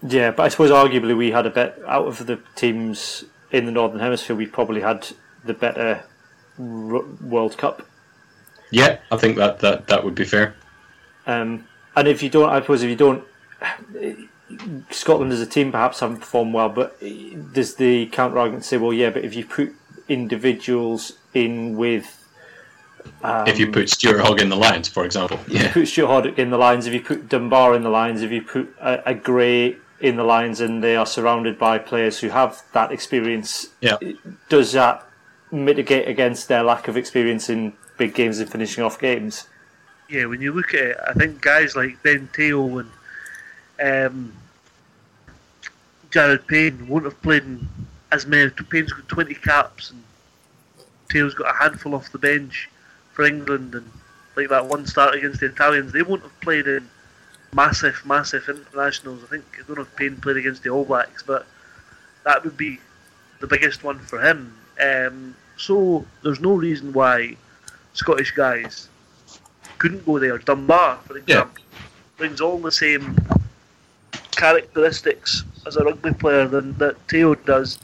Yeah, 0.03 0.31
but 0.31 0.44
I 0.44 0.48
suppose 0.48 0.70
arguably 0.70 1.16
we 1.16 1.31
had 1.31 1.44
a 1.44 1.50
bit 1.50 1.81
out 1.87 2.07
of 2.07 2.27
the 2.27 2.40
teams 2.57 3.24
in 3.53 3.66
the 3.66 3.72
Northern 3.72 4.00
Hemisphere. 4.00 4.35
We 4.35 4.46
probably 4.46 4.81
had 4.81 5.07
the 5.44 5.53
better 5.53 6.03
R- 6.59 7.05
World 7.20 7.59
Cup. 7.59 7.87
Yeah, 8.70 8.98
I 9.12 9.18
think 9.18 9.37
that 9.37 9.61
that, 9.61 9.87
that 9.88 10.03
would 10.03 10.14
be 10.14 10.24
fair. 10.24 10.57
Um, 11.27 11.68
and 11.94 12.09
if 12.09 12.22
you 12.22 12.31
don't, 12.31 12.48
I 12.48 12.61
suppose 12.61 12.83
if 12.83 12.88
you 12.88 12.96
don't, 12.96 13.22
Scotland 14.90 15.31
as 15.33 15.40
a 15.42 15.46
team 15.46 15.70
perhaps 15.70 16.00
haven't 16.00 16.18
performed 16.18 16.55
well. 16.55 16.70
But 16.70 16.98
does 17.53 17.74
the 17.74 18.07
counter 18.07 18.38
argument 18.38 18.64
say, 18.64 18.79
well, 18.79 18.94
yeah, 18.94 19.11
but 19.11 19.24
if 19.24 19.35
you 19.35 19.44
put 19.44 19.74
individuals 20.08 21.12
in 21.32 21.76
with 21.76 22.20
if 23.22 23.58
you 23.58 23.70
put 23.70 23.90
Stuart 23.90 24.20
Hogg 24.20 24.40
in 24.40 24.48
the 24.48 24.56
lines, 24.56 24.88
for 24.88 25.04
example, 25.04 25.38
you 25.46 25.58
yeah, 25.58 25.72
put 25.72 25.88
Stuart 25.88 26.08
Hoddick 26.08 26.38
in 26.38 26.48
the 26.50 26.56
lines, 26.56 26.86
if 26.86 26.94
you 26.94 27.02
put 27.02 27.28
Dunbar 27.28 27.74
in 27.74 27.82
the 27.82 27.90
lines, 27.90 28.22
if 28.22 28.30
you 28.30 28.40
put 28.40 28.74
a, 28.80 29.10
a 29.10 29.14
Gray 29.14 29.76
in 30.00 30.16
the 30.16 30.24
lines, 30.24 30.60
and 30.60 30.82
they 30.82 30.96
are 30.96 31.04
surrounded 31.04 31.58
by 31.58 31.78
players 31.78 32.18
who 32.20 32.28
have 32.28 32.62
that 32.72 32.92
experience, 32.92 33.68
yeah, 33.82 33.98
does 34.48 34.72
that 34.72 35.06
mitigate 35.50 36.08
against 36.08 36.48
their 36.48 36.62
lack 36.62 36.88
of 36.88 36.96
experience 36.96 37.50
in 37.50 37.74
big 37.98 38.14
games 38.14 38.38
and 38.38 38.50
finishing 38.50 38.82
off 38.82 38.98
games? 38.98 39.48
yeah, 40.08 40.26
when 40.26 40.40
you 40.40 40.52
look 40.52 40.74
at 40.74 40.80
it, 40.80 40.96
I 41.06 41.12
think 41.14 41.40
guys 41.40 41.74
like 41.74 42.02
Ben 42.02 42.28
Teo 42.32 42.78
and 42.78 42.90
um, 43.82 44.32
Jared 46.10 46.46
Payne 46.46 46.86
won't 46.86 47.04
have 47.04 47.20
played 47.22 47.44
in 47.44 47.68
as 48.14 48.27
many. 48.27 48.50
Payne's 48.50 48.92
got 48.92 49.09
20 49.09 49.35
caps 49.35 49.90
and 49.90 50.03
Teo's 51.11 51.35
got 51.35 51.55
a 51.55 51.59
handful 51.59 51.94
off 51.94 52.12
the 52.12 52.18
bench 52.18 52.68
for 53.12 53.24
England 53.24 53.74
and 53.74 53.90
like 54.37 54.48
that 54.48 54.66
one 54.66 54.87
start 54.87 55.14
against 55.14 55.40
the 55.40 55.46
Italians. 55.46 55.92
They 55.92 56.03
won't 56.03 56.22
have 56.22 56.40
played 56.40 56.66
in 56.66 56.88
massive, 57.53 58.03
massive 58.05 58.48
internationals. 58.48 59.22
I 59.24 59.27
think 59.27 59.44
I 59.55 59.66
don't 59.66 59.77
know 59.77 59.83
if 59.83 59.96
Payne 59.96 60.16
played 60.16 60.37
against 60.37 60.62
the 60.62 60.70
All 60.70 60.85
Blacks, 60.85 61.22
but 61.22 61.46
that 62.24 62.42
would 62.44 62.57
be 62.57 62.79
the 63.40 63.46
biggest 63.46 63.85
one 63.85 63.98
for 63.98 64.20
him. 64.20 64.57
Um, 64.81 65.37
so 65.57 66.05
there's 66.22 66.40
no 66.40 66.55
reason 66.55 66.92
why 66.92 67.37
Scottish 67.92 68.33
guys 68.33 68.88
couldn't 69.79 70.05
go 70.05 70.18
there. 70.18 70.38
Dunbar, 70.38 70.98
for 71.05 71.16
example, 71.16 71.62
brings 72.16 72.40
all 72.40 72.59
the 72.59 72.72
same 72.72 73.16
characteristics 74.33 75.44
as 75.66 75.77
a 75.77 75.85
rugby 75.85 76.12
player 76.12 76.48
than 76.48 76.77
that 76.79 76.96
Teo 77.09 77.35
does, 77.35 77.79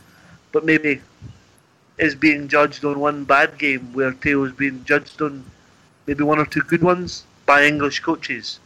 but 0.52 0.64
maybe 0.64 1.00
is 1.98 2.14
being 2.14 2.48
judged 2.48 2.84
on 2.84 2.98
one 2.98 3.24
bad 3.24 3.58
game 3.58 3.92
where 3.92 4.12
Teo 4.12 4.44
is 4.44 4.52
being 4.52 4.84
judged 4.84 5.20
on 5.20 5.44
maybe 6.06 6.24
one 6.24 6.38
or 6.38 6.46
two 6.46 6.62
good 6.62 6.82
ones 6.82 7.24
by 7.46 7.64
English 7.64 8.00
coaches. 8.00 8.58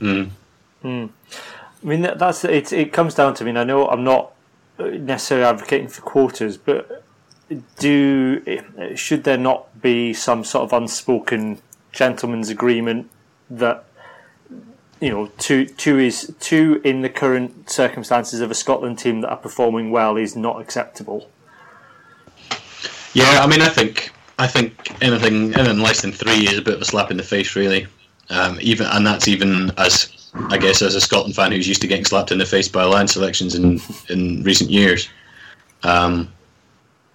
Mm. 0.00 0.30
I 0.84 1.08
mean, 1.82 2.02
that, 2.02 2.18
that's 2.18 2.44
it. 2.44 2.72
It 2.72 2.92
comes 2.92 3.14
down 3.14 3.34
to. 3.34 3.44
I 3.44 3.46
mean, 3.46 3.56
I 3.56 3.64
know 3.64 3.88
I'm 3.88 4.04
not 4.04 4.32
necessarily 4.78 5.46
advocating 5.46 5.88
for 5.88 6.02
quotas, 6.02 6.56
but 6.56 7.04
do 7.78 8.42
should 8.94 9.24
there 9.24 9.36
not 9.36 9.82
be 9.82 10.14
some 10.14 10.44
sort 10.44 10.64
of 10.64 10.72
unspoken 10.72 11.58
gentleman's 11.92 12.48
agreement 12.48 13.10
that 13.50 13.84
you 15.02 15.10
know 15.10 15.26
two 15.36 15.66
two 15.66 15.98
is 15.98 16.32
two 16.38 16.80
in 16.84 17.02
the 17.02 17.08
current 17.08 17.68
circumstances 17.68 18.40
of 18.40 18.52
a 18.52 18.54
Scotland 18.54 19.00
team 19.00 19.20
that 19.22 19.30
are 19.30 19.36
performing 19.36 19.90
well 19.90 20.16
is 20.16 20.36
not 20.36 20.60
acceptable. 20.60 21.28
Yeah, 23.12 23.40
I 23.42 23.46
mean, 23.48 23.60
I 23.60 23.68
think 23.68 24.12
I 24.38 24.46
think 24.46 24.96
anything 25.02 25.54
anything 25.56 25.80
less 25.80 26.02
than 26.02 26.12
three 26.12 26.46
is 26.46 26.56
a 26.56 26.62
bit 26.62 26.74
of 26.74 26.80
a 26.80 26.84
slap 26.84 27.10
in 27.10 27.16
the 27.16 27.24
face, 27.24 27.56
really. 27.56 27.86
Um, 28.30 28.58
even 28.60 28.86
and 28.86 29.04
that's 29.04 29.26
even 29.26 29.72
as 29.76 30.30
I 30.34 30.56
guess 30.56 30.80
as 30.80 30.94
a 30.94 31.00
Scotland 31.00 31.34
fan 31.34 31.50
who's 31.50 31.66
used 31.66 31.80
to 31.82 31.88
getting 31.88 32.04
slapped 32.04 32.30
in 32.30 32.38
the 32.38 32.46
face 32.46 32.68
by 32.68 32.84
line 32.84 33.08
selections 33.08 33.56
in 33.56 33.80
in 34.08 34.44
recent 34.44 34.70
years. 34.70 35.08
Um, 35.82 36.32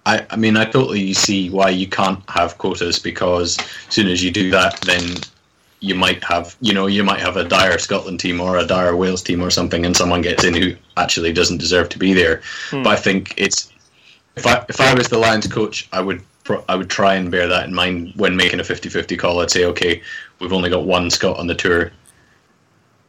I, 0.04 0.26
I 0.28 0.36
mean, 0.36 0.58
I 0.58 0.66
totally 0.66 1.14
see 1.14 1.48
why 1.48 1.70
you 1.70 1.86
can't 1.86 2.22
have 2.28 2.58
quotas 2.58 2.98
because 2.98 3.58
as 3.58 3.94
soon 3.94 4.08
as 4.08 4.22
you 4.22 4.30
do 4.30 4.50
that, 4.50 4.78
then 4.82 5.16
you 5.80 5.94
might 5.94 6.22
have, 6.24 6.56
you 6.60 6.72
know, 6.72 6.86
you 6.86 7.04
might 7.04 7.20
have 7.20 7.36
a 7.36 7.44
dire 7.44 7.78
Scotland 7.78 8.20
team 8.20 8.40
or 8.40 8.56
a 8.56 8.66
dire 8.66 8.96
Wales 8.96 9.22
team 9.22 9.40
or 9.40 9.50
something, 9.50 9.86
and 9.86 9.96
someone 9.96 10.22
gets 10.22 10.44
in 10.44 10.54
who 10.54 10.74
actually 10.96 11.32
doesn't 11.32 11.58
deserve 11.58 11.88
to 11.90 11.98
be 11.98 12.12
there. 12.12 12.42
Hmm. 12.70 12.82
But 12.82 12.90
I 12.90 12.96
think 12.96 13.34
it's 13.36 13.72
if 14.36 14.46
I 14.46 14.64
if 14.68 14.80
I 14.80 14.94
was 14.94 15.08
the 15.08 15.18
Lions 15.18 15.46
coach, 15.46 15.88
I 15.92 16.00
would 16.00 16.22
I 16.68 16.74
would 16.74 16.88
try 16.88 17.14
and 17.14 17.30
bear 17.30 17.46
that 17.46 17.66
in 17.66 17.74
mind 17.74 18.12
when 18.16 18.34
making 18.34 18.58
a 18.58 18.62
50-50 18.62 19.18
call. 19.18 19.40
I'd 19.40 19.50
say, 19.50 19.66
okay, 19.66 20.02
we've 20.38 20.52
only 20.52 20.70
got 20.70 20.86
one 20.86 21.10
Scot 21.10 21.38
on 21.38 21.46
the 21.46 21.54
tour. 21.54 21.92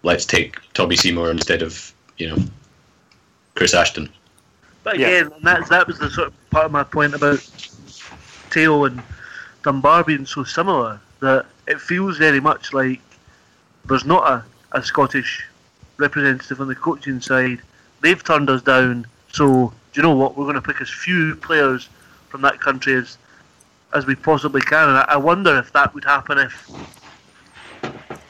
Let's 0.03 0.25
take 0.25 0.57
Toby 0.73 0.97
Seymour 0.97 1.31
instead 1.31 1.61
of 1.61 1.93
you 2.17 2.29
know 2.29 2.37
Chris 3.55 3.73
Ashton. 3.73 4.09
But 4.83 4.99
Yeah. 4.99 5.07
again, 5.07 5.31
and 5.33 5.43
that's, 5.43 5.69
that 5.69 5.87
was 5.87 5.99
the 5.99 6.09
sort 6.09 6.27
of 6.27 6.49
part 6.49 6.65
of 6.65 6.71
my 6.71 6.83
point 6.83 7.13
about 7.13 7.45
Teo 8.49 8.85
and 8.85 9.01
Dunbar 9.63 10.03
being 10.03 10.25
so 10.25 10.43
similar 10.43 10.99
that 11.19 11.45
it 11.69 11.79
feels 11.79 12.17
very 12.17 12.39
much 12.41 12.73
like 12.73 12.99
there's 13.85 14.03
not 14.05 14.23
a, 14.27 14.77
a 14.77 14.83
Scottish 14.83 15.45
representative 15.97 16.59
on 16.59 16.67
the 16.67 16.75
coaching 16.75 17.21
side. 17.21 17.59
They've 18.01 18.21
turned 18.23 18.49
us 18.49 18.61
down, 18.61 19.05
so 19.31 19.71
do 19.93 20.01
you 20.01 20.03
know 20.03 20.15
what? 20.15 20.35
We're 20.35 20.45
going 20.45 20.55
to 20.55 20.61
pick 20.61 20.81
as 20.81 20.89
few 20.89 21.35
players 21.35 21.87
from 22.29 22.41
that 22.41 22.59
country 22.59 22.95
as 22.95 23.17
as 23.93 24.05
we 24.05 24.15
possibly 24.15 24.61
can. 24.61 24.89
And 24.89 24.97
I, 24.99 25.05
I 25.09 25.17
wonder 25.17 25.57
if 25.57 25.71
that 25.73 25.93
would 25.95 26.03
happen 26.03 26.37
if, 26.37 26.69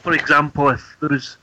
for 0.02 0.12
example, 0.14 0.68
if 0.70 0.96
there 1.00 1.08
was 1.10 1.36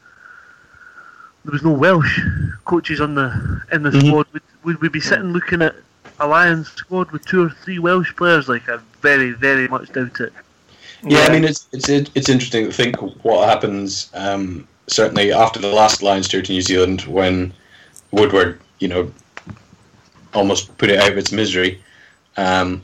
there 1.45 1.51
was 1.51 1.63
no 1.63 1.71
Welsh 1.71 2.19
coaches 2.65 3.01
on 3.01 3.15
the 3.15 3.61
in 3.71 3.83
the 3.83 3.89
Mhm. 3.91 4.07
squad, 4.07 4.27
would, 4.33 4.41
would 4.63 4.81
we 4.81 4.89
be 4.89 4.99
sitting 4.99 5.33
looking 5.33 5.61
at 5.61 5.75
a 6.19 6.27
Lions 6.27 6.67
squad 6.69 7.11
with 7.11 7.25
two 7.25 7.43
or 7.43 7.49
three 7.49 7.79
Welsh 7.79 8.15
players? 8.15 8.47
Like 8.49 8.67
I 8.69 8.77
very, 9.01 9.31
very 9.31 9.67
much 9.67 9.91
doubt 9.93 10.19
it. 10.19 10.33
Yeah, 11.03 11.19
I 11.19 11.31
mean 11.31 11.43
it's 11.43 11.67
it's 11.71 11.89
it's 11.89 12.29
interesting 12.29 12.65
to 12.65 12.71
think 12.71 12.95
what 13.23 13.47
happens. 13.47 14.09
Um, 14.13 14.67
certainly 14.87 15.31
after 15.31 15.59
the 15.59 15.67
last 15.67 16.01
Lions 16.01 16.27
tour 16.27 16.41
to 16.41 16.51
New 16.51 16.61
Zealand, 16.61 17.01
when 17.01 17.53
Woodward, 18.11 18.59
you 18.79 18.87
know, 18.87 19.11
almost 20.33 20.75
put 20.77 20.89
it 20.89 20.99
out 20.99 21.11
of 21.11 21.17
its 21.17 21.31
misery, 21.31 21.81
um, 22.37 22.81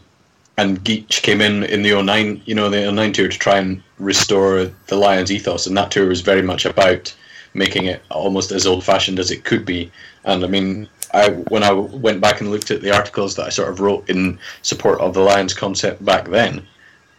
and 0.57 0.83
Geech 0.83 1.21
came 1.21 1.41
in 1.41 1.63
in 1.63 1.81
the 1.81 2.01
09, 2.01 2.41
you 2.45 2.55
know, 2.55 2.69
the 2.69 2.91
09 2.91 3.13
tour 3.13 3.29
to 3.29 3.37
try 3.37 3.57
and 3.57 3.81
restore 3.99 4.65
the 4.87 4.95
Lions 4.95 5.31
ethos, 5.31 5.65
and 5.65 5.75
that 5.77 5.91
tour 5.91 6.07
was 6.07 6.21
very 6.21 6.41
much 6.41 6.65
about 6.65 7.13
making 7.55 7.85
it 7.85 8.01
almost 8.09 8.51
as 8.51 8.65
old-fashioned 8.65 9.19
as 9.19 9.31
it 9.31 9.43
could 9.43 9.65
be. 9.65 9.91
And 10.25 10.43
I 10.43 10.47
mean, 10.47 10.87
I 11.13 11.29
when 11.29 11.63
I 11.63 11.71
went 11.71 12.21
back 12.21 12.41
and 12.41 12.51
looked 12.51 12.71
at 12.71 12.81
the 12.81 12.95
articles 12.95 13.35
that 13.35 13.45
I 13.45 13.49
sort 13.49 13.69
of 13.69 13.79
wrote 13.79 14.09
in 14.09 14.39
support 14.61 14.99
of 14.99 15.13
the 15.13 15.21
Lions 15.21 15.53
concept 15.53 16.03
back 16.03 16.27
then. 16.27 16.65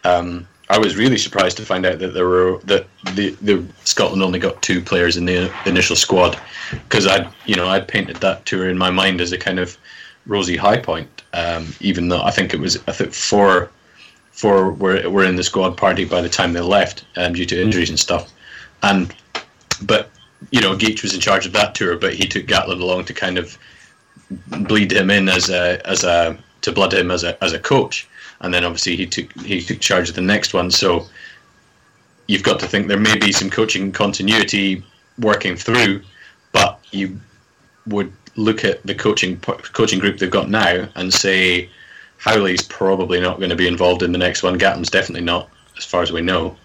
Um, 0.03 0.47
I 0.69 0.79
was 0.79 0.95
really 0.95 1.17
surprised 1.17 1.57
to 1.57 1.65
find 1.65 1.85
out 1.85 1.99
that 1.99 2.13
there 2.13 2.27
were 2.27 2.59
that 2.63 2.87
the, 3.13 3.31
the 3.41 3.63
Scotland 3.83 4.23
only 4.23 4.39
got 4.39 4.61
two 4.61 4.81
players 4.81 5.15
in 5.15 5.25
the 5.25 5.53
initial 5.65 5.95
squad 5.95 6.39
because 6.71 7.05
I 7.05 7.31
you 7.45 7.55
know 7.55 7.67
I'd 7.67 7.87
painted 7.87 8.17
that 8.17 8.45
tour 8.45 8.69
in 8.69 8.77
my 8.77 8.89
mind 8.89 9.21
as 9.21 9.31
a 9.31 9.37
kind 9.37 9.59
of 9.59 9.77
rosy 10.25 10.57
high 10.57 10.77
point 10.77 11.15
um, 11.33 11.73
even 11.81 12.09
though 12.09 12.21
I 12.21 12.31
think 12.31 12.53
it 12.53 12.59
was 12.59 12.77
I 12.87 12.93
think 12.93 13.13
four 13.13 13.69
four 14.31 14.71
were 14.71 15.07
were 15.09 15.23
in 15.23 15.35
the 15.35 15.43
squad 15.43 15.77
party 15.77 16.05
by 16.05 16.21
the 16.21 16.29
time 16.29 16.53
they 16.53 16.61
left 16.61 17.05
um, 17.15 17.33
due 17.33 17.45
to 17.45 17.61
injuries 17.61 17.89
and 17.89 17.99
stuff. 17.99 18.31
And 18.81 19.13
but 19.81 20.09
you 20.51 20.61
know 20.61 20.75
Geech 20.75 21.03
was 21.03 21.13
in 21.13 21.19
charge 21.19 21.45
of 21.45 21.53
that 21.53 21.75
tour 21.75 21.97
but 21.97 22.13
he 22.13 22.25
took 22.27 22.45
Gatland 22.45 22.81
along 22.81 23.05
to 23.05 23.13
kind 23.13 23.37
of 23.37 23.57
bleed 24.47 24.91
him 24.91 25.11
in 25.11 25.29
as 25.29 25.49
a 25.49 25.85
as 25.87 26.03
a 26.03 26.37
to 26.61 26.71
blood 26.71 26.93
him 26.93 27.11
as 27.11 27.23
a 27.23 27.43
as 27.43 27.53
a 27.53 27.59
coach 27.59 28.07
and 28.41 28.53
then 28.53 28.63
obviously 28.63 28.95
he 28.95 29.05
took 29.05 29.31
he 29.41 29.61
took 29.61 29.79
charge 29.79 30.09
of 30.09 30.15
the 30.15 30.21
next 30.21 30.53
one. 30.53 30.71
So 30.71 31.07
you've 32.27 32.43
got 32.43 32.59
to 32.59 32.67
think 32.67 32.87
there 32.87 32.99
may 32.99 33.17
be 33.17 33.31
some 33.31 33.49
coaching 33.49 33.91
continuity 33.91 34.83
working 35.19 35.55
through, 35.55 36.01
but 36.51 36.79
you 36.91 37.19
would 37.87 38.11
look 38.35 38.65
at 38.65 38.85
the 38.85 38.95
coaching 38.95 39.39
coaching 39.39 39.99
group 39.99 40.17
they've 40.17 40.29
got 40.29 40.49
now 40.49 40.87
and 40.95 41.13
say 41.13 41.69
Howley's 42.17 42.63
probably 42.63 43.21
not 43.21 43.37
going 43.37 43.49
to 43.49 43.55
be 43.55 43.67
involved 43.67 44.03
in 44.03 44.11
the 44.11 44.17
next 44.17 44.43
one. 44.43 44.57
Gatland's 44.57 44.89
definitely 44.89 45.25
not, 45.25 45.49
as 45.77 45.85
far 45.85 46.01
as 46.01 46.11
we 46.11 46.21
know. 46.21 46.57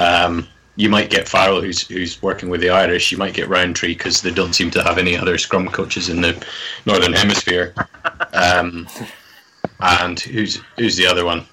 Um, 0.00 0.48
you 0.76 0.88
might 0.88 1.10
get 1.10 1.28
Farrell, 1.28 1.60
who's 1.60 1.86
who's 1.88 2.22
working 2.22 2.48
with 2.48 2.60
the 2.60 2.70
Irish. 2.70 3.12
You 3.12 3.18
might 3.18 3.34
get 3.34 3.48
Rowntree 3.48 3.94
because 3.94 4.22
they 4.22 4.30
don't 4.30 4.54
seem 4.54 4.70
to 4.70 4.82
have 4.82 4.96
any 4.96 5.16
other 5.16 5.36
scrum 5.36 5.68
coaches 5.68 6.08
in 6.08 6.20
the 6.20 6.44
Northern 6.86 7.12
Hemisphere. 7.12 7.74
Um, 8.34 8.88
and 9.82 10.18
who's 10.20 10.60
who's 10.78 10.96
the 10.96 11.06
other 11.06 11.24
one? 11.24 11.44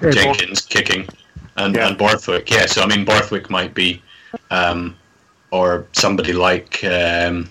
Jenkins 0.00 0.62
kicking, 0.62 1.08
and 1.56 1.74
Yeah. 1.74 1.88
and 1.88 1.98
Borthwick. 1.98 2.50
Yeah, 2.50 2.66
so 2.66 2.82
I 2.82 2.86
mean 2.86 3.04
Borthwick 3.04 3.50
might 3.50 3.74
be, 3.74 4.02
um, 4.50 4.96
or 5.50 5.86
somebody 5.92 6.32
like 6.32 6.82
um, 6.84 7.48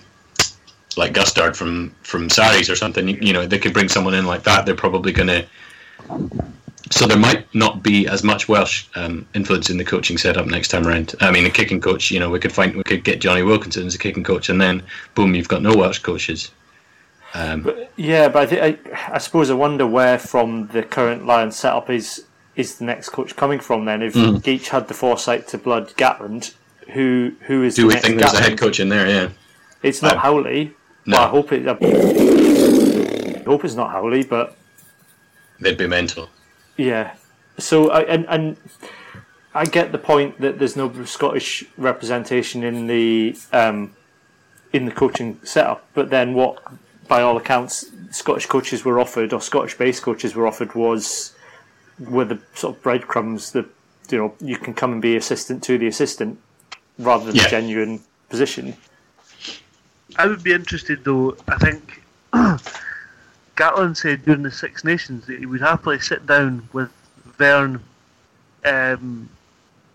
like 0.96 1.12
Gustard 1.12 1.56
from 1.56 1.94
from 2.02 2.28
Sarries 2.30 2.70
or 2.70 2.76
something. 2.76 3.08
You 3.22 3.32
know, 3.32 3.46
they 3.46 3.58
could 3.58 3.72
bring 3.72 3.88
someone 3.88 4.14
in 4.14 4.26
like 4.26 4.42
that. 4.44 4.66
They're 4.66 4.74
probably 4.74 5.12
going 5.12 5.28
to. 5.28 5.46
So 6.90 7.06
there 7.06 7.18
might 7.18 7.52
not 7.54 7.82
be 7.82 8.06
as 8.06 8.22
much 8.22 8.46
Welsh 8.46 8.86
um, 8.94 9.26
influence 9.34 9.70
in 9.70 9.78
the 9.78 9.84
coaching 9.84 10.18
setup 10.18 10.46
next 10.46 10.68
time 10.68 10.86
around. 10.86 11.14
I 11.20 11.30
mean, 11.30 11.46
a 11.46 11.50
kicking 11.50 11.80
coach. 11.80 12.10
You 12.10 12.20
know, 12.20 12.30
we 12.30 12.38
could 12.38 12.52
find 12.52 12.74
we 12.76 12.84
could 12.84 13.04
get 13.04 13.20
Jonny 13.20 13.42
Wilkinson 13.42 13.86
as 13.86 13.94
a 13.94 13.98
kicking 13.98 14.22
coach, 14.22 14.48
and 14.48 14.60
then 14.60 14.82
boom, 15.14 15.34
you've 15.34 15.48
got 15.48 15.62
no 15.62 15.74
Welsh 15.74 16.00
coaches. 16.00 16.50
Um, 17.34 17.70
Yeah, 17.96 18.28
but 18.28 18.42
I, 18.42 18.46
thi- 18.46 18.60
I, 18.60 18.78
I 19.14 19.18
suppose 19.18 19.50
I 19.50 19.54
wonder 19.54 19.86
where 19.86 20.18
from 20.18 20.68
the 20.68 20.82
current 20.82 21.26
Lions 21.26 21.56
setup 21.56 21.90
is 21.90 22.24
is 22.56 22.76
the 22.76 22.84
next 22.84 23.08
coach 23.08 23.34
coming 23.34 23.58
from. 23.58 23.84
Then, 23.84 24.00
if 24.02 24.14
Mm. 24.14 24.40
Geech 24.40 24.68
had 24.68 24.86
the 24.86 24.94
foresight 24.94 25.48
to 25.48 25.58
blood 25.58 25.92
Gatland, 25.96 26.54
who 26.92 27.32
who 27.40 27.64
is 27.64 27.74
do 27.74 27.82
the 27.82 27.88
we 27.88 27.94
think 27.96 28.20
there's 28.20 28.32
a 28.34 28.40
head 28.40 28.56
coach 28.58 28.78
in 28.80 28.88
there? 28.88 29.08
Yeah. 29.08 29.28
It's 29.82 30.00
not 30.02 30.12
Um, 30.14 30.18
Howley. 30.20 30.72
no. 31.06 31.18
I 31.18 31.26
hope 31.26 31.52
it. 31.52 31.66
I 31.68 33.42
hope 33.44 33.64
it's 33.64 33.74
not 33.74 33.90
Howley, 33.90 34.22
but 34.22 34.56
They'd 35.60 35.76
be 35.76 35.86
mental. 35.86 36.30
yeah. 36.76 37.14
So 37.58 37.90
I 37.90 38.02
and 38.02 38.24
and 38.28 38.56
I 39.54 39.64
get 39.64 39.90
the 39.92 39.98
point 39.98 40.40
that 40.40 40.58
there's 40.58 40.76
no 40.76 40.90
Scottish 41.04 41.64
representation 41.76 42.62
in 42.64 42.86
the 42.86 43.36
um, 43.52 43.92
in 44.72 44.84
the 44.84 44.90
coaching 44.92 45.38
setup, 45.44 45.84
but 45.94 46.10
then 46.10 46.34
what? 46.34 46.62
By 47.08 47.22
all 47.22 47.36
accounts, 47.36 47.90
Scottish 48.10 48.46
coaches 48.46 48.84
were 48.84 48.98
offered, 48.98 49.32
or 49.32 49.40
Scottish-based 49.40 50.02
coaches 50.02 50.34
were 50.34 50.46
offered, 50.46 50.74
was 50.74 51.34
were 51.98 52.24
the 52.24 52.38
sort 52.54 52.76
of 52.76 52.82
breadcrumbs, 52.82 53.52
the 53.52 53.66
you 54.10 54.18
know 54.18 54.34
you 54.40 54.56
can 54.58 54.74
come 54.74 54.92
and 54.92 55.02
be 55.02 55.16
assistant 55.16 55.62
to 55.64 55.78
the 55.78 55.86
assistant 55.86 56.38
rather 56.98 57.24
than 57.26 57.36
Yeah. 57.36 57.46
a 57.46 57.50
genuine 57.50 58.00
position. 58.28 58.76
I 60.16 60.26
would 60.26 60.42
be 60.42 60.52
interested 60.52 61.04
though. 61.04 61.36
I 61.48 61.56
think 61.56 62.02
Gatland 63.56 63.96
said 63.96 64.24
during 64.24 64.42
the 64.42 64.50
Six 64.50 64.84
Nations 64.84 65.26
that 65.26 65.38
he 65.38 65.46
would 65.46 65.60
happily 65.60 65.98
sit 66.00 66.26
down 66.26 66.68
with 66.72 66.90
Vern 67.38 67.82
um, 68.64 69.28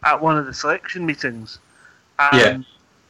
at 0.04 0.22
one 0.22 0.38
of 0.38 0.45
the 0.45 0.54
selection 0.54 1.06
meetings, 1.06 1.60
and 2.19 2.65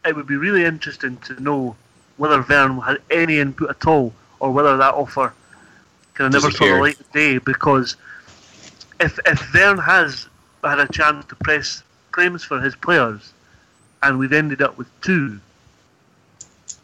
it 0.06 0.16
would 0.16 0.28
be 0.28 0.38
really 0.38 0.66
interesting 0.66 1.18
to 1.18 1.40
know 1.42 1.76
whether 2.20 2.42
Vern 2.42 2.80
had 2.80 3.02
any 3.10 3.40
input 3.40 3.70
at 3.70 3.88
all, 3.88 4.14
or 4.40 4.52
whether 4.52 4.78
that 4.78 4.94
offer 4.94 5.34
kind 6.14 6.34
of 6.34 6.42
never 6.42 6.52
saw 6.52 6.66
the 6.66 6.80
light 6.80 7.00
of 7.00 7.12
day. 7.12 7.38
Because 7.38 7.96
if 9.00 9.18
if 9.26 9.40
Vern 9.52 9.78
has 9.78 10.28
had 10.64 10.80
a 10.80 10.88
chance 10.88 11.26
to 11.26 11.36
press 11.36 11.82
claims 12.12 12.44
for 12.44 12.60
his 12.62 12.76
players, 12.76 13.34
and 14.04 14.20
we've 14.20 14.34
ended 14.34 14.62
up 14.62 14.78
with 14.78 14.88
two 15.02 15.40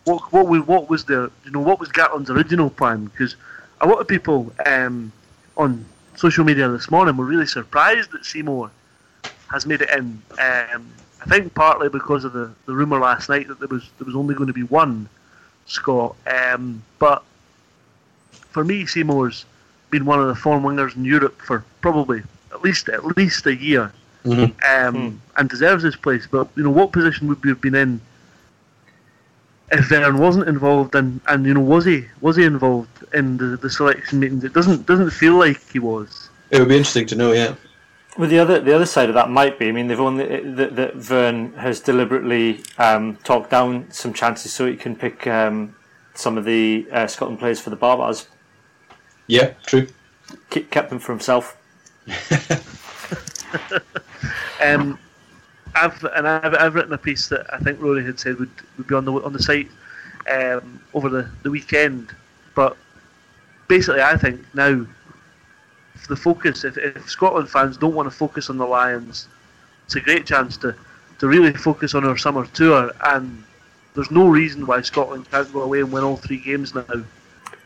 what 0.05 0.31
what 0.31 0.47
we 0.47 0.59
what 0.59 0.89
was 0.89 1.03
the 1.05 1.31
you 1.43 1.51
know 1.51 1.59
what 1.59 1.79
was 1.79 1.89
Gatland's 1.89 2.29
original 2.29 2.69
plan? 2.69 3.05
Because 3.05 3.35
a 3.81 3.87
lot 3.87 3.99
of 3.99 4.07
people 4.07 4.53
um, 4.65 5.11
on 5.57 5.83
social 6.15 6.45
media 6.45 6.69
this 6.69 6.89
morning 6.89 7.17
were 7.17 7.25
really 7.25 7.47
surprised 7.47 8.11
that 8.11 8.23
Seymour 8.23 8.71
has 9.51 9.65
made 9.65 9.81
it 9.81 9.89
in. 9.89 10.21
Um, 10.39 10.87
I 11.21 11.27
think 11.27 11.53
partly 11.55 11.89
because 11.89 12.23
of 12.23 12.33
the, 12.33 12.51
the 12.65 12.73
rumor 12.73 12.99
last 12.99 13.29
night 13.29 13.47
that 13.47 13.59
there 13.59 13.67
was 13.67 13.89
there 13.97 14.05
was 14.05 14.15
only 14.15 14.35
going 14.35 14.47
to 14.47 14.53
be 14.53 14.63
one 14.63 15.09
Scot. 15.65 16.15
Um, 16.27 16.83
but 16.99 17.23
for 18.31 18.63
me, 18.63 18.85
Seymour's 18.85 19.45
been 19.89 20.05
one 20.05 20.19
of 20.19 20.27
the 20.27 20.35
form 20.35 20.63
wingers 20.63 20.95
in 20.95 21.05
Europe 21.05 21.39
for 21.41 21.63
probably 21.81 22.21
at 22.51 22.61
least 22.63 22.89
at 22.89 23.17
least 23.17 23.45
a 23.45 23.55
year, 23.55 23.91
Mhm. 24.25 24.53
um, 24.87 25.21
and 25.37 25.49
deserves 25.49 25.83
his 25.83 25.95
place. 25.95 26.27
But 26.29 26.47
you 26.55 26.63
know, 26.63 26.69
what 26.69 26.91
position 26.91 27.27
would 27.27 27.43
we 27.43 27.49
have 27.49 27.61
been 27.61 27.75
in? 27.75 28.01
if 29.71 29.85
Vern 29.89 30.19
wasn't 30.19 30.47
involved 30.47 30.93
and, 30.93 31.19
and 31.27 31.43
you 31.45 31.53
know 31.53 31.59
was 31.59 31.85
he 31.85 32.05
was 32.21 32.35
he 32.35 32.43
involved 32.43 33.03
in 33.13 33.37
the, 33.37 33.57
the 33.57 33.69
selection 33.69 34.19
meetings? 34.19 34.43
It 34.43 34.53
doesn't 34.53 34.85
doesn't 34.85 35.09
feel 35.09 35.37
like 35.37 35.59
he 35.71 35.79
was. 35.79 36.29
It 36.51 36.59
would 36.59 36.69
be 36.69 36.77
interesting 36.77 37.07
to 37.07 37.15
know, 37.15 37.31
yeah. 37.31 37.55
Well, 38.17 38.29
the 38.29 38.39
other 38.39 38.59
the 38.61 38.73
other 38.73 38.85
side 38.85 39.09
of 39.09 39.15
that 39.15 39.29
might 39.29 39.59
be. 39.59 39.67
I 39.67 39.71
mean, 39.71 39.87
they've 39.87 39.99
only 39.99 40.25
that, 40.51 40.75
that 40.75 40.95
Vern 40.95 41.53
has 41.53 41.81
deliberately 41.81 42.63
um, 42.77 43.17
talked 43.17 43.49
down 43.49 43.91
some 43.91 44.13
chances 44.13 44.53
so 44.53 44.65
he 44.65 44.77
can 44.77 44.95
pick 44.95 45.27
um, 45.27 45.75
some 46.13 46.37
of 46.37 46.45
the 46.45 46.87
uh, 46.91 47.07
Scotland 47.07 47.39
players 47.39 47.59
for 47.59 47.71
the 47.71 47.77
Barbars. 47.77 48.27
Yeah, 49.27 49.53
true. 49.65 49.87
Ke- 50.49 50.69
Kept 50.69 50.89
them 50.89 50.99
for 50.99 51.11
himself. 51.11 51.57
Um, 54.61 54.97
I've 55.75 56.03
and 56.15 56.27
I've, 56.27 56.53
I've 56.55 56.75
written 56.75 56.93
a 56.93 56.97
piece 56.97 57.27
that 57.27 57.45
I 57.53 57.59
think 57.59 57.81
Rory 57.81 58.03
had 58.03 58.19
said 58.19 58.39
would, 58.39 58.49
would 58.77 58.87
be 58.87 58.95
on 58.95 59.05
the 59.05 59.11
on 59.11 59.33
the 59.33 59.41
site 59.41 59.69
um, 60.31 60.81
over 60.93 61.09
the, 61.09 61.29
the 61.43 61.51
weekend. 61.51 62.15
But 62.55 62.77
basically, 63.67 64.01
I 64.01 64.17
think 64.17 64.41
now 64.55 64.85
the 66.07 66.15
focus 66.15 66.63
if, 66.63 66.77
if 66.77 67.09
Scotland 67.09 67.49
fans 67.49 67.77
don't 67.77 67.93
want 67.95 68.09
to 68.09 68.15
focus 68.15 68.49
on 68.49 68.57
the 68.57 68.65
Lions, 68.65 69.27
it's 69.85 69.95
a 69.95 70.01
great 70.01 70.25
chance 70.25 70.57
to 70.57 70.75
to 71.19 71.27
really 71.27 71.53
focus 71.53 71.95
on 71.95 72.03
our 72.05 72.17
summer 72.17 72.45
tour. 72.47 72.91
And 73.05 73.43
there's 73.93 74.11
no 74.11 74.27
reason 74.27 74.65
why 74.65 74.81
Scotland 74.81 75.29
can't 75.31 75.51
go 75.53 75.61
away 75.61 75.79
and 75.79 75.91
win 75.91 76.03
all 76.03 76.17
three 76.17 76.37
games 76.37 76.75
now. 76.75 76.83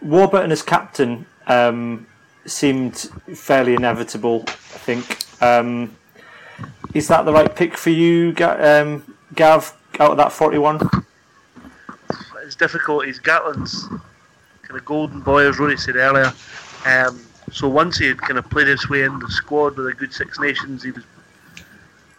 Warburton 0.02 0.52
as 0.52 0.62
captain 0.62 1.26
um, 1.48 2.06
seemed 2.46 2.96
fairly 3.36 3.74
inevitable. 3.74 4.44
I 4.48 4.52
think. 4.52 5.20
Um, 5.42 5.96
is 6.94 7.08
that 7.08 7.26
the 7.26 7.32
right 7.34 7.54
pick 7.56 7.78
for 7.78 7.90
you, 7.90 8.34
um, 8.40 9.16
Gav? 9.36 9.76
Out 10.00 10.12
of 10.12 10.18
that 10.18 10.32
forty-one, 10.32 10.78
It's 12.44 12.56
difficult. 12.56 13.04
difficulties. 13.04 13.20
Gatland's 13.20 13.88
kind 14.62 14.80
of 14.80 14.86
golden 14.86 15.20
boy, 15.20 15.50
as 15.50 15.60
Rory 15.60 15.78
said 15.78 15.98
earlier. 15.98 16.32
Um, 16.86 17.20
so 17.52 17.68
once 17.68 17.98
he 17.98 18.08
had 18.08 18.18
kind 18.20 18.38
of 18.38 18.50
played 18.50 18.68
his 18.68 18.90
way 18.90 19.04
in 19.04 19.20
the 19.20 19.30
squad 19.30 19.78
with 19.78 19.88
a 19.88 19.94
good 19.94 20.14
Six 20.14 20.40
Nations, 20.40 20.84
he 20.84 20.92
was 20.92 21.04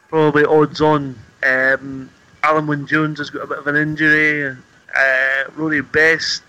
probably 0.09 0.45
odds 0.45 0.81
on. 0.81 1.17
Um, 1.43 2.11
Alun 2.43 2.67
Wyn 2.67 2.87
Jones 2.87 3.19
has 3.19 3.31
got 3.31 3.43
a 3.43 3.47
bit 3.47 3.59
of 3.59 3.67
an 3.67 3.77
injury. 3.77 4.57
Uh, 4.97 5.51
Rory 5.55 5.83
Best 5.83 6.43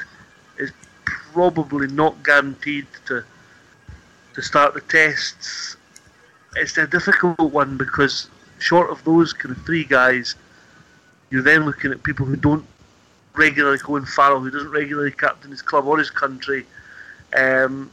is 0.58 0.72
probably 1.06 1.88
not 1.88 2.24
guaranteed 2.24 2.88
to 3.08 3.24
to 4.34 4.42
start 4.42 4.74
the 4.74 4.82
tests. 4.82 5.76
It's 6.56 6.78
a 6.78 6.88
difficult 6.88 7.40
one 7.40 7.78
because 7.78 8.30
short 8.60 8.90
of 8.90 9.04
those 9.04 9.34
kind 9.34 9.56
of 9.56 9.64
three 9.66 9.84
guys, 9.84 10.36
you're 11.30 11.42
then 11.42 11.66
looking 11.66 11.92
at 11.92 12.04
people 12.04 12.26
who 12.26 12.36
don't 12.36 12.66
regularly 13.36 13.78
go 13.78 13.86
Colin 13.86 14.06
Farrell, 14.06 14.40
who 14.40 14.52
doesn't 14.52 14.72
regularly 14.72 15.12
captain 15.12 15.52
his 15.52 15.62
club 15.62 15.86
or 15.86 15.98
his 15.98 16.10
country. 16.10 16.66
Um, 17.38 17.92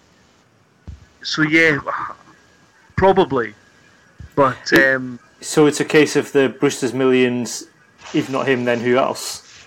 so 1.29 1.43
yeah, 1.43 1.79
probably, 2.97 3.53
but 4.35 4.73
um, 4.73 5.21
so 5.43 5.67
it's 5.67 5.81
a 5.81 5.85
case 5.85 6.17
of 6.17 6.33
the 6.33 6.49
Brewster's 6.59 6.95
millions. 6.95 7.65
If 8.15 8.31
not 8.31 8.49
him, 8.49 8.65
then 8.65 8.81
who 8.81 8.97
else? 8.97 9.67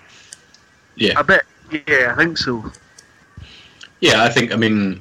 Yeah. 0.96 1.16
I 1.16 1.22
bet 1.22 1.44
yeah, 1.70 2.12
I 2.12 2.16
think 2.16 2.36
so. 2.36 2.64
Yeah, 4.00 4.24
I 4.24 4.28
think. 4.28 4.52
I 4.52 4.56
mean, 4.56 5.00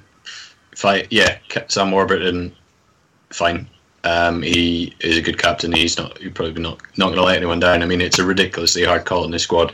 if 0.72 0.86
I 0.86 1.08
yeah, 1.10 1.40
Ca- 1.50 1.66
Sam 1.68 1.90
Warburton, 1.90 2.56
fine. 3.32 3.68
Um, 4.04 4.44
he 4.44 4.96
is 5.00 5.18
a 5.18 5.22
good 5.22 5.40
captain. 5.40 5.72
He's 5.72 5.98
not. 5.98 6.20
He's 6.20 6.32
probably 6.32 6.62
not 6.62 6.80
not 6.96 7.08
going 7.08 7.18
to 7.18 7.24
let 7.24 7.38
anyone 7.38 7.60
down. 7.60 7.82
I 7.82 7.88
mean, 7.88 8.02
it's 8.02 8.20
a 8.20 8.26
ridiculously 8.26 8.84
hard 8.84 9.06
call 9.06 9.26
in 9.26 9.32
this 9.32 9.44
squad 9.44 9.74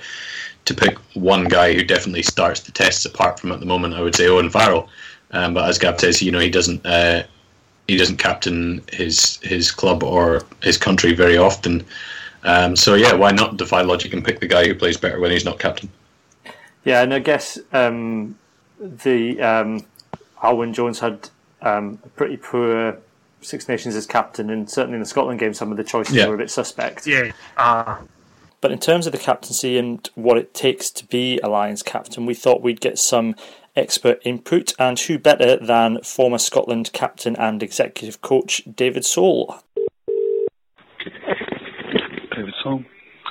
to 0.63 0.73
pick 0.73 0.97
one 1.15 1.49
guy 1.49 1.73
who 1.73 1.83
definitely 1.83 2.23
starts 2.23 2.61
the 2.61 2.71
tests. 2.71 3.03
Apart 3.03 3.41
from 3.41 3.51
at 3.51 3.59
the 3.59 3.65
moment, 3.65 3.93
I 3.93 4.01
would 4.01 4.15
say 4.15 4.27
Owen 4.27 4.49
Farrell. 4.49 4.87
Um, 5.31 5.53
but 5.53 5.67
as 5.69 5.77
Gav 5.77 5.99
says, 5.99 6.21
you 6.21 6.31
know, 6.31 6.39
he 6.39 6.49
doesn't. 6.49 6.85
Uh, 6.85 7.23
he 7.87 7.95
doesn't 7.97 8.17
captain 8.17 8.81
his 8.91 9.37
his 9.41 9.71
club 9.71 10.03
or 10.03 10.43
his 10.61 10.77
country 10.77 11.13
very 11.13 11.37
often. 11.37 11.85
Um, 12.43 12.75
so 12.75 12.95
yeah, 12.95 13.13
why 13.13 13.31
not 13.31 13.57
defy 13.57 13.81
logic 13.81 14.13
and 14.13 14.23
pick 14.23 14.39
the 14.39 14.47
guy 14.47 14.65
who 14.67 14.75
plays 14.75 14.97
better 14.97 15.19
when 15.19 15.31
he's 15.31 15.45
not 15.45 15.59
captain? 15.59 15.89
Yeah, 16.83 17.01
and 17.01 17.13
I 17.13 17.19
guess 17.19 17.57
um, 17.73 18.37
the 18.79 19.41
um, 19.41 19.85
Alun 20.41 20.57
Wyn 20.57 20.73
Jones 20.73 20.99
had 20.99 21.29
um, 21.61 21.99
a 22.05 22.09
pretty 22.09 22.37
poor 22.37 22.97
Six 23.41 23.67
Nations 23.67 23.95
as 23.95 24.05
captain, 24.05 24.49
and 24.49 24.69
certainly 24.69 24.95
in 24.95 25.01
the 25.01 25.05
Scotland 25.05 25.39
game, 25.39 25.53
some 25.53 25.71
of 25.71 25.77
the 25.77 25.83
choices 25.83 26.15
Yeah. 26.15 26.27
were 26.27 26.35
a 26.35 26.37
bit 26.37 26.49
suspect. 26.51 27.05
Yeah, 27.07 27.31
ah, 27.57 28.01
But 28.61 28.71
in 28.71 28.79
terms 28.79 29.05
of 29.05 29.11
the 29.13 29.19
captaincy 29.19 29.77
and 29.77 30.09
what 30.15 30.37
it 30.37 30.53
takes 30.53 30.89
to 30.91 31.05
be 31.05 31.39
a 31.43 31.47
Lions 31.47 31.83
captain, 31.83 32.25
we 32.25 32.33
thought 32.33 32.61
we'd 32.61 32.81
get 32.81 32.97
some 32.97 33.35
expert 33.77 34.19
input, 34.25 34.73
and 34.77 34.99
who 34.99 35.17
better 35.17 35.57
than 35.57 36.01
former 36.01 36.37
Scotland 36.37 36.91
captain 36.91 37.35
and 37.37 37.63
executive 37.63 38.21
coach 38.21 38.63
David 38.75 39.05
Sole? 39.05 39.55
David 42.35 42.53
Sole. 42.63 42.83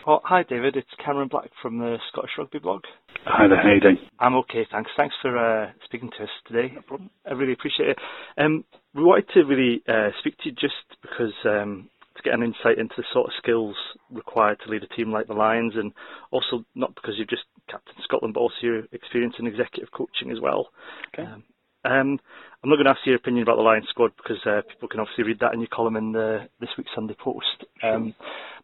Oh, 0.07 0.21
hi, 0.23 0.45
David. 0.45 0.77
It's 0.77 0.89
Cameron 1.05 1.29
Black 1.29 1.51
from 1.61 1.79
the 1.79 1.97
Scottish 2.13 2.31
Rugby 2.39 2.61
blog. 2.61 2.83
Hi 3.25 3.49
there, 3.49 3.61
how 3.61 3.73
you 3.73 3.81
doing? 3.81 3.99
I'm 4.21 4.37
okay, 4.37 4.65
thanks. 4.71 4.91
Thanks 4.97 5.17
for 5.21 5.37
uh, 5.37 5.73
speaking 5.85 6.11
to 6.17 6.23
us 6.23 6.31
today. 6.47 6.73
No 6.73 6.81
problem. 6.83 7.11
I 7.29 7.33
really 7.33 7.55
appreciate 7.55 7.89
it. 7.89 7.99
Um, 8.39 8.65
we 8.95 9.03
wanted 9.03 9.29
to 9.35 9.41
really 9.43 9.83
uh, 9.89 10.11
speak 10.21 10.39
to 10.39 10.51
you 10.51 10.53
just 10.53 10.75
because 11.03 11.35
um, 11.45 11.91
to 12.17 12.23
get 12.23 12.35
an 12.35 12.43
insight 12.43 12.79
into 12.79 12.95
the 12.97 13.05
sort 13.13 13.27
of 13.27 13.33
skills 13.39 13.77
required 14.11 14.59
to 14.65 14.71
lead 14.71 14.83
a 14.83 14.95
team 14.95 15.13
like 15.13 15.27
the 15.27 15.35
Lions, 15.35 15.75
and 15.77 15.93
also 16.31 16.65
not 16.75 16.95
because 16.95 17.15
you've 17.19 17.29
just 17.29 17.45
captained 17.69 18.03
Scotland, 18.05 18.35
but 18.35 18.41
also 18.41 18.55
your 18.63 18.83
experience 18.93 19.35
in 19.39 19.47
executive 19.47 19.91
coaching 19.93 20.31
as 20.31 20.41
well. 20.41 20.69
Okay. 21.15 21.27
Um, 21.29 21.45
um, 21.85 22.19
I'm 22.63 22.71
not 22.71 22.77
going 22.77 22.87
to 22.87 22.91
ask 22.91 23.07
your 23.07 23.17
opinion 23.17 23.45
about 23.45 23.57
the 23.57 23.63
Lions 23.63 23.87
squad 23.91 24.11
because 24.17 24.39
uh, 24.45 24.63
people 24.69 24.89
can 24.89 24.99
obviously 24.99 25.25
read 25.25 25.39
that 25.41 25.55
in 25.55 25.61
your 25.61 25.69
column 25.73 25.97
in 25.97 26.13
the 26.13 26.49
this 26.59 26.71
week's 26.77 26.91
Sunday 26.95 27.15
Post. 27.15 27.65
Um, 27.83 28.15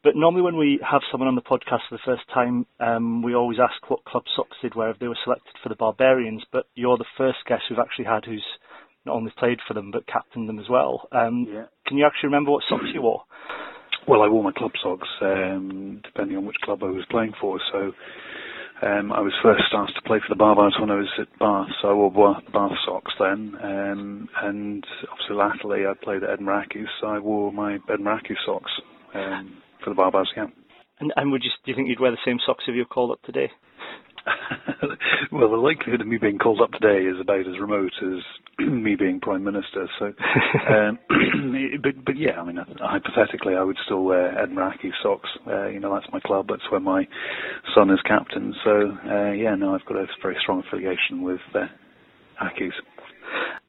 but 0.03 0.17
normally 0.17 0.43
when 0.43 0.57
we 0.57 0.81
have 0.83 1.03
someone 1.11 1.29
on 1.29 1.37
the 1.37 1.41
podcast 1.41 1.87
for 1.89 1.97
the 1.97 2.03
first 2.05 2.23
time, 2.35 2.67
um, 2.81 3.23
we 3.23 3.35
always 3.35 3.59
ask 3.61 3.89
what 3.89 4.05
club 4.05 4.25
socks 4.35 4.57
they'd 4.61 4.75
wear 4.75 4.91
if 4.91 4.99
they 4.99 5.07
were 5.07 5.19
selected 5.23 5.55
for 5.63 5.69
the 5.69 5.77
Barbarians. 5.77 6.43
But 6.51 6.67
you're 6.75 6.99
the 6.99 7.05
first 7.17 7.39
guest 7.47 7.63
we've 7.71 7.79
actually 7.79 8.07
had 8.07 8.25
who's 8.25 8.45
not 9.05 9.15
only 9.15 9.33
played 9.39 9.59
for 9.67 9.75
them 9.75 9.91
but 9.93 10.07
captained 10.07 10.49
them 10.49 10.59
as 10.59 10.69
well. 10.69 11.09
Um, 11.13 11.47
Yeah. 11.49 11.67
Can 11.93 11.99
you 11.99 12.07
actually 12.07 12.29
remember 12.29 12.53
what 12.53 12.65
socks 12.71 12.87
you 12.95 13.03
wore? 13.03 13.21
Well, 14.09 14.23
I 14.23 14.27
wore 14.27 14.43
my 14.43 14.53
club 14.53 14.71
socks, 14.83 15.09
um, 15.21 16.01
depending 16.03 16.39
on 16.39 16.47
which 16.47 16.57
club 16.65 16.83
I 16.83 16.87
was 16.87 17.05
playing 17.11 17.35
for. 17.39 17.61
So 17.71 17.93
um, 18.81 19.13
I 19.13 19.21
was 19.21 19.35
first 19.43 19.65
asked 19.75 19.97
to 19.97 20.09
play 20.09 20.19
for 20.27 20.35
the 20.35 20.43
Barbars 20.43 20.81
when 20.81 20.91
I 20.91 20.95
was 20.95 21.11
at 21.21 21.29
Bath, 21.39 21.69
so 21.83 21.89
I 21.89 21.93
wore 21.93 22.41
Bath, 22.51 22.73
socks 22.87 23.13
then. 23.21 23.53
Um, 23.63 24.29
and 24.43 24.83
obviously 25.13 25.37
latterly 25.37 25.85
I 25.85 25.93
played 26.03 26.23
at 26.25 26.31
Edinburgh 26.31 26.63
Accies, 26.65 26.89
so 26.99 27.09
I 27.09 27.19
wore 27.19 27.53
my 27.53 27.77
Edinburgh 27.91 28.21
Accies 28.25 28.41
socks 28.47 28.73
um, 29.13 29.59
for 29.85 29.91
the 29.91 30.01
Barbars, 30.01 30.33
yeah. 30.35 30.47
And, 30.99 31.13
and 31.17 31.31
would 31.31 31.45
you 31.45 31.51
do 31.63 31.73
you 31.73 31.77
think 31.77 31.91
you'd 31.91 32.01
wear 32.01 32.11
the 32.11 32.25
same 32.25 32.39
socks 32.47 32.65
if 32.67 32.75
you 32.75 32.81
were 32.81 32.87
called 32.87 33.11
up 33.11 33.21
today? 33.21 33.51
well, 35.33 35.51
the 35.51 35.57
likelihood 35.57 36.01
of 36.01 36.07
me 36.07 36.19
being 36.19 36.39
called 36.39 36.61
up 36.61 36.73
today 36.73 37.07
is 37.07 37.21
about 37.21 37.41
as 37.41 37.59
remote 37.61 37.93
as 38.03 38.23
me 38.59 38.97
being 38.97 39.21
prime 39.21 39.45
minister. 39.45 39.89
So, 39.99 40.07
um, 40.69 40.99
but 41.83 42.05
but 42.05 42.17
yeah, 42.17 42.41
I 42.41 42.45
mean, 42.45 42.59
hypothetically, 42.79 43.55
I 43.55 43.63
would 43.63 43.79
still 43.85 44.05
wear 44.05 44.39
Edinburgh 44.39 44.75
socks. 45.03 45.29
Uh, 45.47 45.67
you 45.67 45.81
know, 45.81 45.95
that's 45.95 46.13
my 46.13 46.21
club. 46.21 46.47
That's 46.49 46.71
where 46.71 46.81
my 46.81 47.07
son 47.75 47.91
is 47.91 48.01
captain. 48.07 48.55
So, 48.65 48.97
uh, 49.09 49.33
yeah, 49.33 49.55
no, 49.55 49.75
I've 49.75 49.87
got 49.87 49.97
a 49.97 50.07
very 50.23 50.37
strong 50.41 50.63
affiliation 50.67 51.23
with 51.23 51.41
uh, 51.55 51.67
Accies. 52.43 52.73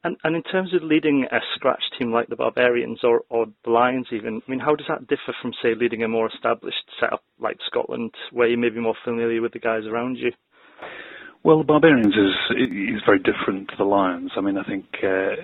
And, 0.02 0.16
and 0.22 0.36
in 0.36 0.42
terms 0.42 0.74
of 0.74 0.82
leading 0.82 1.24
a 1.32 1.38
scratch 1.54 1.82
team 1.98 2.12
like 2.12 2.28
the 2.28 2.36
Barbarians 2.36 3.00
or, 3.02 3.22
or 3.30 3.46
the 3.64 3.70
Lions, 3.70 4.06
even, 4.12 4.42
I 4.46 4.50
mean, 4.50 4.60
how 4.60 4.74
does 4.74 4.86
that 4.88 5.06
differ 5.06 5.34
from, 5.40 5.52
say, 5.62 5.74
leading 5.74 6.02
a 6.02 6.08
more 6.08 6.28
established 6.28 6.84
setup 7.00 7.22
like 7.40 7.56
Scotland, 7.66 8.10
where 8.30 8.48
you 8.48 8.58
may 8.58 8.68
be 8.68 8.80
more 8.80 8.96
familiar 9.02 9.40
with 9.40 9.52
the 9.52 9.58
guys 9.58 9.86
around 9.86 10.16
you? 10.16 10.32
Well, 11.44 11.58
the 11.58 11.64
Barbarians 11.64 12.14
is 12.16 12.56
is 12.56 13.02
very 13.04 13.18
different 13.18 13.68
to 13.68 13.76
the 13.76 13.84
Lions. 13.84 14.32
I 14.34 14.40
mean, 14.40 14.56
I 14.56 14.64
think 14.64 14.86
uh, 15.02 15.36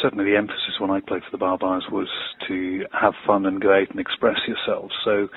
certainly 0.00 0.24
the 0.24 0.38
emphasis 0.38 0.80
when 0.80 0.90
I 0.90 1.00
played 1.00 1.20
for 1.22 1.36
the 1.36 1.44
Barbars 1.44 1.92
was 1.92 2.08
to 2.48 2.86
have 2.98 3.12
fun 3.26 3.44
and 3.44 3.60
go 3.60 3.70
out 3.70 3.90
and 3.90 4.00
express 4.00 4.38
yourself. 4.48 4.90
So, 5.04 5.28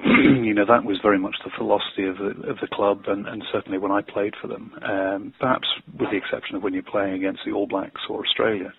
you 0.06 0.54
know, 0.54 0.64
that 0.64 0.86
was 0.86 1.00
very 1.02 1.18
much 1.18 1.36
the 1.44 1.50
philosophy 1.58 2.08
of 2.08 2.16
the 2.16 2.48
of 2.48 2.60
the 2.62 2.68
club, 2.72 3.02
and, 3.08 3.28
and 3.28 3.44
certainly 3.52 3.76
when 3.76 3.92
I 3.92 4.00
played 4.00 4.32
for 4.40 4.48
them. 4.48 4.72
Um, 4.80 5.34
perhaps 5.38 5.68
with 5.98 6.10
the 6.10 6.16
exception 6.16 6.56
of 6.56 6.62
when 6.62 6.72
you're 6.72 6.82
playing 6.82 7.12
against 7.12 7.40
the 7.44 7.52
All 7.52 7.66
Blacks 7.66 8.00
or 8.08 8.24
Australia. 8.24 8.72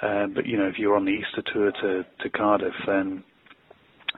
Uh, 0.00 0.28
but 0.28 0.46
you 0.46 0.56
know, 0.56 0.68
if 0.68 0.78
you're 0.78 0.94
on 0.94 1.04
the 1.04 1.18
Easter 1.18 1.42
tour 1.52 1.72
to 1.82 2.06
to 2.20 2.30
Cardiff, 2.30 2.74
then 2.86 3.24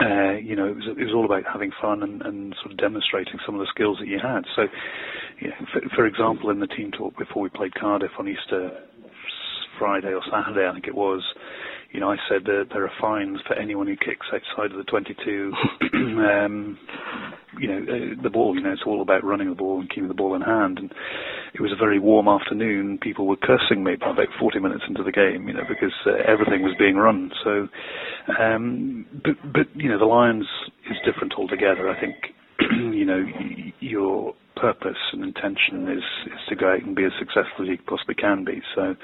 uh, 0.00 0.33
you 0.42 0.57
know, 0.57 0.66
it 0.66 0.76
was, 0.76 0.85
it 0.88 1.04
was 1.04 1.14
all 1.14 1.24
about 1.24 1.44
having 1.50 1.70
fun 1.80 2.02
and, 2.02 2.22
and 2.22 2.54
sort 2.61 2.72
of 2.72 2.78
demonstrating 2.78 3.38
some 3.46 3.54
of 3.54 3.61
the 3.61 3.70
skills 3.70 3.98
that 4.00 4.09
you 4.09 4.18
had. 4.18 4.42
So, 4.57 4.62
you 5.40 5.48
know, 5.48 5.66
for, 5.72 5.80
for 5.94 6.07
example, 6.07 6.50
in 6.50 6.61
the 6.61 6.66
team 6.66 6.90
talk 6.90 7.16
before 7.16 7.42
we 7.42 7.48
played 7.48 7.74
Cardiff 7.74 8.11
on 8.18 8.28
Easter 8.28 8.70
Friday 9.78 10.12
or 10.12 10.22
Saturday, 10.30 10.68
I 10.68 10.72
think 10.72 10.88
it 10.88 10.94
was, 10.94 11.22
you 11.94 12.00
know, 12.00 12.11
I 12.11 12.16
said 12.28 12.42
that 12.46 12.70
there 12.72 12.83
are 12.83 12.90
fines 13.00 13.38
for 13.46 13.54
anyone 13.54 13.87
who 13.87 13.94
kicks 13.94 14.26
outside 14.33 14.72
of 14.72 14.78
the 14.78 14.90
22. 14.90 15.52
um, 15.94 16.76
you 17.57 17.68
know, 17.68 17.78
uh, 17.78 18.20
the 18.20 18.30
ball, 18.30 18.57
you 18.57 18.62
know, 18.62 18.72
it's 18.72 18.83
all 18.85 19.00
about 19.00 19.22
running 19.22 19.48
the 19.48 19.54
ball 19.54 19.78
and 19.78 19.88
keeping 19.88 20.09
the 20.09 20.14
ball 20.14 20.35
in 20.35 20.42
hand. 20.42 20.80
And 20.80 20.92
it 21.54 21.61
was 21.61 21.70
a 21.70 21.76
very 21.76 22.00
warm 22.00 22.26
afternoon. 22.26 22.98
People 22.98 23.28
were 23.28 23.37
cursing 23.37 23.85
me 23.85 23.94
by 23.94 24.11
about 24.11 24.26
40 24.40 24.59
minutes 24.59 24.83
into 24.88 25.04
the 25.04 25.12
game, 25.12 25.46
you 25.46 25.54
know, 25.54 25.62
because 25.68 25.94
uh, 26.04 26.18
everything 26.26 26.62
was 26.64 26.74
being 26.80 26.96
run. 26.96 27.30
So, 27.44 27.68
um, 28.42 29.07
but, 29.22 29.37
but, 29.52 29.66
you 29.76 29.88
know, 29.88 29.98
the 30.00 30.04
Lions 30.04 30.48
is 30.90 30.96
different 31.04 31.35
altogether. 31.38 31.88
I 31.88 32.00
think, 32.00 32.16
you 32.92 33.04
know, 33.04 33.24
your 33.78 34.35
purpose 34.57 34.98
and 35.12 35.22
intention 35.22 35.87
is, 35.92 36.02
is 36.26 36.40
to 36.48 36.57
go 36.57 36.72
out 36.72 36.83
and 36.83 36.96
be 36.96 37.04
as 37.04 37.12
successful 37.20 37.62
as 37.62 37.68
you 37.68 37.78
possibly 37.87 38.16
can 38.16 38.44
be. 38.44 38.62
So, 38.74 38.96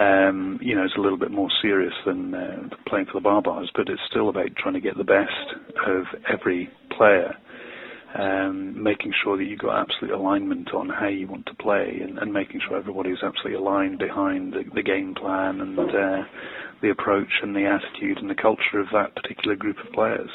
um, 0.00 0.58
you 0.62 0.74
know, 0.74 0.84
it's 0.84 0.96
a 0.96 1.00
little 1.00 1.18
bit 1.18 1.30
more 1.30 1.50
serious 1.60 1.92
than 2.06 2.34
uh, 2.34 2.68
playing 2.88 3.06
for 3.06 3.20
the 3.20 3.28
Barbars, 3.28 3.66
but 3.74 3.88
it's 3.88 4.00
still 4.10 4.30
about 4.30 4.48
trying 4.56 4.74
to 4.74 4.80
get 4.80 4.96
the 4.96 5.04
best 5.04 5.54
of 5.86 6.04
every 6.26 6.70
player, 6.96 7.36
um, 8.14 8.82
making 8.82 9.12
sure 9.22 9.36
that 9.36 9.44
you've 9.44 9.60
got 9.60 9.78
absolute 9.78 10.14
alignment 10.14 10.72
on 10.72 10.88
how 10.88 11.08
you 11.08 11.28
want 11.28 11.44
to 11.46 11.54
play, 11.54 12.00
and, 12.02 12.18
and 12.18 12.32
making 12.32 12.62
sure 12.66 12.78
everybody 12.78 13.10
is 13.10 13.18
absolutely 13.22 13.58
aligned 13.60 13.98
behind 13.98 14.54
the, 14.54 14.62
the 14.74 14.82
game 14.82 15.14
plan 15.14 15.60
and 15.60 15.78
uh, 15.78 16.22
the 16.80 16.88
approach 16.90 17.28
and 17.42 17.54
the 17.54 17.66
attitude 17.66 18.16
and 18.18 18.30
the 18.30 18.34
culture 18.34 18.80
of 18.80 18.86
that 18.94 19.14
particular 19.14 19.54
group 19.54 19.76
of 19.84 19.92
players. 19.92 20.30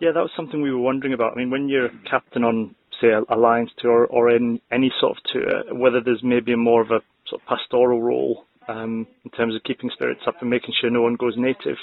Yeah, 0.00 0.12
that 0.14 0.20
was 0.20 0.30
something 0.34 0.62
we 0.62 0.72
were 0.72 0.78
wondering 0.78 1.12
about. 1.12 1.32
I 1.32 1.36
mean, 1.36 1.50
when 1.50 1.68
you're 1.68 1.90
captain 2.08 2.44
on, 2.44 2.74
say, 2.98 3.08
a 3.28 3.36
Lions 3.36 3.72
tour 3.78 4.06
or 4.06 4.30
in 4.30 4.58
any 4.72 4.90
sort 5.00 5.18
of 5.18 5.22
tour, 5.32 5.74
whether 5.74 6.00
there's 6.00 6.22
maybe 6.22 6.54
more 6.56 6.80
of 6.80 6.90
a 6.90 7.00
sort 7.28 7.42
of 7.42 7.48
pastoral 7.48 8.02
role 8.02 8.44
um, 8.68 9.06
in 9.24 9.30
terms 9.32 9.54
of 9.54 9.62
keeping 9.64 9.90
spirits 9.92 10.22
up 10.26 10.36
and 10.40 10.50
making 10.50 10.74
sure 10.80 10.90
no 10.90 11.02
one 11.02 11.16
goes 11.16 11.34
native? 11.36 11.76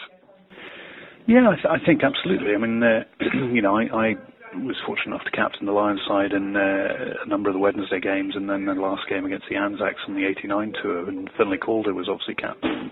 Yeah, 1.28 1.50
I, 1.50 1.56
th- 1.56 1.82
I 1.82 1.86
think 1.86 2.04
absolutely. 2.04 2.54
I 2.54 2.58
mean, 2.58 2.84
uh, 2.84 3.04
you 3.54 3.62
know, 3.62 3.76
I, 3.76 3.84
I 3.90 4.14
was 4.62 4.76
fortunate 4.86 5.16
enough 5.16 5.26
to 5.26 5.32
captain 5.32 5.66
the 5.66 5.72
Lions 5.72 6.02
side 6.08 6.32
in 6.32 6.56
uh, 6.56 7.24
a 7.26 7.28
number 7.28 7.50
of 7.50 7.56
the 7.56 7.60
Wednesday 7.60 8.00
games, 8.00 8.36
and 8.36 8.50
then 8.50 8.66
the 8.66 8.74
last 8.74 9.10
game 9.10 9.26
against 9.26 9.46
the 9.50 9.56
Anzacs 9.56 10.02
on 10.08 10.16
the 10.16 10.26
'89 10.26 10.74
tour, 10.82 11.10
and 11.10 11.30
Finlay 11.38 11.58
Calder 11.58 11.94
was 11.94 12.08
obviously 12.10 12.36
captain. 12.36 12.92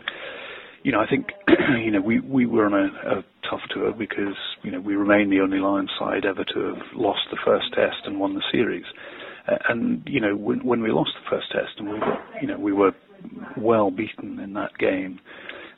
You 0.84 0.92
know, 0.92 1.00
I 1.00 1.08
think 1.08 1.28
you 1.80 1.92
know 1.92 2.02
we 2.02 2.20
we 2.20 2.46
were 2.46 2.66
on 2.66 2.74
a, 2.74 3.20
a 3.20 3.24
tough 3.50 3.62
tour 3.70 3.94
because 3.94 4.36
you 4.64 4.72
know 4.72 4.82
we 4.82 4.96
remain 4.96 5.30
the 5.30 5.40
only 5.40 5.60
Lions 5.60 5.92
side 6.00 6.26
ever 6.26 6.44
to 6.44 6.60
have 6.74 6.84
lost 6.96 7.22
the 7.30 7.38
first 7.46 7.72
test 7.74 8.02
and 8.06 8.20
won 8.20 8.34
the 8.34 8.44
series. 8.52 8.86
And 9.48 10.04
you 10.06 10.22
know, 10.22 10.36
when, 10.36 10.66
when 10.66 10.82
we 10.82 10.92
lost 10.92 11.12
the 11.16 11.30
first 11.30 11.52
test, 11.52 11.80
and 11.80 11.90
we 11.90 12.00
were, 12.00 12.18
you 12.42 12.48
know, 12.48 12.58
we 12.58 12.72
were 12.74 12.92
well 13.58 13.92
beaten 13.92 14.40
in 14.40 14.54
that 14.54 14.78
game. 14.78 15.20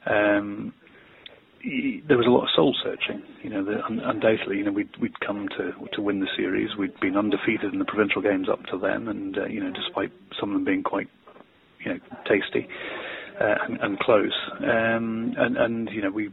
Um, 0.05 0.73
there 2.07 2.17
was 2.17 2.27
a 2.27 2.29
lot 2.29 2.43
of 2.43 2.49
soul 2.55 2.75
searching. 2.83 3.23
You 3.41 3.49
know, 3.49 3.65
the, 3.65 3.79
undoubtedly, 3.87 4.57
you 4.57 4.63
know, 4.63 4.71
we'd 4.71 4.95
we'd 5.01 5.19
come 5.19 5.47
to 5.57 5.73
to 5.93 6.01
win 6.01 6.19
the 6.19 6.27
series. 6.37 6.69
We'd 6.77 6.99
been 6.99 7.17
undefeated 7.17 7.73
in 7.73 7.79
the 7.79 7.85
provincial 7.85 8.21
games 8.21 8.47
up 8.49 8.63
to 8.65 8.77
then, 8.77 9.07
and 9.07 9.37
uh, 9.37 9.45
you 9.45 9.63
know, 9.63 9.71
despite 9.71 10.11
some 10.39 10.49
of 10.51 10.55
them 10.55 10.65
being 10.65 10.83
quite, 10.83 11.07
you 11.83 11.93
know, 11.93 11.99
tasty 12.29 12.67
uh, 13.41 13.55
and, 13.67 13.79
and 13.81 13.99
close, 13.99 14.33
um, 14.59 15.33
and 15.37 15.57
and 15.57 15.89
you 15.89 16.03
know, 16.03 16.11
we 16.11 16.29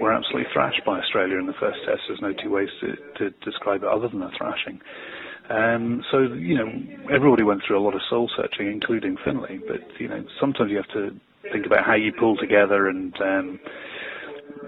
were 0.00 0.12
absolutely 0.12 0.50
thrashed 0.52 0.82
by 0.86 0.98
Australia 0.98 1.38
in 1.38 1.46
the 1.46 1.54
first 1.60 1.78
test. 1.86 2.00
There's 2.08 2.20
no 2.22 2.32
two 2.32 2.50
ways 2.50 2.68
to, 2.80 2.96
to 3.18 3.30
describe 3.44 3.82
it 3.82 3.88
other 3.88 4.08
than 4.08 4.22
a 4.22 4.30
thrashing. 4.36 4.80
Um, 5.50 6.02
so 6.10 6.20
you 6.20 6.56
know, 6.56 6.70
everybody 7.14 7.42
went 7.42 7.62
through 7.66 7.78
a 7.78 7.84
lot 7.84 7.94
of 7.94 8.00
soul 8.08 8.30
searching, 8.36 8.68
including 8.68 9.16
Finlay. 9.24 9.60
But 9.66 9.80
you 10.00 10.08
know, 10.08 10.24
sometimes 10.40 10.70
you 10.70 10.76
have 10.76 10.88
to 10.94 11.10
think 11.52 11.66
about 11.66 11.84
how 11.84 11.94
you 11.94 12.12
pull 12.18 12.36
together 12.36 12.88
and 12.88 13.14
um, 13.20 13.60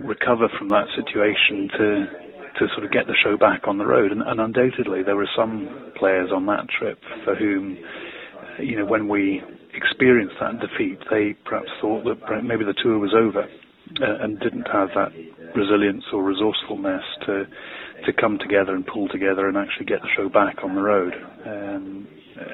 recover 0.04 0.48
from 0.58 0.68
that 0.68 0.86
situation 0.94 1.68
to 1.78 2.06
to 2.58 2.68
sort 2.72 2.84
of 2.84 2.92
get 2.92 3.06
the 3.06 3.16
show 3.22 3.36
back 3.36 3.68
on 3.68 3.78
the 3.78 3.86
road. 3.86 4.12
And, 4.12 4.22
and 4.22 4.40
undoubtedly, 4.40 5.02
there 5.02 5.16
were 5.16 5.28
some 5.36 5.92
players 5.96 6.30
on 6.34 6.46
that 6.46 6.66
trip 6.68 6.98
for 7.24 7.34
whom, 7.34 7.76
you 8.58 8.76
know, 8.78 8.86
when 8.86 9.08
we 9.08 9.42
experienced 9.74 10.36
that 10.40 10.58
defeat, 10.60 10.98
they 11.10 11.34
perhaps 11.44 11.68
thought 11.80 12.04
that 12.04 12.42
maybe 12.42 12.64
the 12.64 12.74
tour 12.82 12.98
was 12.98 13.12
over 13.14 13.42
uh, 13.44 14.24
and 14.24 14.40
didn't 14.40 14.66
have 14.72 14.88
that 14.94 15.12
resilience 15.54 16.04
or 16.12 16.22
resourcefulness 16.22 17.04
to 17.26 17.44
to 18.06 18.12
come 18.12 18.38
together 18.38 18.74
and 18.74 18.86
pull 18.86 19.08
together 19.08 19.48
and 19.48 19.56
actually 19.56 19.86
get 19.86 20.00
the 20.02 20.08
show 20.16 20.28
back 20.28 20.56
on 20.62 20.74
the 20.74 20.82
road. 20.82 21.14
Um, 21.44 22.08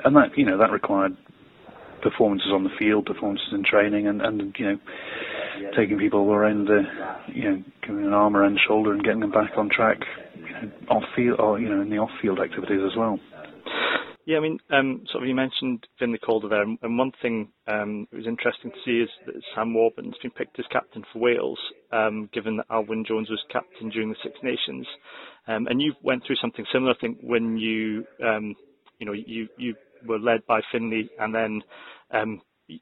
and 0.04 0.16
that 0.16 0.36
you 0.36 0.44
know 0.44 0.58
that 0.58 0.70
required 0.70 1.16
performances 2.02 2.50
on 2.52 2.64
the 2.64 2.70
field, 2.78 3.06
performances 3.06 3.48
in 3.52 3.64
training, 3.64 4.06
and, 4.06 4.20
and 4.20 4.54
you 4.58 4.66
know 4.66 4.78
taking 5.76 5.98
people 5.98 6.32
around 6.32 6.66
the 6.66 6.82
you 7.28 7.44
know 7.44 7.62
giving 7.86 8.04
an 8.04 8.12
arm 8.12 8.36
around 8.36 8.54
the 8.54 8.60
shoulder 8.66 8.92
and 8.92 9.02
getting 9.02 9.20
them 9.20 9.30
back 9.30 9.52
on 9.56 9.68
track 9.70 9.98
you 10.34 10.42
know, 10.42 10.70
off 10.88 11.04
field 11.14 11.38
or 11.40 11.58
you 11.58 11.68
know 11.68 11.80
in 11.80 11.90
the 11.90 11.98
off 11.98 12.10
field 12.20 12.40
activities 12.40 12.80
as 12.84 12.96
well. 12.96 13.18
Yeah, 14.24 14.36
I 14.36 14.40
mean, 14.40 14.60
um, 14.70 15.02
sort 15.10 15.24
of 15.24 15.28
you 15.28 15.34
mentioned 15.34 15.84
Finlay 15.98 16.18
Calder 16.18 16.48
there, 16.48 16.62
and 16.62 16.98
one 16.98 17.10
thing 17.20 17.48
um, 17.66 18.06
it 18.12 18.16
was 18.16 18.26
interesting 18.26 18.70
to 18.70 18.76
see 18.84 19.02
is 19.02 19.10
that 19.26 19.34
Sam 19.54 19.74
Warburton's 19.74 20.14
been 20.22 20.30
picked 20.30 20.60
as 20.60 20.64
captain 20.70 21.02
for 21.12 21.18
Wales, 21.18 21.58
um, 21.90 22.30
given 22.32 22.58
that 22.58 22.68
Alun 22.68 22.88
Wyn 22.88 23.04
Jones 23.04 23.30
was 23.30 23.42
captain 23.50 23.90
during 23.90 24.10
the 24.10 24.16
Six 24.22 24.36
Nations. 24.44 24.86
Um, 25.48 25.66
and 25.66 25.80
you 25.82 25.94
went 26.02 26.24
through 26.26 26.36
something 26.36 26.64
similar, 26.72 26.92
I 26.92 27.00
think, 27.00 27.18
when 27.22 27.56
you, 27.56 28.06
um, 28.24 28.54
you 28.98 29.06
know, 29.06 29.12
you 29.12 29.48
you 29.56 29.74
were 30.06 30.18
led 30.18 30.46
by 30.46 30.60
Finlay, 30.70 31.08
and 31.18 31.34
then 31.34 31.62
um, 32.12 32.40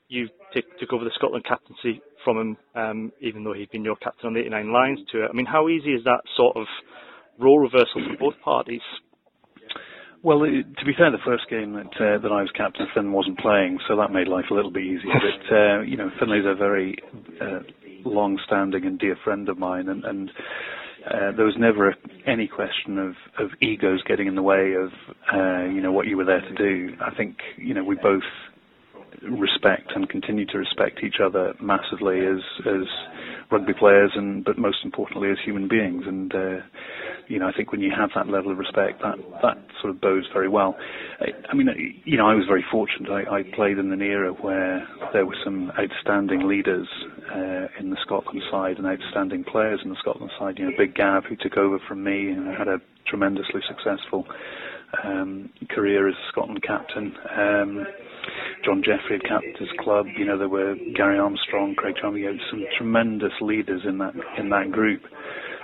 you 0.09 0.29
took 0.53 0.93
over 0.93 1.05
the 1.05 1.11
Scotland 1.15 1.45
captaincy 1.45 2.03
from 2.25 2.37
him, 2.39 2.57
um, 2.75 3.13
even 3.21 3.45
though 3.45 3.55
he'd 3.55 3.71
been 3.71 3.85
your 3.85 3.97
captain 3.97 4.29
on 4.29 4.35
the 4.35 4.41
'89 4.41 4.73
Lions 4.73 5.01
tour. 5.11 5.29
I 5.29 5.33
mean, 5.33 5.47
how 5.47 5.69
easy 5.69 5.91
is 5.91 6.05
that 6.05 6.21
sort 6.37 6.57
of 6.57 6.67
role 7.39 7.59
reversal 7.59 8.05
for 8.07 8.17
both 8.19 8.41
parties? 8.45 8.83
Well, 10.23 10.41
to 10.41 10.85
be 10.85 10.93
fair, 10.99 11.11
the 11.11 11.25
first 11.25 11.49
game 11.49 11.73
that 11.73 11.95
uh, 11.97 12.19
that 12.21 12.31
I 12.31 12.43
was 12.43 12.51
captain, 12.55 12.87
Finn 12.95 13.13
wasn't 13.13 13.39
playing, 13.39 13.79
so 13.89 13.97
that 13.97 14.13
made 14.13 14.29
life 14.29 14.45
a 14.51 14.55
little 14.55 14.71
bit 14.71 14.85
easier. 14.85 15.11
But 15.15 15.57
uh, 15.57 15.81
you 15.81 15.97
know, 15.97 16.11
Finlay's 16.19 16.45
a 16.45 16.55
very 16.55 16.95
uh, 17.41 17.61
long-standing 18.05 18.85
and 18.85 18.99
dear 18.99 19.17
friend 19.25 19.49
of 19.49 19.59
mine, 19.59 19.89
and, 19.89 20.05
and 20.05 20.31
uh, 21.07 21.33
there 21.37 21.45
was 21.45 21.55
never 21.59 21.95
any 22.27 22.47
question 22.47 22.99
of, 22.99 23.15
of 23.39 23.51
egos 23.61 24.03
getting 24.07 24.27
in 24.27 24.35
the 24.35 24.43
way 24.43 24.75
of 24.75 24.91
uh, 25.33 25.65
you 25.65 25.81
know 25.81 25.93
what 25.93 26.07
you 26.07 26.17
were 26.17 26.25
there 26.25 26.41
to 26.41 26.55
do. 26.55 26.95
I 27.01 27.15
think 27.15 27.37
you 27.57 27.75
know 27.75 27.85
we 27.85 27.97
both 27.97 28.23
respect 29.23 29.93
and 29.95 30.09
continue 30.09 30.47
to 30.47 30.59
respect 30.59 31.01
each 31.03 31.17
other 31.23 31.55
massively 31.61 32.21
as 32.21 32.41
as 32.67 32.87
rugby 33.51 33.73
players, 33.73 34.13
and 34.15 34.45
but 34.45 34.59
most 34.59 34.79
importantly 34.85 35.31
as 35.31 35.39
human 35.45 35.69
beings. 35.69 36.05
And 36.07 36.35
uh, 36.35 36.57
you 37.31 37.39
know, 37.39 37.47
I 37.47 37.53
think 37.53 37.71
when 37.71 37.81
you 37.81 37.93
have 37.97 38.11
that 38.17 38.29
level 38.29 38.51
of 38.51 38.59
respect, 38.59 39.01
that 39.03 39.17
that 39.43 39.57
sort 39.81 39.95
of 39.95 40.01
bodes 40.01 40.27
very 40.33 40.49
well. 40.49 40.77
I, 41.21 41.27
I 41.49 41.55
mean, 41.55 41.69
you 42.05 42.17
know, 42.17 42.27
I 42.27 42.35
was 42.35 42.45
very 42.47 42.65
fortunate. 42.71 43.09
I, 43.09 43.39
I 43.39 43.43
played 43.55 43.79
in 43.79 43.93
an 43.93 44.03
era 44.03 44.33
where 44.33 44.87
there 45.13 45.25
were 45.25 45.37
some 45.45 45.71
outstanding 45.79 46.49
leaders 46.49 46.89
uh, 47.33 47.69
in 47.79 47.91
the 47.91 47.97
Scotland 48.03 48.43
side 48.51 48.79
and 48.79 48.87
outstanding 48.87 49.45
players 49.45 49.81
in 49.85 49.91
the 49.91 49.97
Scotland 50.01 50.33
side. 50.39 50.59
You 50.59 50.67
know, 50.67 50.77
Big 50.77 50.97
Gav, 50.97 51.25
who 51.25 51.37
took 51.37 51.57
over 51.57 51.79
from 51.87 52.03
me 52.03 52.31
and 52.31 52.49
had 52.49 52.67
a 52.67 52.81
tremendously 53.07 53.61
successful 53.69 54.27
um, 55.05 55.51
career 55.69 56.09
as 56.09 56.17
Scotland 56.33 56.63
captain. 56.65 57.15
Um, 57.31 57.87
John 58.65 58.83
Jeffrey 58.83 59.19
had 59.19 59.23
captained 59.23 59.57
his 59.57 59.71
club. 59.79 60.07
You 60.19 60.25
know, 60.25 60.37
there 60.37 60.49
were 60.49 60.75
Gary 60.97 61.19
Armstrong, 61.19 61.75
Craig 61.77 61.95
Chalmers, 62.01 62.41
some 62.51 62.65
tremendous 62.77 63.33
leaders 63.41 63.83
in 63.87 63.99
that 63.99 64.15
in 64.37 64.51
that 64.51 64.73
group. 64.73 65.03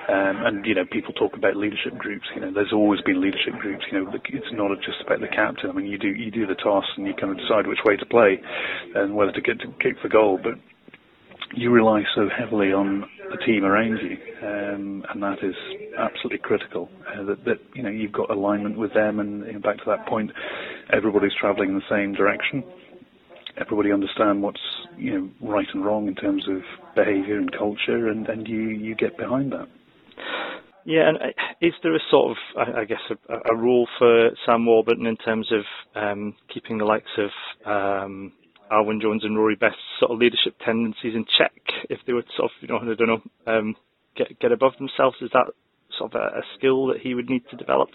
Um, 0.09 0.47
and 0.47 0.67
you 0.67 0.75
know, 0.75 0.85
people 0.87 1.13
talk 1.13 1.37
about 1.37 1.57
leadership 1.57 1.99
groups. 1.99 2.27
You 2.35 2.41
know, 2.43 2.53
there's 2.53 2.73
always 2.73 3.01
been 3.01 3.21
leadership 3.21 3.55
groups. 3.59 3.85
You 3.91 4.05
know, 4.05 4.13
it's 4.15 4.53
not 4.53 4.71
just 4.81 5.01
about 5.05 5.21
the 5.21 5.29
captain. 5.29 5.71
I 5.71 5.73
mean, 5.73 5.87
you 5.87 5.99
do 5.99 6.09
you 6.09 6.31
do 6.31 6.47
the 6.47 6.55
toss 6.55 6.85
and 6.97 7.07
you 7.07 7.15
kind 7.15 7.33
of 7.33 7.39
decide 7.39 7.67
which 7.67 7.83
way 7.85 7.97
to 7.97 8.07
play 8.07 8.41
and 8.95 9.17
whether 9.17 9.33
to 9.33 9.41
get 9.41 9.59
to 9.61 9.67
kick 9.81 9.97
the 10.03 10.09
goal. 10.09 10.39
But 10.41 10.55
you 11.55 11.71
rely 11.71 12.03
so 12.15 12.29
heavily 12.29 12.73
on 12.73 13.05
the 13.31 13.37
team 13.39 13.65
around 13.65 13.99
you, 13.99 14.17
um, 14.47 15.05
and 15.11 15.23
that 15.23 15.39
is 15.43 15.55
absolutely 15.99 16.39
critical. 16.39 16.89
Uh, 17.09 17.25
that, 17.25 17.45
that 17.45 17.59
you 17.75 17.83
know 17.83 17.91
you've 17.91 18.13
got 18.13 18.31
alignment 18.31 18.79
with 18.79 18.95
them, 18.95 19.19
and 19.19 19.45
you 19.47 19.55
know, 19.55 19.61
back 19.61 19.79
to 19.79 19.85
that 19.87 20.07
point, 20.07 20.31
everybody's 20.93 21.35
travelling 21.41 21.71
in 21.71 21.75
the 21.75 21.91
same 21.91 22.13
direction. 22.13 22.63
Everybody 23.59 23.91
understand 23.91 24.43
what's 24.43 24.61
you 24.97 25.19
know 25.19 25.31
right 25.41 25.67
and 25.73 25.85
wrong 25.85 26.07
in 26.07 26.15
terms 26.15 26.47
of 26.49 26.63
behaviour 26.95 27.39
and 27.39 27.51
culture, 27.51 28.09
and, 28.09 28.29
and 28.29 28.47
you 28.47 28.69
you 28.69 28.95
get 28.95 29.17
behind 29.17 29.51
that. 29.53 29.69
Yeah, 30.87 31.09
and 31.09 31.19
uh, 31.19 31.27
is 31.61 31.73
there 31.83 31.97
a 31.97 32.01
sort 32.13 32.31
of, 32.31 32.37
I 32.79 32.85
guess, 32.85 33.01
a, 33.11 33.53
a 33.53 33.57
rule 33.57 33.89
for 33.99 34.31
Sam 34.47 34.65
Warburton 34.65 35.07
in 35.07 35.17
terms 35.17 35.51
of 35.51 35.65
um, 36.01 36.37
keeping 36.53 36.79
the 36.79 36.85
likes 36.85 37.11
of 37.19 37.31
um, 37.67 38.33
Alun 38.71 38.87
Wyn 38.87 39.01
Jones 39.01 39.25
and 39.25 39.37
Rory 39.37 39.57
Best's 39.57 39.79
sort 39.99 40.13
of 40.13 40.19
leadership 40.19 40.55
tendencies 40.65 41.17
in 41.17 41.25
check 41.37 41.53
if 41.91 41.99
they 42.07 42.13
were 42.13 42.23
sort 42.37 42.53
of, 42.53 42.57
you 42.61 42.69
know, 42.69 42.79
I 42.79 42.95
don't 42.95 43.09
know, 43.09 43.23
um, 43.53 43.75
get 44.17 44.39
get 44.39 44.53
above 44.53 44.75
themselves? 44.79 45.17
Is 45.21 45.31
that 45.33 45.47
sort 45.99 46.15
of 46.15 46.21
a, 46.21 46.39
a 46.39 46.43
skill 46.57 46.87
that 46.87 47.01
he 47.01 47.15
would 47.15 47.29
need 47.29 47.43
to 47.51 47.57
develop? 47.57 47.89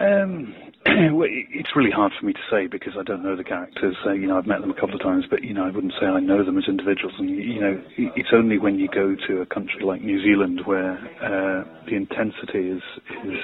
Um, 0.00 0.54
it's 0.86 1.70
really 1.76 1.90
hard 1.90 2.12
for 2.18 2.26
me 2.26 2.32
to 2.32 2.44
say 2.50 2.66
because 2.66 2.94
I 2.98 3.02
don't 3.02 3.22
know 3.22 3.36
the 3.36 3.44
characters. 3.44 3.96
Uh, 4.06 4.12
you 4.12 4.26
know, 4.26 4.38
I've 4.38 4.46
met 4.46 4.60
them 4.60 4.70
a 4.70 4.74
couple 4.74 4.94
of 4.94 5.02
times, 5.02 5.24
but 5.30 5.42
you 5.42 5.54
know, 5.54 5.64
I 5.64 5.70
wouldn't 5.70 5.92
say 6.00 6.06
I 6.06 6.20
know 6.20 6.44
them 6.44 6.58
as 6.58 6.64
individuals. 6.68 7.14
And 7.18 7.28
you 7.30 7.60
know, 7.60 7.82
it's 7.96 8.30
only 8.32 8.58
when 8.58 8.78
you 8.78 8.88
go 8.88 9.14
to 9.28 9.42
a 9.42 9.46
country 9.46 9.84
like 9.84 10.02
New 10.02 10.22
Zealand 10.22 10.62
where 10.64 10.98
uh, 11.22 11.64
the 11.86 11.96
intensity 11.96 12.70
is 12.70 12.82
is 13.24 13.38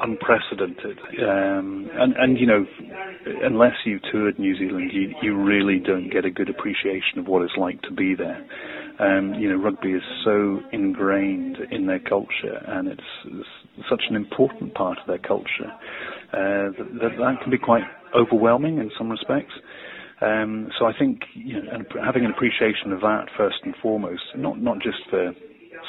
unprecedented. 0.00 0.98
Um, 1.22 1.88
and 1.94 2.14
and 2.16 2.38
you 2.38 2.46
know, 2.46 2.66
unless 3.42 3.74
you 3.84 3.98
toured 4.12 4.38
New 4.38 4.56
Zealand, 4.58 4.90
you 4.92 5.14
you 5.22 5.36
really 5.36 5.78
don't 5.78 6.10
get 6.10 6.24
a 6.24 6.30
good 6.30 6.50
appreciation 6.50 7.18
of 7.18 7.26
what 7.26 7.42
it's 7.42 7.56
like 7.56 7.80
to 7.82 7.92
be 7.92 8.14
there. 8.14 8.44
Um, 8.98 9.34
you 9.34 9.50
know, 9.50 9.56
rugby 9.56 9.92
is 9.92 10.02
so 10.24 10.60
ingrained 10.72 11.58
in 11.70 11.86
their 11.86 11.98
culture, 12.00 12.64
and 12.66 12.88
it's, 12.88 13.02
it's 13.26 13.88
such 13.90 14.04
an 14.08 14.16
important 14.16 14.74
part 14.74 14.98
of 14.98 15.06
their 15.06 15.18
culture 15.18 15.70
uh, 16.32 16.72
that, 17.02 17.16
that, 17.18 17.40
can 17.42 17.50
be 17.50 17.58
quite 17.58 17.82
overwhelming 18.14 18.78
in 18.78 18.90
some 18.96 19.10
respects. 19.10 19.52
Um, 20.22 20.70
so 20.78 20.86
I 20.86 20.92
think 20.98 21.20
you 21.34 21.62
know, 21.62 21.84
having 22.02 22.24
an 22.24 22.30
appreciation 22.30 22.92
of 22.92 23.00
that 23.00 23.26
first 23.36 23.56
and 23.64 23.74
foremost, 23.82 24.22
not 24.34 24.58
not 24.62 24.78
just 24.80 24.98
for 25.10 25.32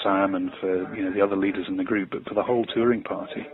Sam 0.04 0.36
and 0.36 0.52
for 0.60 0.94
you 0.94 1.06
know 1.06 1.14
the 1.14 1.22
other 1.22 1.38
leaders 1.38 1.66
in 1.70 1.78
the 1.78 1.86
group, 1.86 2.10
but 2.12 2.28
for 2.28 2.34
the 2.34 2.44
whole 2.44 2.66
touring 2.66 3.04
party, 3.04 3.46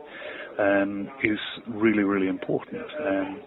um, 0.58 1.10
is 1.24 1.38
really 1.68 2.04
really 2.04 2.28
important. 2.28 2.82
Um, 3.00 3.40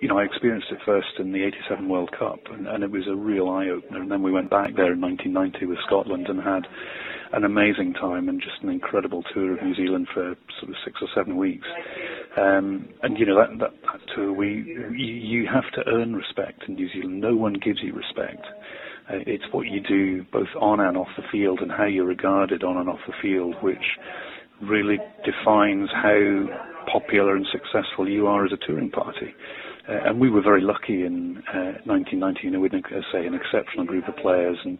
you 0.00 0.08
know, 0.08 0.18
I 0.18 0.24
experienced 0.24 0.68
it 0.70 0.78
first 0.84 1.18
in 1.18 1.32
the 1.32 1.44
87 1.44 1.88
World 1.88 2.10
Cup, 2.18 2.40
and, 2.50 2.66
and 2.66 2.82
it 2.82 2.90
was 2.90 3.06
a 3.06 3.14
real 3.14 3.48
eye-opener. 3.50 4.00
And 4.00 4.10
then 4.10 4.22
we 4.22 4.32
went 4.32 4.48
back 4.48 4.74
there 4.74 4.92
in 4.92 5.00
1990 5.00 5.66
with 5.66 5.78
Scotland 5.86 6.26
and 6.28 6.40
had 6.40 6.66
an 7.32 7.44
amazing 7.44 7.92
time 7.94 8.28
and 8.28 8.40
just 8.40 8.62
an 8.62 8.70
incredible 8.70 9.22
tour 9.34 9.56
of 9.56 9.62
New 9.62 9.74
Zealand 9.74 10.08
for 10.12 10.34
sort 10.58 10.70
of 10.70 10.76
six 10.84 10.98
or 11.02 11.08
seven 11.14 11.36
weeks. 11.36 11.66
Um, 12.36 12.88
and 13.02 13.18
you 13.18 13.26
know 13.26 13.36
that, 13.36 13.58
that, 13.58 13.72
that 13.82 14.00
tour, 14.14 14.32
we 14.32 14.64
you, 14.96 15.46
have 15.46 15.70
to 15.74 15.88
earn 15.90 16.16
respect 16.16 16.64
in 16.66 16.74
New 16.74 16.88
Zealand. 16.92 17.20
No 17.20 17.36
one 17.36 17.54
gives 17.54 17.80
you 17.82 17.92
respect. 17.92 18.44
Uh, 19.08 19.18
it's 19.26 19.44
what 19.52 19.66
you 19.66 19.80
do 19.80 20.24
both 20.32 20.48
on 20.60 20.80
and 20.80 20.96
off 20.96 21.08
the 21.16 21.24
field 21.30 21.60
and 21.60 21.70
how 21.70 21.84
you're 21.84 22.06
regarded 22.06 22.64
on 22.64 22.78
and 22.78 22.88
off 22.88 23.00
the 23.06 23.14
field, 23.20 23.54
which 23.62 23.98
really 24.62 24.98
defines 25.24 25.88
how 25.92 26.46
popular 26.90 27.36
and 27.36 27.46
successful 27.52 28.08
you 28.08 28.26
are 28.26 28.44
as 28.44 28.52
a 28.52 28.66
touring 28.66 28.90
party. 28.90 29.34
Uh, 29.88 30.08
and 30.08 30.20
we 30.20 30.30
were 30.30 30.42
very 30.42 30.60
lucky 30.60 31.04
in 31.04 31.42
uh, 31.48 31.80
1990. 31.84 32.40
You 32.44 32.50
know, 32.50 32.60
we 32.60 32.68
had, 32.70 32.84
uh, 32.84 33.00
say, 33.12 33.26
an 33.26 33.34
exceptional 33.34 33.86
group 33.86 34.06
of 34.08 34.16
players 34.16 34.58
and 34.64 34.78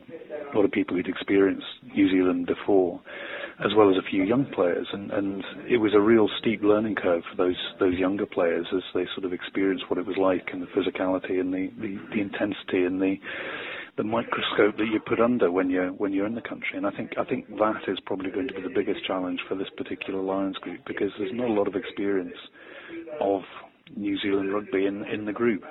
a 0.53 0.57
lot 0.57 0.65
of 0.65 0.73
people 0.73 0.97
who'd 0.97 1.09
experienced 1.09 1.67
New 1.95 2.11
Zealand 2.11 2.47
before, 2.47 3.01
as 3.65 3.73
well 3.77 3.91
as 3.91 3.97
a 3.97 4.09
few 4.11 4.25
young 4.25 4.47
players. 4.55 4.87
And, 4.93 5.11
and 5.11 5.45
it 5.69 5.79
was 5.79 5.93
a 5.95 6.01
real 6.01 6.29
steep 6.39 6.63
learning 6.63 6.97
curve 6.97 7.23
for 7.31 7.37
those 7.37 7.57
those 7.79 7.95
younger 7.95 8.27
players 8.27 8.67
as 8.75 8.83
they 8.95 9.07
sort 9.15 9.25
of 9.25 9.33
experienced 9.33 9.85
what 9.89 9.99
it 9.99 10.07
was 10.07 10.17
like 10.17 10.49
and 10.53 10.63
the 10.63 10.67
physicality 10.67 11.41
and 11.41 11.53
the, 11.53 11.71
the, 11.81 11.99
the 12.15 12.21
intensity 12.21 12.85
and 12.85 13.01
the 13.01 13.17
the 13.97 14.05
microscope 14.05 14.77
that 14.77 14.87
you 14.93 15.01
put 15.01 15.21
under 15.21 15.51
when 15.51 15.69
you're 15.71 15.91
when 15.93 16.13
you're 16.13 16.27
in 16.27 16.35
the 16.35 16.41
country. 16.41 16.77
And 16.77 16.87
I 16.87 16.91
think 16.91 17.13
I 17.19 17.25
think 17.25 17.49
that 17.59 17.83
is 17.89 17.99
probably 18.05 18.31
going 18.31 18.49
to 18.49 18.55
be 18.55 18.63
the 18.63 18.75
biggest 18.75 19.05
challenge 19.07 19.41
for 19.49 19.55
this 19.57 19.69
particular 19.77 20.21
Lions 20.21 20.57
group 20.59 20.81
because 20.87 21.11
there's 21.19 21.33
not 21.35 21.49
a 21.49 21.53
lot 21.53 21.69
of 21.69 21.75
experience 21.75 22.37
of 23.21 23.43
New 23.97 24.19
Zealand 24.19 24.53
rugby 24.53 24.87
in 24.87 25.05
in 25.05 25.25
the 25.25 25.33
group. 25.33 25.63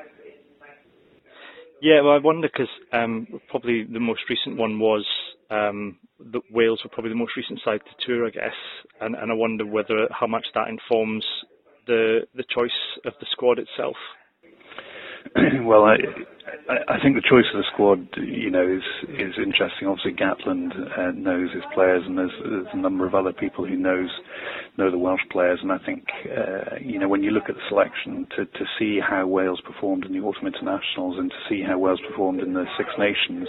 Yeah, 1.82 2.02
well, 2.02 2.14
I 2.14 2.18
wonder 2.18 2.50
because 2.52 2.70
um, 2.92 3.28
probably 3.50 3.86
the 3.86 4.02
most 4.02 4.22
recent 4.30 4.58
one 4.58 4.80
was 4.80 5.06
um, 5.50 5.98
the 6.20 6.42
Wales 6.52 6.82
were 6.84 6.90
probably 6.90 7.10
the 7.10 7.16
most 7.16 7.38
recent 7.38 7.60
side 7.64 7.80
to 7.86 8.06
tour, 8.06 8.28
I 8.28 8.32
guess, 8.32 8.56
and, 9.00 9.16
and 9.16 9.32
I 9.32 9.36
wonder 9.36 9.66
whether 9.66 10.08
how 10.12 10.28
much 10.28 10.46
that 10.56 10.68
informs 10.68 11.26
the 11.88 12.28
the 12.36 12.44
choice 12.54 12.72
of 13.06 13.14
the 13.20 13.26
squad 13.32 13.60
itself. 13.60 13.96
well, 15.64 15.84
I, 15.84 15.96
I 16.88 17.00
think 17.02 17.16
the 17.16 17.22
choice 17.22 17.46
of 17.54 17.60
the 17.62 17.68
squad, 17.74 18.08
you 18.18 18.50
know, 18.50 18.66
is 18.66 18.84
is 19.10 19.34
interesting. 19.38 19.88
Obviously, 19.88 20.14
Gatland 20.14 20.72
uh, 20.98 21.12
knows 21.12 21.52
his 21.54 21.64
players, 21.74 22.04
and 22.06 22.18
there's, 22.18 22.32
there's 22.44 22.68
a 22.74 22.78
number 22.78 23.06
of 23.06 23.16
other 23.16 23.34
people 23.34 23.66
who 23.66 23.76
knows 23.76 24.10
know 24.78 24.90
the 24.90 24.98
Welsh 24.98 25.22
players. 25.32 25.60
And 25.62 25.72
I 25.72 25.78
think, 25.80 26.06
uh, 26.26 26.78
you 26.82 27.00
know, 27.00 27.08
when 27.08 27.24
you 27.24 27.32
look 27.32 27.50
at 27.50 27.56
the 27.56 27.62
selection, 27.70 28.28
to 28.38 28.46
to 28.46 28.66
see 28.78 29.00
how 29.00 29.28
Wales 29.28 29.62
performed 29.66 30.06
in 30.06 30.14
the 30.14 30.20
autumn 30.20 30.48
internationals 30.48 31.18
and 31.18 31.30
to 31.30 31.38
see 31.50 31.62
how 31.62 31.78
Wales 31.78 32.02
performed 32.08 32.42
in 32.42 32.54
the 32.54 32.66
Six 32.78 32.90
Nations, 32.98 33.48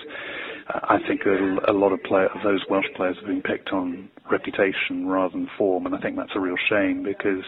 I 0.69 0.99
think 1.07 1.23
a, 1.27 1.71
a 1.71 1.75
lot 1.75 1.93
of 1.93 2.03
player, 2.03 2.27
of 2.27 2.43
those 2.43 2.61
Welsh 2.69 2.87
players 2.97 3.17
have 3.17 3.27
been 3.27 3.43
picked 3.43 3.71
on 3.71 4.09
reputation 4.31 5.07
rather 5.07 5.33
than 5.33 5.49
form, 5.59 5.87
and 5.87 5.95
I 5.95 6.01
think 6.01 6.17
that's 6.17 6.35
a 6.35 6.41
real 6.41 6.57
shame 6.69 7.03
because 7.03 7.45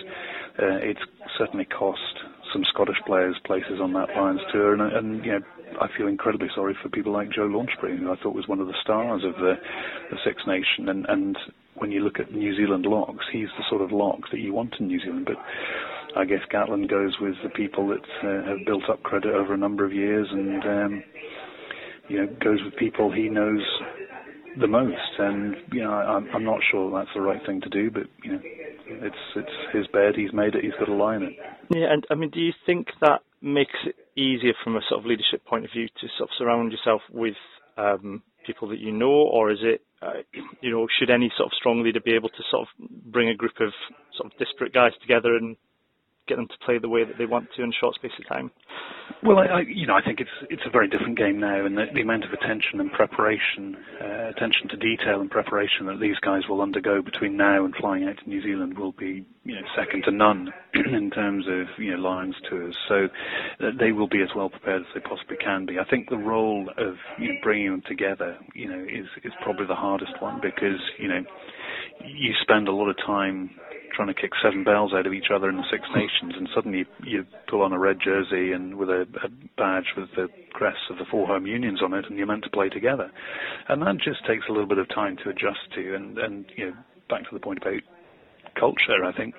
uh, 0.58 0.78
it's 0.82 1.00
certainly 1.38 1.64
cost 1.64 2.00
some 2.53 2.64
Scottish 2.72 3.00
players 3.07 3.36
places 3.44 3.80
on 3.80 3.92
that 3.94 4.09
Lions 4.16 4.40
tour, 4.53 4.72
and, 4.72 4.82
and 4.82 5.24
you 5.24 5.32
know 5.32 5.40
I 5.80 5.88
feel 5.96 6.09
incredibly 6.09 6.48
sorry 6.55 6.76
for 6.82 6.88
people 6.88 7.12
like 7.12 7.30
Joe 7.30 7.48
Launchbury, 7.48 7.98
who 7.98 8.12
I 8.12 8.16
thought 8.16 8.34
was 8.34 8.48
one 8.48 8.61
of 8.61 8.66
the 8.66 8.76
stars 8.82 9.22
of 9.24 9.34
the, 9.36 9.55
the 10.11 10.16
Six 10.24 10.42
Nation, 10.46 10.88
and, 10.88 11.07
and 11.09 11.38
when 11.76 11.90
you 11.90 12.00
look 12.00 12.20
at 12.20 12.32
New 12.32 12.55
Zealand 12.57 12.84
locks, 12.84 13.24
he's 13.32 13.48
the 13.57 13.64
sort 13.68 13.82
of 13.82 13.90
lock 13.90 14.20
that 14.30 14.40
you 14.40 14.53
want 14.53 14.74
in 14.78 14.88
New 14.88 15.00
Zealand, 15.00 15.24
but. 15.26 15.36
I 16.14 16.26
guess 16.26 16.40
Gatland 16.53 16.90
goes 16.90 17.14
with 17.22 17.36
the 17.42 17.48
people 17.48 17.88
that 17.88 18.05
uh, 18.22 18.46
have 18.46 18.66
built 18.66 18.82
up 18.90 19.03
credit 19.03 19.34
over 19.34 19.55
a 19.55 19.57
number 19.57 19.86
of 19.86 19.94
years, 19.94 20.28
and 20.30 20.62
um, 20.62 21.03
you 22.09 22.18
know 22.18 22.26
goes 22.38 22.59
with 22.62 22.76
people 22.76 23.11
he 23.11 23.30
knows 23.30 23.62
the 24.61 24.66
most. 24.66 25.18
And 25.18 25.57
you 25.72 25.82
know, 25.82 25.92
I'm, 25.92 26.28
I'm 26.34 26.44
not 26.44 26.61
sure 26.70 26.90
that's 26.90 27.14
the 27.14 27.20
right 27.20 27.40
thing 27.46 27.61
to 27.62 27.68
do, 27.68 27.90
but 27.90 28.05
you 28.22 28.32
know, 28.32 28.40
it's 28.42 29.16
it's 29.36 29.57
his 29.72 29.86
bed. 29.88 30.14
He's 30.16 30.32
made 30.32 30.55
it. 30.55 30.64
He's 30.64 30.74
got 30.78 30.86
to 30.86 30.94
lie 30.94 31.16
in 31.16 31.22
it. 31.22 31.32
Yeah, 31.70 31.92
and 31.92 32.07
I 32.11 32.14
mean, 32.14 32.30
do 32.30 32.40
you 32.40 32.53
think 32.66 32.88
that 33.00 33.20
makes 33.40 33.74
it 33.84 33.96
easier 34.16 34.53
from 34.62 34.76
a 34.76 34.80
sort 34.88 35.00
of 35.00 35.07
leadership 35.07 35.44
point 35.44 35.64
of 35.64 35.70
view 35.72 35.88
to 35.88 36.07
sort 36.18 36.30
of 36.30 36.34
surround 36.38 36.72
yourself 36.72 37.03
with 37.11 37.34
um, 37.76 38.22
people 38.46 38.68
that 38.68 38.78
you 38.78 38.92
know, 38.92 39.11
or 39.11 39.50
is 39.50 39.59
it, 39.62 39.82
uh, 40.00 40.22
you 40.61 40.70
know, 40.70 40.86
should 40.98 41.11
any 41.11 41.32
sort 41.36 41.46
of 41.46 41.53
strong 41.59 41.82
leader 41.82 42.00
be 42.05 42.14
able 42.14 42.28
to 42.28 42.42
sort 42.50 42.62
of 42.68 42.90
bring 43.12 43.28
a 43.28 43.34
group 43.34 43.53
of 43.61 43.72
sort 44.16 44.32
of 44.32 44.38
disparate 44.38 44.72
guys 44.74 44.92
together 45.00 45.34
and 45.34 45.57
get 46.28 46.36
them 46.36 46.48
to 46.48 46.64
play 46.64 46.78
the 46.78 46.88
way 46.88 47.04
that 47.04 47.18
they 47.18 47.26
want 47.26 47.48
to 47.56 47.62
in 47.62 47.72
short 47.72 47.94
space 47.94 48.12
of 48.18 48.26
time? 48.28 48.50
Well, 49.22 49.38
I, 49.38 49.46
I, 49.46 49.60
you 49.60 49.86
know, 49.86 49.94
I 49.94 50.02
think 50.02 50.20
it's 50.20 50.30
it's 50.50 50.62
a 50.66 50.70
very 50.70 50.88
different 50.88 51.16
game 51.16 51.38
now, 51.38 51.64
and 51.64 51.76
the, 51.76 51.86
the 51.94 52.00
amount 52.00 52.24
of 52.24 52.32
attention 52.32 52.80
and 52.80 52.90
preparation, 52.92 53.76
uh, 54.00 54.28
attention 54.30 54.68
to 54.70 54.76
detail 54.76 55.20
and 55.20 55.30
preparation 55.30 55.86
that 55.86 56.00
these 56.00 56.18
guys 56.20 56.42
will 56.48 56.60
undergo 56.60 57.02
between 57.02 57.36
now 57.36 57.64
and 57.64 57.74
flying 57.76 58.04
out 58.04 58.16
to 58.18 58.28
New 58.28 58.42
Zealand 58.42 58.78
will 58.78 58.92
be, 58.92 59.24
you 59.44 59.54
know, 59.54 59.60
second 59.76 60.02
to 60.04 60.10
none 60.10 60.52
in 60.74 61.10
terms 61.10 61.46
of 61.48 61.66
you 61.78 61.92
know 61.92 62.02
Lions 62.02 62.34
tours. 62.48 62.76
So 62.88 63.06
uh, 63.60 63.70
they 63.78 63.92
will 63.92 64.08
be 64.08 64.22
as 64.22 64.30
well 64.34 64.48
prepared 64.48 64.82
as 64.82 64.88
they 64.94 65.00
possibly 65.00 65.36
can 65.36 65.66
be. 65.66 65.78
I 65.78 65.84
think 65.84 66.08
the 66.08 66.16
role 66.16 66.68
of 66.76 66.94
you 67.18 67.28
know, 67.28 67.34
bringing 67.42 67.70
them 67.70 67.82
together, 67.86 68.38
you 68.54 68.68
know, 68.68 68.80
is 68.80 69.06
is 69.24 69.32
probably 69.42 69.66
the 69.66 69.74
hardest 69.74 70.20
one 70.20 70.40
because 70.40 70.80
you 70.98 71.08
know 71.08 71.22
you 72.04 72.32
spend 72.42 72.66
a 72.68 72.72
lot 72.72 72.88
of 72.88 72.96
time 73.06 73.50
trying 73.95 74.09
to 74.09 74.14
kick 74.14 74.32
seven 74.43 74.64
bells 74.64 74.93
out 74.95 75.07
of 75.07 75.12
each 75.12 75.30
other 75.34 75.49
in 75.49 75.57
the 75.57 75.64
Six 75.70 75.84
Nations, 75.95 76.34
and 76.36 76.49
suddenly 76.55 76.84
you 77.05 77.24
pull 77.49 77.62
on 77.62 77.72
a 77.72 77.78
red 77.78 77.99
jersey 78.03 78.53
and 78.53 78.76
with 78.76 78.88
a, 78.88 79.07
a 79.22 79.28
badge 79.57 79.93
with 79.97 80.09
the 80.16 80.28
crests 80.53 80.90
of 80.90 80.99
the 80.99 81.05
four 81.11 81.26
home 81.26 81.47
unions 81.47 81.82
on 81.82 81.95
it, 81.95 82.07
and 82.09 82.18
you're 82.18 82.26
meant 82.26 82.45
to 82.45 82.51
play 82.51 82.68
together, 82.68 83.11
and 83.68 83.82
that 83.82 83.99
just 83.99 84.24
takes 84.26 84.45
a 84.49 84.53
little 84.53 84.68
bit 84.68 84.78
of 84.78 84.88
time 84.88 85.16
to 85.24 85.30
adjust 85.30 85.61
to. 85.74 85.95
And 85.95 86.18
and 86.18 86.45
you 86.57 86.66
know, 86.66 86.76
back 87.09 87.22
to 87.28 87.34
the 87.34 87.40
point 87.40 87.59
about 87.59 87.82
culture, 88.59 89.05
I 89.05 89.12
think 89.12 89.34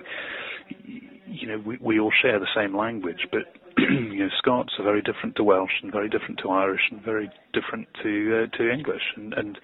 you 1.26 1.48
know 1.48 1.58
we 1.64 1.78
we 1.80 2.00
all 2.00 2.12
share 2.22 2.38
the 2.38 2.48
same 2.54 2.76
language, 2.76 3.28
but 3.30 3.44
you 3.78 4.18
know, 4.18 4.28
Scots 4.38 4.74
are 4.78 4.84
very 4.84 5.02
different 5.02 5.36
to 5.36 5.44
Welsh 5.44 5.82
and 5.82 5.90
very 5.90 6.08
different 6.08 6.38
to 6.42 6.50
Irish 6.50 6.80
and 6.90 7.02
very 7.02 7.30
different 7.52 7.88
to 8.02 8.44
uh, 8.44 8.56
to 8.56 8.70
English, 8.70 9.02
and, 9.16 9.34
and 9.34 9.58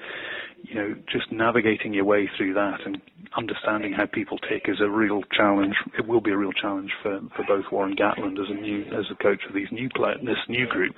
you 0.62 0.74
know, 0.74 0.94
just 1.10 1.30
navigating 1.30 1.94
your 1.94 2.04
way 2.04 2.28
through 2.36 2.54
that 2.54 2.84
and 2.84 3.00
understanding 3.36 3.92
how 3.92 4.06
people 4.06 4.38
take 4.38 4.68
is 4.68 4.80
a 4.80 4.88
real 4.88 5.22
challenge. 5.32 5.74
It 5.98 6.06
will 6.06 6.20
be 6.20 6.32
a 6.32 6.36
real 6.36 6.52
challenge 6.52 6.90
for, 7.02 7.20
for 7.36 7.44
both 7.46 7.64
Warren 7.70 7.94
Gatland 7.96 8.38
as 8.38 8.50
a 8.50 8.54
new 8.54 8.82
as 8.86 9.06
a 9.10 9.22
coach 9.22 9.42
of 9.48 9.54
these 9.54 9.68
new 9.70 9.88
play, 9.94 10.14
this 10.24 10.38
new 10.48 10.66
group, 10.66 10.96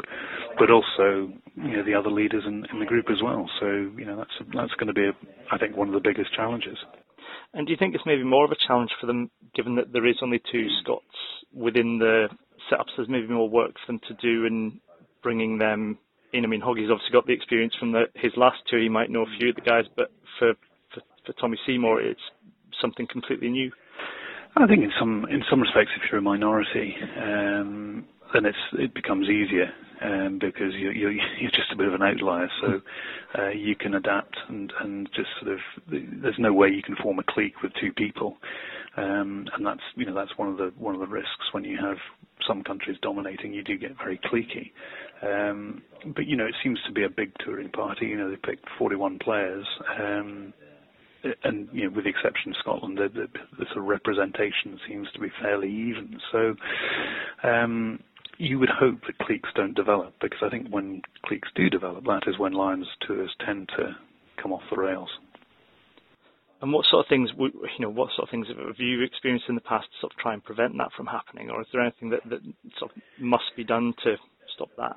but 0.58 0.70
also 0.70 1.32
you 1.56 1.76
know 1.76 1.84
the 1.84 1.94
other 1.94 2.10
leaders 2.10 2.44
in, 2.46 2.66
in 2.72 2.78
the 2.80 2.86
group 2.86 3.06
as 3.10 3.22
well. 3.22 3.48
So 3.60 3.66
you 3.66 4.04
know 4.04 4.16
that's 4.16 4.50
that's 4.54 4.74
going 4.74 4.88
to 4.88 4.94
be, 4.94 5.06
a, 5.06 5.12
I 5.50 5.58
think, 5.58 5.76
one 5.76 5.88
of 5.88 5.94
the 5.94 6.00
biggest 6.00 6.34
challenges. 6.34 6.78
And 7.54 7.66
do 7.66 7.72
you 7.72 7.76
think 7.76 7.94
it's 7.94 8.06
maybe 8.06 8.24
more 8.24 8.44
of 8.44 8.50
a 8.50 8.66
challenge 8.66 8.90
for 9.00 9.06
them, 9.06 9.30
given 9.54 9.76
that 9.76 9.92
there 9.92 10.06
is 10.06 10.16
only 10.22 10.40
two 10.50 10.66
Scots 10.80 11.04
within 11.52 11.98
the 11.98 12.28
setups? 12.70 12.90
There's 12.96 13.08
maybe 13.08 13.28
more 13.28 13.48
work 13.48 13.72
for 13.84 13.92
them 13.92 14.00
to 14.08 14.14
do 14.14 14.46
in 14.46 14.80
bringing 15.22 15.58
them 15.58 15.98
in. 16.32 16.44
I 16.44 16.48
mean, 16.48 16.60
Hoggy's 16.60 16.90
obviously 16.90 17.12
got 17.12 17.26
the 17.26 17.32
experience 17.32 17.74
from 17.78 17.92
the, 17.92 18.04
his 18.14 18.32
last 18.36 18.58
tour. 18.68 18.80
He 18.80 18.88
might 18.88 19.10
know 19.10 19.22
a 19.22 19.38
few 19.38 19.50
of 19.50 19.54
the 19.54 19.62
guys, 19.62 19.84
but 19.96 20.10
for, 20.38 20.54
for, 20.94 21.02
for 21.26 21.32
Tommy 21.34 21.58
Seymour, 21.66 22.00
it's 22.00 22.20
something 22.80 23.06
completely 23.10 23.48
new. 23.48 23.70
I 24.56 24.66
think 24.66 24.82
in 24.82 24.92
some 24.98 25.26
in 25.30 25.42
some 25.48 25.62
respects, 25.62 25.92
if 25.96 26.10
you're 26.10 26.18
a 26.18 26.22
minority, 26.22 26.94
um, 27.16 28.04
then 28.34 28.44
it's 28.44 28.58
it 28.74 28.92
becomes 28.92 29.28
easier 29.28 29.72
um, 30.02 30.38
because 30.38 30.74
you're, 30.74 30.92
you're, 30.92 31.12
you're 31.12 31.50
just 31.50 31.72
a 31.72 31.76
bit 31.76 31.86
of 31.86 31.94
an 31.94 32.02
outlier. 32.02 32.48
So 32.60 32.80
uh, 33.38 33.48
you 33.48 33.74
can 33.76 33.94
adapt 33.94 34.36
and 34.48 34.70
and 34.80 35.08
just 35.14 35.28
sort 35.40 35.52
of 35.52 35.60
there's 35.88 36.38
no 36.38 36.52
way 36.52 36.68
you 36.68 36.82
can 36.82 36.96
form 36.96 37.18
a 37.18 37.22
clique 37.22 37.62
with 37.62 37.72
two 37.80 37.92
people, 37.92 38.36
um, 38.96 39.46
and 39.54 39.66
that's 39.66 39.80
you 39.96 40.06
know 40.06 40.14
that's 40.14 40.36
one 40.36 40.48
of 40.48 40.56
the 40.56 40.72
one 40.78 40.94
of 40.94 41.00
the 41.00 41.06
risks 41.06 41.52
when 41.52 41.64
you 41.64 41.78
have 41.80 41.96
some 42.46 42.62
countries 42.62 42.96
dominating. 43.02 43.52
You 43.52 43.62
do 43.62 43.78
get 43.78 43.96
very 43.96 44.18
cliquey. 44.18 44.72
Um, 45.22 45.82
but 46.14 46.26
you 46.26 46.36
know 46.36 46.46
it 46.46 46.54
seems 46.62 46.78
to 46.86 46.92
be 46.92 47.04
a 47.04 47.08
big 47.08 47.32
touring 47.44 47.70
party. 47.70 48.06
You 48.06 48.16
know 48.16 48.30
they 48.30 48.36
picked 48.36 48.66
41 48.78 49.18
players. 49.18 49.66
Um, 50.00 50.52
and 51.44 51.68
you 51.72 51.84
know, 51.84 51.94
with 51.94 52.04
the 52.04 52.10
exception 52.10 52.50
of 52.50 52.56
Scotland, 52.58 52.98
the, 52.98 53.08
the, 53.08 53.26
the, 53.58 53.64
sort 53.66 53.78
of 53.78 53.84
representation 53.84 54.78
seems 54.88 55.08
to 55.12 55.20
be 55.20 55.28
fairly 55.40 55.68
even. 55.70 56.18
So 56.32 56.54
um, 57.48 58.00
you 58.38 58.58
would 58.58 58.68
hope 58.68 59.00
that 59.06 59.18
cliques 59.18 59.48
don't 59.54 59.74
develop, 59.74 60.14
because 60.20 60.40
I 60.42 60.48
think 60.48 60.68
when 60.68 61.02
cliques 61.24 61.48
do 61.54 61.70
develop, 61.70 62.04
that 62.06 62.22
is 62.26 62.38
when 62.38 62.52
Lions 62.52 62.88
tours 63.06 63.30
tend 63.46 63.68
to 63.76 63.96
come 64.42 64.52
off 64.52 64.62
the 64.70 64.76
rails. 64.76 65.10
And 66.62 66.72
what 66.72 66.86
sort 66.88 67.04
of 67.04 67.08
things, 67.08 67.28
you 67.36 67.80
know, 67.80 67.90
what 67.90 68.10
sort 68.14 68.28
of 68.28 68.30
things 68.30 68.46
have 68.46 68.78
you 68.78 69.02
experienced 69.02 69.46
in 69.48 69.56
the 69.56 69.60
past 69.60 69.86
to 69.90 70.00
sort 70.00 70.12
of 70.12 70.18
try 70.18 70.32
and 70.32 70.42
prevent 70.44 70.78
that 70.78 70.92
from 70.96 71.06
happening, 71.06 71.50
or 71.50 71.60
is 71.60 71.66
there 71.72 71.82
anything 71.82 72.10
that, 72.10 72.20
that 72.30 72.40
sort 72.78 72.92
of 72.92 73.02
must 73.18 73.50
be 73.56 73.64
done 73.64 73.92
to 74.04 74.14
stop 74.54 74.68
that? 74.78 74.94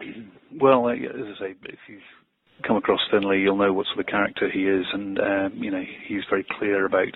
Well, 0.61 0.89
as 0.89 0.99
I 1.01 1.39
say, 1.39 1.55
if 1.63 1.80
you've 1.89 2.01
come 2.68 2.78
across 2.78 2.99
Finlay, 3.11 3.39
you'll 3.39 3.57
know 3.57 3.74
what 3.74 3.88
sort 3.88 3.99
of 3.99 4.05
character 4.05 4.49
he 4.49 4.61
is, 4.61 4.86
and 4.93 5.20
um, 5.20 5.53
you 5.55 5.72
know 5.72 5.84
he's 6.07 6.22
very 6.30 6.45
clear 6.59 6.86
about 6.86 7.13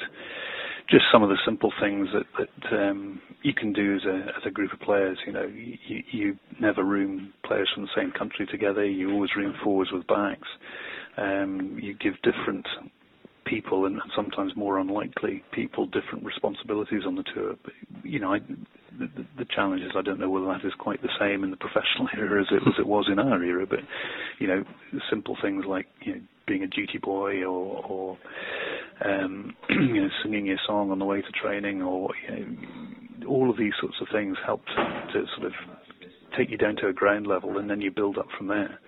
just 0.90 1.06
some 1.14 1.22
of 1.22 1.30
the 1.30 1.38
simple 1.46 1.72
things 1.80 2.08
that, 2.14 2.26
that 2.40 2.90
um, 2.90 3.22
you 3.44 3.54
can 3.54 3.72
do 3.72 3.96
as 3.96 4.06
a 4.06 4.16
as 4.36 4.44
a 4.48 4.52
group 4.52 4.74
of 4.74 4.80
players. 4.80 5.20
You 5.28 5.34
know, 5.34 5.46
you, 5.46 6.04
you 6.12 6.38
never 6.60 6.84
room 6.84 7.34
players 7.46 7.70
from 7.74 7.84
the 7.84 7.90
same 7.96 8.12
country 8.12 8.48
together. 8.48 8.84
You 8.84 9.12
always 9.12 9.30
room 9.38 9.54
forwards 9.64 9.92
with 9.92 10.08
backs. 10.08 10.48
Um, 11.18 11.78
you 11.82 11.94
give 11.94 12.14
different 12.24 12.66
people 13.50 13.86
and 13.86 14.00
sometimes 14.16 14.56
more 14.56 14.80
unlikely 14.80 15.44
people 15.52 15.86
different 15.88 16.24
responsibilities 16.24 17.02
on 17.06 17.16
the 17.16 17.24
tour. 17.34 17.56
But, 17.64 17.74
you 18.04 18.20
know, 18.20 18.34
I, 18.34 18.40
the, 19.00 19.10
the 19.38 19.46
challenge 19.54 19.82
is 19.82 19.92
I 19.96 20.02
don't 20.02 20.20
know 20.20 20.30
whether 20.30 20.48
that 20.48 20.66
is 20.66 20.74
quite 20.78 21.02
the 21.02 21.10
same 21.20 21.44
in 21.44 21.52
the 21.52 21.58
professional 21.58 22.08
era 22.18 22.42
as 22.42 22.48
it, 22.52 22.62
as 22.68 22.74
it 22.80 22.88
was 22.88 23.08
in 23.12 23.20
our 23.20 23.44
era. 23.44 23.66
But 23.66 23.80
you 24.40 24.48
know, 24.48 24.64
simple 25.10 25.38
things 25.42 25.66
like 25.68 25.88
you 26.02 26.16
know, 26.16 26.22
being 26.48 26.64
a 26.64 26.68
duty 26.68 26.98
boy 26.98 27.44
or, 27.44 27.86
or 27.86 28.18
um, 29.06 29.56
you 29.70 30.02
know, 30.02 30.10
singing 30.24 30.46
your 30.46 30.60
song 30.66 30.92
on 30.92 31.00
the 31.00 31.06
way 31.06 31.22
to 31.22 31.32
training, 31.32 31.82
or 31.82 32.10
you 32.30 32.36
know, 32.36 33.28
all 33.28 33.50
of 33.50 33.58
these 33.58 33.74
sorts 33.80 33.96
of 34.02 34.08
things 34.12 34.38
help 34.46 34.66
to, 34.66 35.14
to 35.14 35.26
sort 35.36 35.48
of 35.48 35.54
take 36.38 36.50
you 36.50 36.58
down 36.58 36.76
to 36.78 36.88
a 36.88 36.94
ground 36.94 37.28
level, 37.28 37.58
and 37.58 37.70
then 37.70 37.82
you 37.82 37.92
build 37.92 38.18
up 38.18 38.28
from 38.38 38.48
there. 38.48 38.80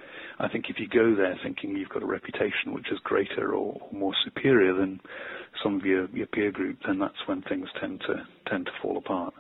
I 0.42 0.50
think 0.50 0.66
if 0.70 0.80
you 0.80 0.88
go 0.88 1.16
there 1.16 1.38
thinking 1.44 1.76
you've 1.76 1.90
got 1.90 2.02
a 2.02 2.08
reputation 2.08 2.74
which 2.74 2.92
is 2.92 3.00
greater 3.04 3.54
or, 3.54 3.80
or 3.80 3.90
more 3.92 4.14
superior 4.26 4.74
than 4.74 5.00
some 5.64 5.76
of 5.76 5.86
your, 5.86 6.10
your 6.10 6.26
peer 6.28 6.52
group, 6.52 6.80
then 6.86 6.98
that's 6.98 7.28
when 7.28 7.44
things 7.44 7.68
tend 7.80 8.02
to 8.02 8.26
tend 8.50 8.66
to 8.66 8.72
fall 8.82 8.98
apart. 8.98 9.34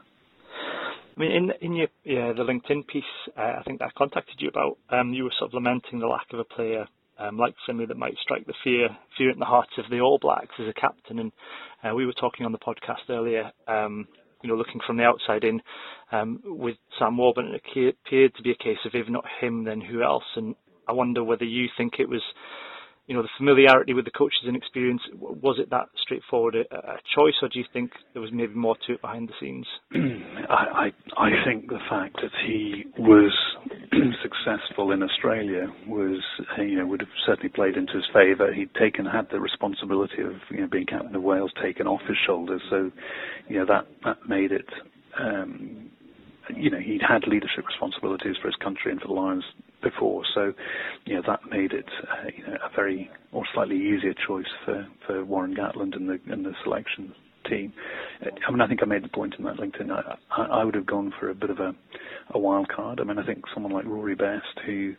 I 1.18 1.20
mean, 1.20 1.32
in 1.32 1.52
in 1.62 1.74
your 1.74 1.88
yeah, 2.04 2.34
the 2.34 2.44
LinkedIn 2.44 2.88
piece, 2.88 3.04
uh, 3.38 3.54
I 3.60 3.64
think 3.66 3.82
I 3.82 3.90
contacted 3.98 4.36
you 4.40 4.50
about, 4.50 4.78
um, 4.90 5.14
you 5.14 5.24
were 5.24 5.34
sort 5.38 5.50
of 5.50 5.56
lamenting 5.56 6.00
the 6.00 6.08
lack 6.08 6.28
of 6.34 6.40
a 6.40 6.44
player 6.44 6.88
um, 7.18 7.38
like 7.38 7.56
Finlay 7.66 7.86
that 7.88 7.98
might 7.98 8.16
strike 8.22 8.46
the 8.46 8.54
fear 8.64 8.90
fear 9.18 9.32
in 9.32 9.40
the 9.40 9.46
hearts 9.46 9.72
of 9.78 9.86
the 9.90 10.02
All 10.02 10.20
Blacks 10.20 10.56
as 10.60 10.68
a 10.68 10.80
captain. 10.80 11.20
And 11.20 11.32
uh, 11.84 11.96
we 11.96 12.06
were 12.06 12.14
talking 12.14 12.46
on 12.46 12.52
the 12.52 12.60
podcast 12.60 13.10
earlier, 13.10 13.52
um, 13.68 14.08
you 14.44 14.50
know, 14.50 14.56
looking 14.56 14.82
from 14.86 14.98
the 14.98 15.04
outside 15.04 15.44
in 15.44 15.62
um, 16.12 16.42
with 16.44 16.78
Sam 17.00 17.18
Warburton, 17.18 17.54
it 17.54 17.96
appeared 18.06 18.36
to 18.36 18.44
be 18.44 18.52
a 18.52 18.64
case 18.64 18.80
of 18.86 18.92
if 18.94 19.08
not 19.10 19.26
him, 19.40 19.64
then 19.64 19.82
who 19.82 20.04
else? 20.04 20.24
And 20.36 20.56
I 20.88 20.94
wonder 20.94 21.24
whether 21.24 21.46
you 21.46 21.68
think 21.78 21.94
it 22.00 22.10
was 22.10 22.22
you 23.12 23.18
know, 23.18 23.24
the 23.24 23.30
familiarity 23.38 23.94
with 23.94 24.06
the 24.06 24.12
coaches 24.12 24.40
and 24.46 24.56
experience, 24.56 25.02
was 25.20 25.58
it 25.60 25.70
that 25.72 25.88
straightforward 26.02 26.56
a, 26.56 26.62
a, 26.76 26.96
choice, 27.14 27.34
or 27.42 27.50
do 27.50 27.60
you 27.60 27.66
think 27.74 27.92
there 28.14 28.22
was 28.22 28.32
maybe 28.32 28.54
more 28.54 28.78
to 28.88 28.94
it 28.94 29.02
behind 29.02 29.28
the 29.28 29.34
scenes? 29.38 29.68
I, 30.50 30.92
I, 31.18 31.26
I 31.26 31.30
think 31.46 31.68
the 31.68 31.80
fact 31.90 32.16
that 32.22 32.32
he 32.48 32.86
was 32.98 33.34
successful 34.24 34.92
in 34.92 35.04
Australia 35.04 35.68
was, 35.88 36.22
you 36.58 36.78
know, 36.78 36.86
would 36.86 37.02
have 37.02 37.10
certainly 37.26 37.50
played 37.50 37.76
into 37.76 37.94
his 37.94 38.06
favour. 38.14 38.54
He'd 38.54 38.74
taken, 38.76 39.06
had 39.06 39.28
the 39.30 39.42
responsibility 39.42 40.22
of, 40.22 40.34
you 40.50 40.62
know, 40.62 40.68
being 40.68 40.86
captain 40.86 41.14
of 41.14 41.22
Wales 41.22 41.52
taken 41.62 41.88
off 41.88 42.02
his 42.08 42.18
shoulders, 42.26 42.62
so, 42.70 42.92
you 43.50 43.60
know, 43.60 43.66
that 43.66 43.88
that 44.06 44.30
made 44.30 44.54
it. 44.54 44.70
Um, 45.20 45.90
you 46.56 46.70
know, 46.70 46.80
he'd 46.80 47.02
had 47.02 47.28
leadership 47.28 47.68
responsibilities 47.68 48.36
for 48.42 48.48
his 48.48 48.56
country 48.56 48.92
and 48.92 49.02
for 49.02 49.08
the 49.08 49.14
Lions 49.14 49.44
before. 49.82 50.24
So, 50.34 50.54
you 51.06 51.16
know, 51.16 51.22
that 51.28 51.40
made 51.50 51.74
it 51.74 51.90
uh, 52.04 52.28
you 52.36 52.46
know, 52.48 52.58
a 52.64 52.76
very 52.76 53.10
or 53.32 53.44
slightly 53.54 53.78
easier 53.78 54.14
choice 54.28 54.46
for, 54.66 54.88
for 55.06 55.26
Warren 55.26 55.56
Gatland 55.56 55.96
and 55.96 56.10
the 56.10 56.20
and 56.32 56.46
the 56.46 56.54
selection 56.64 57.14
team. 57.50 57.74
I 58.22 58.52
mean, 58.52 58.62
I 58.62 58.68
think 58.68 58.82
I 58.84 58.86
made 58.86 59.04
the 59.04 59.10
point 59.10 59.36
in 59.38 59.46
that 59.46 59.58
LinkedIn. 59.58 59.92
I, 59.92 60.16
I, 60.32 60.62
I 60.62 60.64
would 60.64 60.76
have 60.76 60.86
gone 60.86 61.14
for 61.20 61.30
a 61.30 61.36
bit 61.36 61.50
of 61.50 61.60
a, 61.60 61.74
a 62.34 62.40
wild 62.40 62.70
card. 62.70 63.00
I 63.00 63.04
mean, 63.04 63.18
I 63.18 63.26
think 63.26 63.44
someone 63.54 63.74
like 63.74 63.86
Rory 63.86 64.16
Best, 64.16 64.60
who 64.66 64.94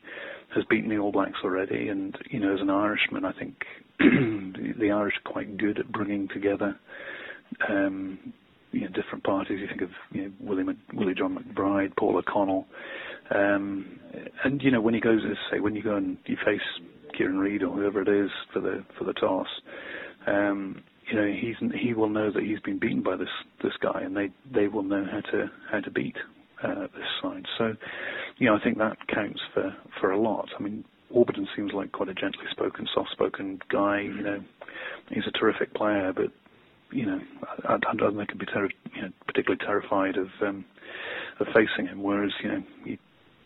has 0.55 0.65
beaten 0.69 0.91
the 0.91 0.99
All 0.99 1.13
Blacks 1.13 1.39
already, 1.45 1.89
and 1.89 2.17
you 2.31 2.41
know, 2.41 2.55
as 2.55 2.61
an 2.61 2.71
Irishman, 2.71 3.25
I 3.25 3.33
think 3.33 3.57
the, 3.99 4.75
the 4.79 4.91
Irish 4.91 5.15
are 5.25 5.33
quite 5.33 5.57
good 5.57 5.79
at 5.79 5.91
bringing 5.93 6.29
together 6.29 6.77
um, 7.69 8.19
you 8.73 8.83
know, 8.83 8.89
different 8.89 9.25
parties. 9.25 9.59
You 9.61 9.69
think 9.69 9.83
of 9.83 9.91
you 10.13 10.25
know, 10.25 10.33
Willie, 10.41 10.65
Willie 10.95 11.15
John 11.15 11.37
McBride, 11.37 11.97
Paul 11.97 12.17
O'Connell, 12.19 12.67
um, 13.35 13.99
and 14.45 14.63
you 14.63 14.71
know 14.71 14.81
when 14.81 14.95
he 14.95 15.01
goes, 15.01 15.21
say, 15.51 15.61
when 15.61 15.75
you 15.75 15.83
go 15.83 15.97
and 15.97 16.17
you 16.27 16.37
face 16.45 16.61
Kieran 17.17 17.39
Read 17.39 17.63
or 17.63 17.75
whoever 17.75 18.03
it 18.03 18.09
is 18.09 18.31
for 18.53 18.61
the 18.61 18.85
for 18.99 19.05
the 19.05 19.13
toss, 19.15 19.49
um, 20.27 20.83
you 21.11 21.17
know 21.19 21.27
he's 21.27 21.57
he 21.81 21.95
will 21.95 22.09
know 22.09 22.31
that 22.31 22.43
he's 22.43 22.61
been 22.61 22.79
beaten 22.79 23.03
by 23.03 23.17
this 23.17 23.29
this 23.63 23.73
guy, 23.81 24.03
and 24.03 24.17
they 24.17 24.31
they 24.53 24.69
will 24.69 24.83
know 24.83 25.05
how 25.11 25.21
to 25.31 25.51
how 25.71 25.81
to 25.81 25.91
beat 25.91 26.17
uh, 26.63 26.87
this 26.95 27.07
side. 27.23 27.45
So, 27.59 27.75
you 28.39 28.47
know, 28.47 28.57
I 28.57 28.63
think 28.63 28.79
that 28.79 28.97
counts 29.09 29.41
for 29.55 29.75
for 30.01 30.11
a 30.11 30.19
lot. 30.19 30.49
I 30.59 30.63
mean, 30.63 30.85
Warburton 31.11 31.49
seems 31.57 31.73
like 31.73 31.93
quite 31.93 32.09
a 32.09 32.15
gently 32.15 32.45
spoken, 32.51 32.87
soft 32.95 33.11
spoken 33.13 33.61
guy. 33.71 34.01
You 34.03 34.23
know, 34.23 34.41
he's 35.11 35.27
a 35.27 35.39
terrific 35.39 35.75
player, 35.75 36.13
but 36.15 36.31
you 36.91 37.07
know, 37.07 37.21
I, 37.69 37.75
I 37.75 37.95
don't 37.97 38.17
think 38.17 38.31
I'd 38.31 38.39
be 38.39 38.47
ter- 38.47 38.71
you 38.95 39.03
know, 39.03 39.09
particularly 39.27 39.65
terrified 39.65 40.17
of 40.17 40.29
um, 40.41 40.65
of 41.41 41.47
facing 41.49 41.87
him. 41.87 42.03
Whereas, 42.03 42.33
you 42.43 42.49
know, 42.49 42.63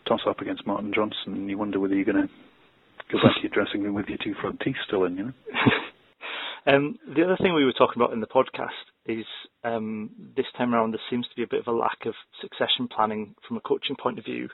toss 0.07 0.21
up 0.27 0.41
against 0.41 0.65
Martin 0.67 0.91
Johnson, 0.93 1.33
and 1.33 1.49
you 1.49 1.57
wonder 1.57 1.79
whether 1.79 1.95
you're 1.95 2.05
going 2.05 2.27
to 2.27 2.33
go 3.11 3.17
back 3.23 3.35
to 3.35 3.41
your 3.41 3.51
dressing 3.51 3.83
room 3.83 3.95
with 3.95 4.07
your 4.07 4.17
two 4.23 4.33
front 4.41 4.59
teeth 4.61 4.75
still 4.87 5.03
in. 5.05 5.17
You 5.17 5.23
know. 5.25 5.33
um, 6.73 6.97
the 7.15 7.23
other 7.23 7.37
thing 7.41 7.53
we 7.53 7.65
were 7.65 7.73
talking 7.73 8.01
about 8.01 8.13
in 8.13 8.21
the 8.21 8.27
podcast 8.27 8.69
is 9.05 9.25
um, 9.63 10.09
this 10.35 10.45
time 10.57 10.73
around 10.73 10.91
there 10.91 11.01
seems 11.09 11.27
to 11.27 11.35
be 11.35 11.43
a 11.43 11.47
bit 11.47 11.61
of 11.61 11.67
a 11.67 11.77
lack 11.77 12.05
of 12.05 12.13
succession 12.41 12.87
planning 12.87 13.35
from 13.47 13.57
a 13.57 13.61
coaching 13.61 13.95
point 14.01 14.19
of 14.19 14.25
view. 14.25 14.49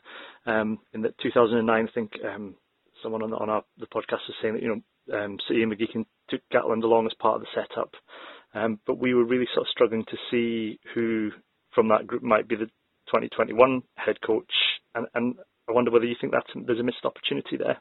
Um, 0.45 0.80
in 0.93 1.01
that 1.04 1.18
2009, 1.20 1.88
I 1.88 1.91
think 1.91 2.12
um, 2.24 2.56
someone 3.01 3.24
on, 3.24 3.32
the, 3.32 3.38
on 3.38 3.49
our, 3.49 3.64
the 3.78 3.88
podcast 3.88 4.28
was 4.28 4.36
saying 4.41 4.56
that 4.56 4.64
you 4.64 4.70
know 4.70 5.18
um, 5.18 5.38
Ian 5.51 5.72
McGeechan 5.72 6.06
took 6.30 6.41
Gatland 6.54 6.84
along 6.84 7.08
as 7.08 7.14
part 7.20 7.36
of 7.36 7.41
the 7.41 7.47
setup 7.54 7.91
Um, 8.54 8.80
but 8.86 8.97
we 8.99 9.14
were 9.14 9.26
really 9.26 9.47
sort 9.54 9.68
of 9.68 9.72
struggling 9.72 10.06
to 10.06 10.18
see 10.30 10.80
who 10.93 11.32
from 11.74 11.89
that 11.89 12.08
group 12.08 12.24
might 12.24 12.47
be 12.47 12.56
the 12.56 12.68
2021 13.08 13.82
head 13.95 14.22
coach, 14.26 14.51
and, 14.96 15.08
and 15.16 15.36
I 15.70 15.72
wonder 15.72 15.91
whether 15.91 16.06
you 16.06 16.16
think 16.20 16.34
that 16.34 16.46
there's 16.66 16.80
a 16.80 16.84
missed 16.84 17.06
opportunity 17.06 17.58
there. 17.58 17.78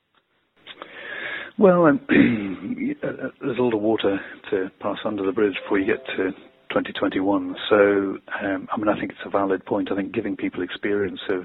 Well, 1.59 1.99
there's 2.09 3.59
a 3.59 3.63
lot 3.63 3.75
of 3.75 3.81
water 3.81 4.19
to 4.51 4.71
pass 4.81 4.99
under 5.05 5.25
the 5.25 5.33
bridge 5.33 5.55
before 5.65 5.79
you 5.79 5.87
get 5.87 6.05
to 6.17 6.33
2021. 6.71 7.55
So, 7.69 7.77
um, 8.43 8.69
I 8.73 8.79
mean, 8.79 8.89
I 8.89 8.99
think 8.99 9.11
it's 9.11 9.21
a 9.27 9.31
valid 9.31 9.65
point. 9.67 9.93
I 9.93 9.97
think 9.97 10.15
giving 10.15 10.37
people 10.37 10.63
experience 10.63 11.21
of, 11.29 11.43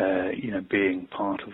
uh, 0.00 0.30
you 0.30 0.50
know, 0.50 0.64
being 0.68 1.06
part 1.16 1.42
of 1.42 1.52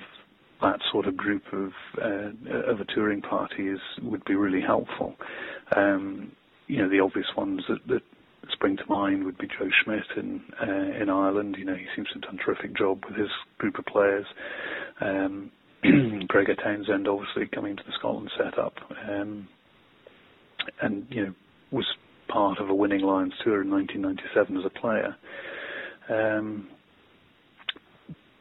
that 0.62 0.80
sort 0.92 1.06
of 1.06 1.16
group 1.16 1.42
of 1.52 1.70
uh, 2.00 2.70
of 2.70 2.80
a 2.80 2.84
touring 2.94 3.22
party 3.22 3.68
is 3.68 3.80
would 4.02 4.24
be 4.24 4.34
really 4.34 4.60
helpful. 4.60 5.14
Um, 5.76 6.32
you 6.66 6.78
know, 6.78 6.88
the 6.88 7.00
obvious 7.00 7.26
ones 7.36 7.62
that, 7.68 7.78
that 7.88 8.02
spring 8.52 8.76
to 8.76 8.86
mind 8.88 9.24
would 9.24 9.38
be 9.38 9.46
Joe 9.46 9.68
Schmidt 9.84 10.04
in 10.16 10.42
uh, 10.60 11.02
in 11.02 11.10
Ireland. 11.10 11.56
You 11.58 11.64
know, 11.64 11.74
he 11.74 11.86
seems 11.94 12.08
to 12.08 12.14
have 12.14 12.22
done 12.22 12.38
a 12.40 12.44
terrific 12.44 12.76
job 12.76 13.04
with 13.08 13.16
his 13.16 13.30
group 13.58 13.78
of 13.78 13.86
players. 13.86 14.26
Um, 15.00 15.50
Gregor 16.28 16.54
Townsend, 16.56 17.08
obviously 17.08 17.46
coming 17.54 17.76
to 17.76 17.82
the 17.86 17.92
Scotland 17.98 18.30
setup, 18.36 18.74
um, 19.08 19.48
and 20.82 21.06
you 21.10 21.26
know 21.26 21.34
was 21.70 21.86
part 22.28 22.58
of 22.58 22.68
a 22.68 22.74
winning 22.74 23.00
Lions 23.00 23.34
tour 23.42 23.62
in 23.62 23.70
1997 23.70 24.56
as 24.56 24.64
a 24.64 24.80
player. 24.80 25.16
Um, 26.08 26.68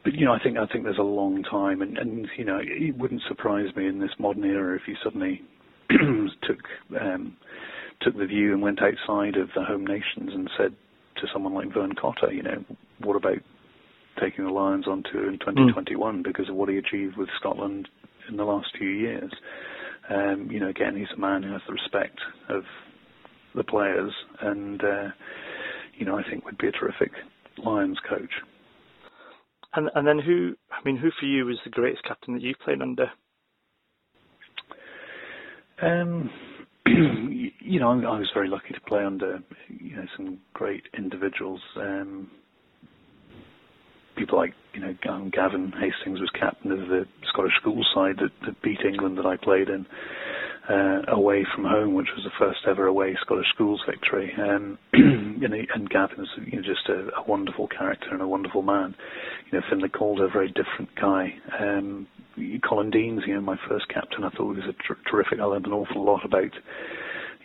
but 0.02 0.14
you 0.14 0.24
know, 0.24 0.32
I 0.32 0.38
think 0.42 0.56
I 0.56 0.66
think 0.66 0.84
there's 0.84 0.98
a 0.98 1.02
long 1.02 1.42
time, 1.42 1.82
and, 1.82 1.98
and 1.98 2.28
you 2.36 2.44
know, 2.44 2.58
it 2.62 2.96
wouldn't 2.96 3.22
surprise 3.28 3.74
me 3.76 3.86
in 3.86 4.00
this 4.00 4.10
modern 4.18 4.44
era 4.44 4.76
if 4.76 4.82
you 4.86 4.96
suddenly 5.02 5.42
took 6.42 6.58
um, 7.00 7.36
took 8.00 8.16
the 8.16 8.19
view 8.30 8.52
and 8.52 8.62
went 8.62 8.80
outside 8.80 9.36
of 9.36 9.48
the 9.54 9.64
home 9.64 9.86
nations 9.86 10.30
and 10.32 10.48
said 10.56 10.74
to 11.16 11.26
someone 11.32 11.54
like 11.54 11.74
Vern 11.74 11.94
Cotter, 11.94 12.32
you 12.32 12.42
know, 12.42 12.64
what 13.00 13.16
about 13.16 13.38
taking 14.20 14.44
the 14.44 14.50
Lions 14.50 14.86
on 14.86 15.02
tour 15.02 15.28
in 15.28 15.38
2021 15.38 16.18
mm. 16.18 16.24
because 16.24 16.48
of 16.48 16.54
what 16.54 16.68
he 16.68 16.76
achieved 16.76 17.16
with 17.16 17.28
Scotland 17.38 17.88
in 18.28 18.36
the 18.36 18.44
last 18.44 18.68
few 18.78 18.88
years? 18.88 19.32
Um, 20.08 20.48
you 20.50 20.60
know, 20.60 20.68
again, 20.68 20.96
he's 20.96 21.14
a 21.14 21.20
man 21.20 21.42
who 21.42 21.52
has 21.52 21.62
the 21.66 21.72
respect 21.72 22.18
of 22.48 22.64
the 23.54 23.64
players, 23.64 24.12
and 24.40 24.82
uh, 24.82 25.08
you 25.96 26.06
know, 26.06 26.18
I 26.18 26.22
think 26.28 26.44
would 26.44 26.58
be 26.58 26.68
a 26.68 26.72
terrific 26.72 27.12
Lions 27.58 27.98
coach. 28.08 28.32
And 29.74 29.88
and 29.94 30.06
then 30.06 30.18
who? 30.18 30.56
I 30.70 30.78
mean, 30.84 30.96
who 30.96 31.10
for 31.18 31.26
you 31.26 31.46
was 31.46 31.58
the 31.64 31.70
greatest 31.70 32.04
captain 32.04 32.34
that 32.34 32.42
you've 32.42 32.58
played 32.58 32.82
under? 32.82 33.10
Um, 35.82 36.30
you 37.60 37.80
know, 37.80 37.90
I 37.90 38.18
was 38.18 38.30
very 38.34 38.48
lucky 38.48 38.74
to 38.74 38.80
play 38.80 39.04
under 39.04 39.40
you 39.68 39.96
know 39.96 40.06
some 40.16 40.38
great 40.54 40.84
individuals. 40.96 41.60
Um, 41.76 42.30
people 44.16 44.38
like 44.38 44.54
you 44.74 44.80
know 44.80 44.94
Gavin 45.02 45.72
Hastings 45.72 46.20
was 46.20 46.30
captain 46.38 46.72
of 46.72 46.88
the 46.88 47.06
Scottish 47.28 47.54
school 47.60 47.84
side 47.94 48.16
that, 48.18 48.30
that 48.46 48.60
beat 48.62 48.80
England 48.84 49.18
that 49.18 49.26
I 49.26 49.36
played 49.36 49.68
in 49.68 49.86
uh, 50.68 51.02
away 51.08 51.46
from 51.54 51.64
home, 51.64 51.94
which 51.94 52.08
was 52.14 52.24
the 52.24 52.30
first 52.38 52.60
ever 52.68 52.86
away 52.86 53.16
Scottish 53.20 53.48
schools 53.54 53.82
victory. 53.88 54.32
Um, 54.38 54.78
you 54.92 55.48
know, 55.48 55.56
and 55.74 55.88
Gavin's 55.88 56.28
you 56.46 56.60
know, 56.60 56.62
just 56.62 56.88
a, 56.88 57.08
a, 57.18 57.24
wonderful 57.26 57.66
character 57.66 58.10
and 58.12 58.22
a 58.22 58.28
wonderful 58.28 58.62
man. 58.62 58.94
You 59.50 59.58
know, 59.58 59.64
Finlay 59.68 59.88
Calder, 59.88 60.26
a 60.26 60.30
very 60.30 60.48
different 60.48 60.94
guy. 61.00 61.34
Um, 61.58 62.06
Colin 62.66 62.90
Deans, 62.90 63.22
you 63.26 63.34
know, 63.34 63.40
my 63.40 63.56
first 63.68 63.88
captain, 63.88 64.24
I 64.24 64.30
thought 64.30 64.54
was 64.54 64.64
a 64.68 64.72
ter- 64.86 65.00
terrific. 65.10 65.40
I 65.40 65.44
learned 65.44 65.66
an 65.66 65.72
awful 65.72 66.04
lot 66.04 66.24
about 66.24 66.52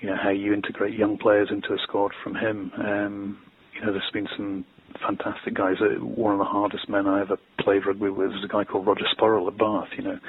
you 0.02 0.10
know 0.10 0.18
how 0.22 0.30
you 0.30 0.54
integrate 0.54 0.98
young 0.98 1.18
players 1.18 1.50
into 1.52 1.74
a 1.74 1.78
squad 1.84 2.12
from 2.24 2.36
him. 2.36 2.72
Um, 2.78 3.38
you 3.74 3.86
know, 3.86 3.92
there's 3.92 4.12
been 4.14 4.28
some 4.36 4.66
fantastic 5.06 5.54
guys. 5.54 5.76
Uh, 5.82 6.04
one 6.04 6.34
of 6.34 6.40
the 6.40 6.46
hardest 6.46 6.90
men 6.90 7.08
I 7.08 7.22
ever 7.22 7.38
played 7.60 7.86
rugby 7.86 8.10
with 8.10 8.32
was 8.32 8.44
a 8.44 8.52
guy 8.52 8.64
called 8.64 8.88
Roger 8.88 9.06
Spurrell 9.12 9.48
at 9.48 9.58
Bath. 9.58 9.90
You 9.98 10.04
know, 10.04 10.20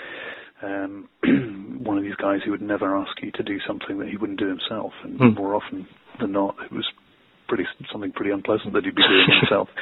um, 0.62 1.08
one 1.84 1.98
of 1.98 2.04
these 2.04 2.16
guys 2.16 2.40
who 2.44 2.50
would 2.52 2.62
never 2.62 2.96
ask 2.96 3.12
you 3.22 3.30
to 3.32 3.42
do 3.42 3.58
something 3.66 3.98
that 3.98 4.08
he 4.08 4.16
wouldn't 4.16 4.38
do 4.38 4.48
himself, 4.48 4.92
and 5.04 5.18
mm. 5.18 5.36
more 5.36 5.54
often 5.54 5.86
than 6.20 6.32
not, 6.32 6.56
it 6.64 6.72
was 6.72 6.86
pretty 7.48 7.64
something 7.92 8.12
pretty 8.12 8.30
unpleasant 8.30 8.72
that 8.74 8.84
he'd 8.84 8.94
be 8.94 9.02
doing 9.02 9.40
himself. 9.40 9.68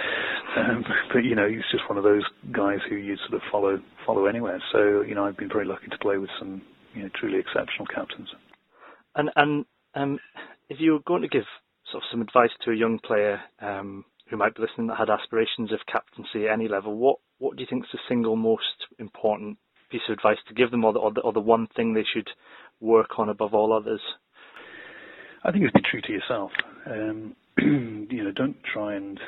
Um, 0.56 0.84
but 1.12 1.24
you 1.24 1.34
know, 1.34 1.48
he's 1.48 1.66
just 1.72 1.82
one 1.88 1.98
of 1.98 2.04
those 2.04 2.22
guys 2.52 2.78
who 2.88 2.94
you 2.94 3.16
sort 3.28 3.34
of 3.34 3.40
follow 3.50 3.82
follow 4.06 4.26
anywhere. 4.26 4.62
So 4.70 5.00
you 5.00 5.16
know, 5.16 5.24
I've 5.24 5.36
been 5.36 5.48
very 5.48 5.64
lucky 5.64 5.88
to 5.88 5.98
play 5.98 6.16
with 6.16 6.30
some 6.38 6.62
you 6.94 7.02
know 7.02 7.08
truly 7.18 7.40
exceptional 7.40 7.86
captains. 7.92 8.28
And 9.16 9.30
and 9.34 9.64
um, 9.96 10.20
if 10.68 10.78
you 10.78 10.92
were 10.92 11.02
going 11.04 11.22
to 11.22 11.28
give 11.28 11.42
sort 11.90 12.04
of 12.04 12.08
some 12.12 12.20
advice 12.22 12.50
to 12.64 12.70
a 12.70 12.76
young 12.76 13.00
player 13.00 13.40
um, 13.60 14.04
who 14.30 14.36
might 14.36 14.54
be 14.54 14.62
listening 14.62 14.86
that 14.86 14.98
had 14.98 15.10
aspirations 15.10 15.72
of 15.72 15.80
captaincy 15.90 16.46
at 16.46 16.52
any 16.52 16.68
level, 16.68 16.96
what 16.96 17.18
what 17.38 17.56
do 17.56 17.62
you 17.62 17.66
think 17.68 17.84
is 17.84 17.90
the 17.92 17.98
single 18.08 18.36
most 18.36 18.86
important 19.00 19.58
piece 19.90 20.02
of 20.08 20.14
advice 20.14 20.38
to 20.48 20.54
give 20.54 20.70
them, 20.70 20.84
or 20.84 20.92
the, 20.92 20.98
or 20.98 21.12
the, 21.12 21.20
or 21.20 21.32
the 21.32 21.40
one 21.40 21.68
thing 21.76 21.94
they 21.94 22.04
should 22.14 22.28
work 22.80 23.18
on 23.18 23.28
above 23.28 23.54
all 23.54 23.72
others? 23.72 24.00
I 25.44 25.52
think 25.52 25.64
it's 25.64 25.74
be 25.74 25.82
true 25.88 26.00
to 26.00 26.12
yourself. 26.12 26.50
Um, 26.86 27.36
you 27.59 28.24
know, 28.24 28.32
don't 28.32 28.57
try 28.64 28.94
and 28.94 29.18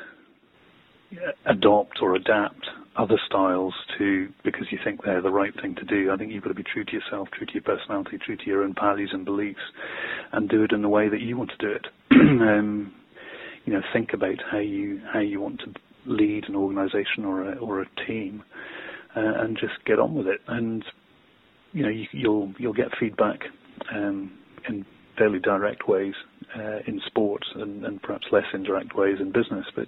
adopt 1.45 1.99
or 2.01 2.15
adapt 2.15 2.67
other 2.97 3.19
styles 3.27 3.73
to 3.97 4.27
because 4.43 4.65
you 4.71 4.79
think 4.83 5.03
they're 5.03 5.21
the 5.21 5.31
right 5.31 5.53
thing 5.61 5.75
to 5.75 5.85
do. 5.85 6.11
I 6.11 6.17
think 6.17 6.31
you've 6.31 6.43
got 6.43 6.49
to 6.49 6.55
be 6.55 6.63
true 6.63 6.83
to 6.83 6.91
yourself, 6.91 7.27
true 7.31 7.45
to 7.45 7.53
your 7.53 7.63
personality, 7.63 8.17
true 8.17 8.35
to 8.35 8.45
your 8.45 8.63
own 8.63 8.73
values 8.73 9.11
and 9.13 9.23
beliefs, 9.23 9.61
and 10.31 10.49
do 10.49 10.63
it 10.63 10.71
in 10.71 10.81
the 10.81 10.89
way 10.89 11.07
that 11.07 11.21
you 11.21 11.37
want 11.37 11.51
to 11.51 11.57
do 11.57 11.71
it. 11.71 11.85
um, 12.11 12.93
you 13.65 13.73
know, 13.73 13.81
think 13.93 14.13
about 14.13 14.37
how 14.51 14.59
you 14.59 14.99
how 15.11 15.19
you 15.19 15.39
want 15.39 15.59
to 15.59 15.73
lead 16.05 16.45
an 16.47 16.55
organisation 16.55 17.23
or 17.25 17.51
a 17.51 17.57
or 17.57 17.81
a 17.81 18.05
team, 18.07 18.43
uh, 19.15 19.43
and 19.43 19.57
just 19.57 19.73
get 19.85 19.99
on 19.99 20.15
with 20.15 20.27
it. 20.27 20.41
And 20.47 20.83
you 21.73 21.83
know, 21.83 21.89
you, 21.89 22.29
will 22.29 22.53
you'll 22.57 22.73
get 22.73 22.87
feedback 22.99 23.41
um, 23.93 24.31
fairly 25.17 25.39
direct 25.39 25.87
ways 25.87 26.13
uh, 26.55 26.79
in 26.85 27.01
sports 27.05 27.47
and, 27.55 27.85
and, 27.85 28.01
perhaps 28.01 28.27
less 28.31 28.45
indirect 28.53 28.95
ways 28.95 29.17
in 29.19 29.31
business. 29.31 29.65
But 29.75 29.87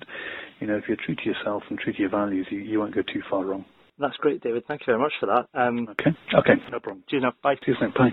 you 0.59 0.67
know, 0.67 0.75
if 0.75 0.88
you're 0.88 0.97
true 0.97 1.15
to 1.15 1.25
yourself 1.25 1.63
and 1.69 1.80
true 1.80 1.93
to 1.93 1.99
your 1.99 2.09
values, 2.09 2.47
you, 2.49 2.59
you 2.59 2.80
won't 2.80 2.95
go 2.95 3.01
too 3.01 3.21
far 3.30 3.45
wrong. 3.45 3.65
That's 3.97 4.17
great, 4.17 4.41
David. 4.41 4.65
Thank 4.67 4.82
you 4.82 4.86
very 4.88 4.99
much 4.99 5.13
for 5.19 5.27
that. 5.27 5.47
Um, 5.53 5.88
okay. 5.89 6.11
Okay. 6.34 6.55
No 6.71 6.80
problem. 6.80 7.03
Cheers 7.09 7.23
now. 7.23 7.34
Bye. 7.43 7.55
Cheers 7.63 7.77
now. 7.82 7.91
Bye. 7.95 8.09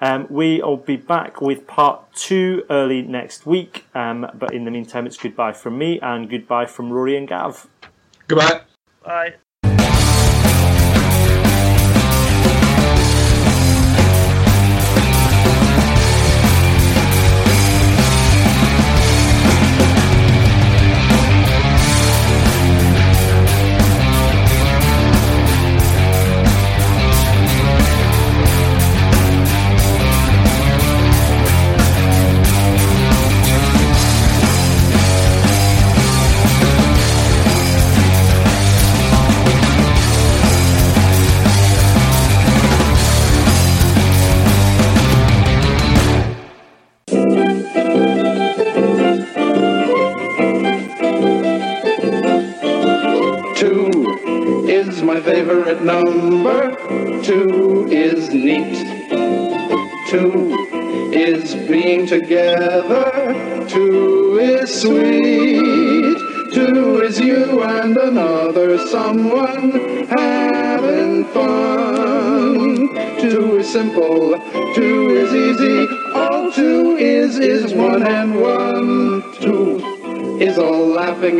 Um, 0.00 0.26
we 0.28 0.60
will 0.60 0.76
be 0.76 0.96
back 0.96 1.40
with 1.40 1.66
part 1.68 2.12
two 2.12 2.64
early 2.68 3.02
next 3.02 3.46
week, 3.46 3.86
um, 3.94 4.28
but 4.34 4.52
in 4.52 4.64
the 4.64 4.70
meantime, 4.70 5.06
it's 5.06 5.16
goodbye 5.16 5.52
from 5.52 5.78
me 5.78 6.00
and 6.00 6.28
goodbye 6.28 6.66
from 6.66 6.90
Rory 6.90 7.16
and 7.16 7.28
Gav. 7.28 7.68
Goodbye. 8.26 8.62
Bye. 9.04 9.34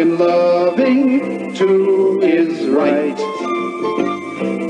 And 0.02 0.18
loving. 0.18 1.54
Two 1.54 2.20
is 2.22 2.68
right. 2.68 3.16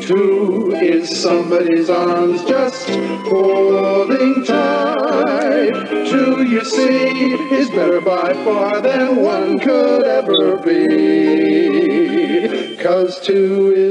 Two 0.03 0.73
is 0.75 1.09
somebody's 1.23 1.89
arms 1.89 2.45
just 2.45 2.91
holding 3.31 4.45
tight. 4.45 5.73
Two, 6.11 6.45
you 6.45 6.63
see, 6.67 7.33
is 7.55 7.71
better 7.71 8.03
by 8.03 8.35
far 8.45 8.83
than 8.83 9.17
one 9.17 9.59
could 9.59 10.05
ever 10.05 10.59
be. 10.59 11.97
Cause 12.77 13.19
two 13.21 13.73
is. 13.75 13.82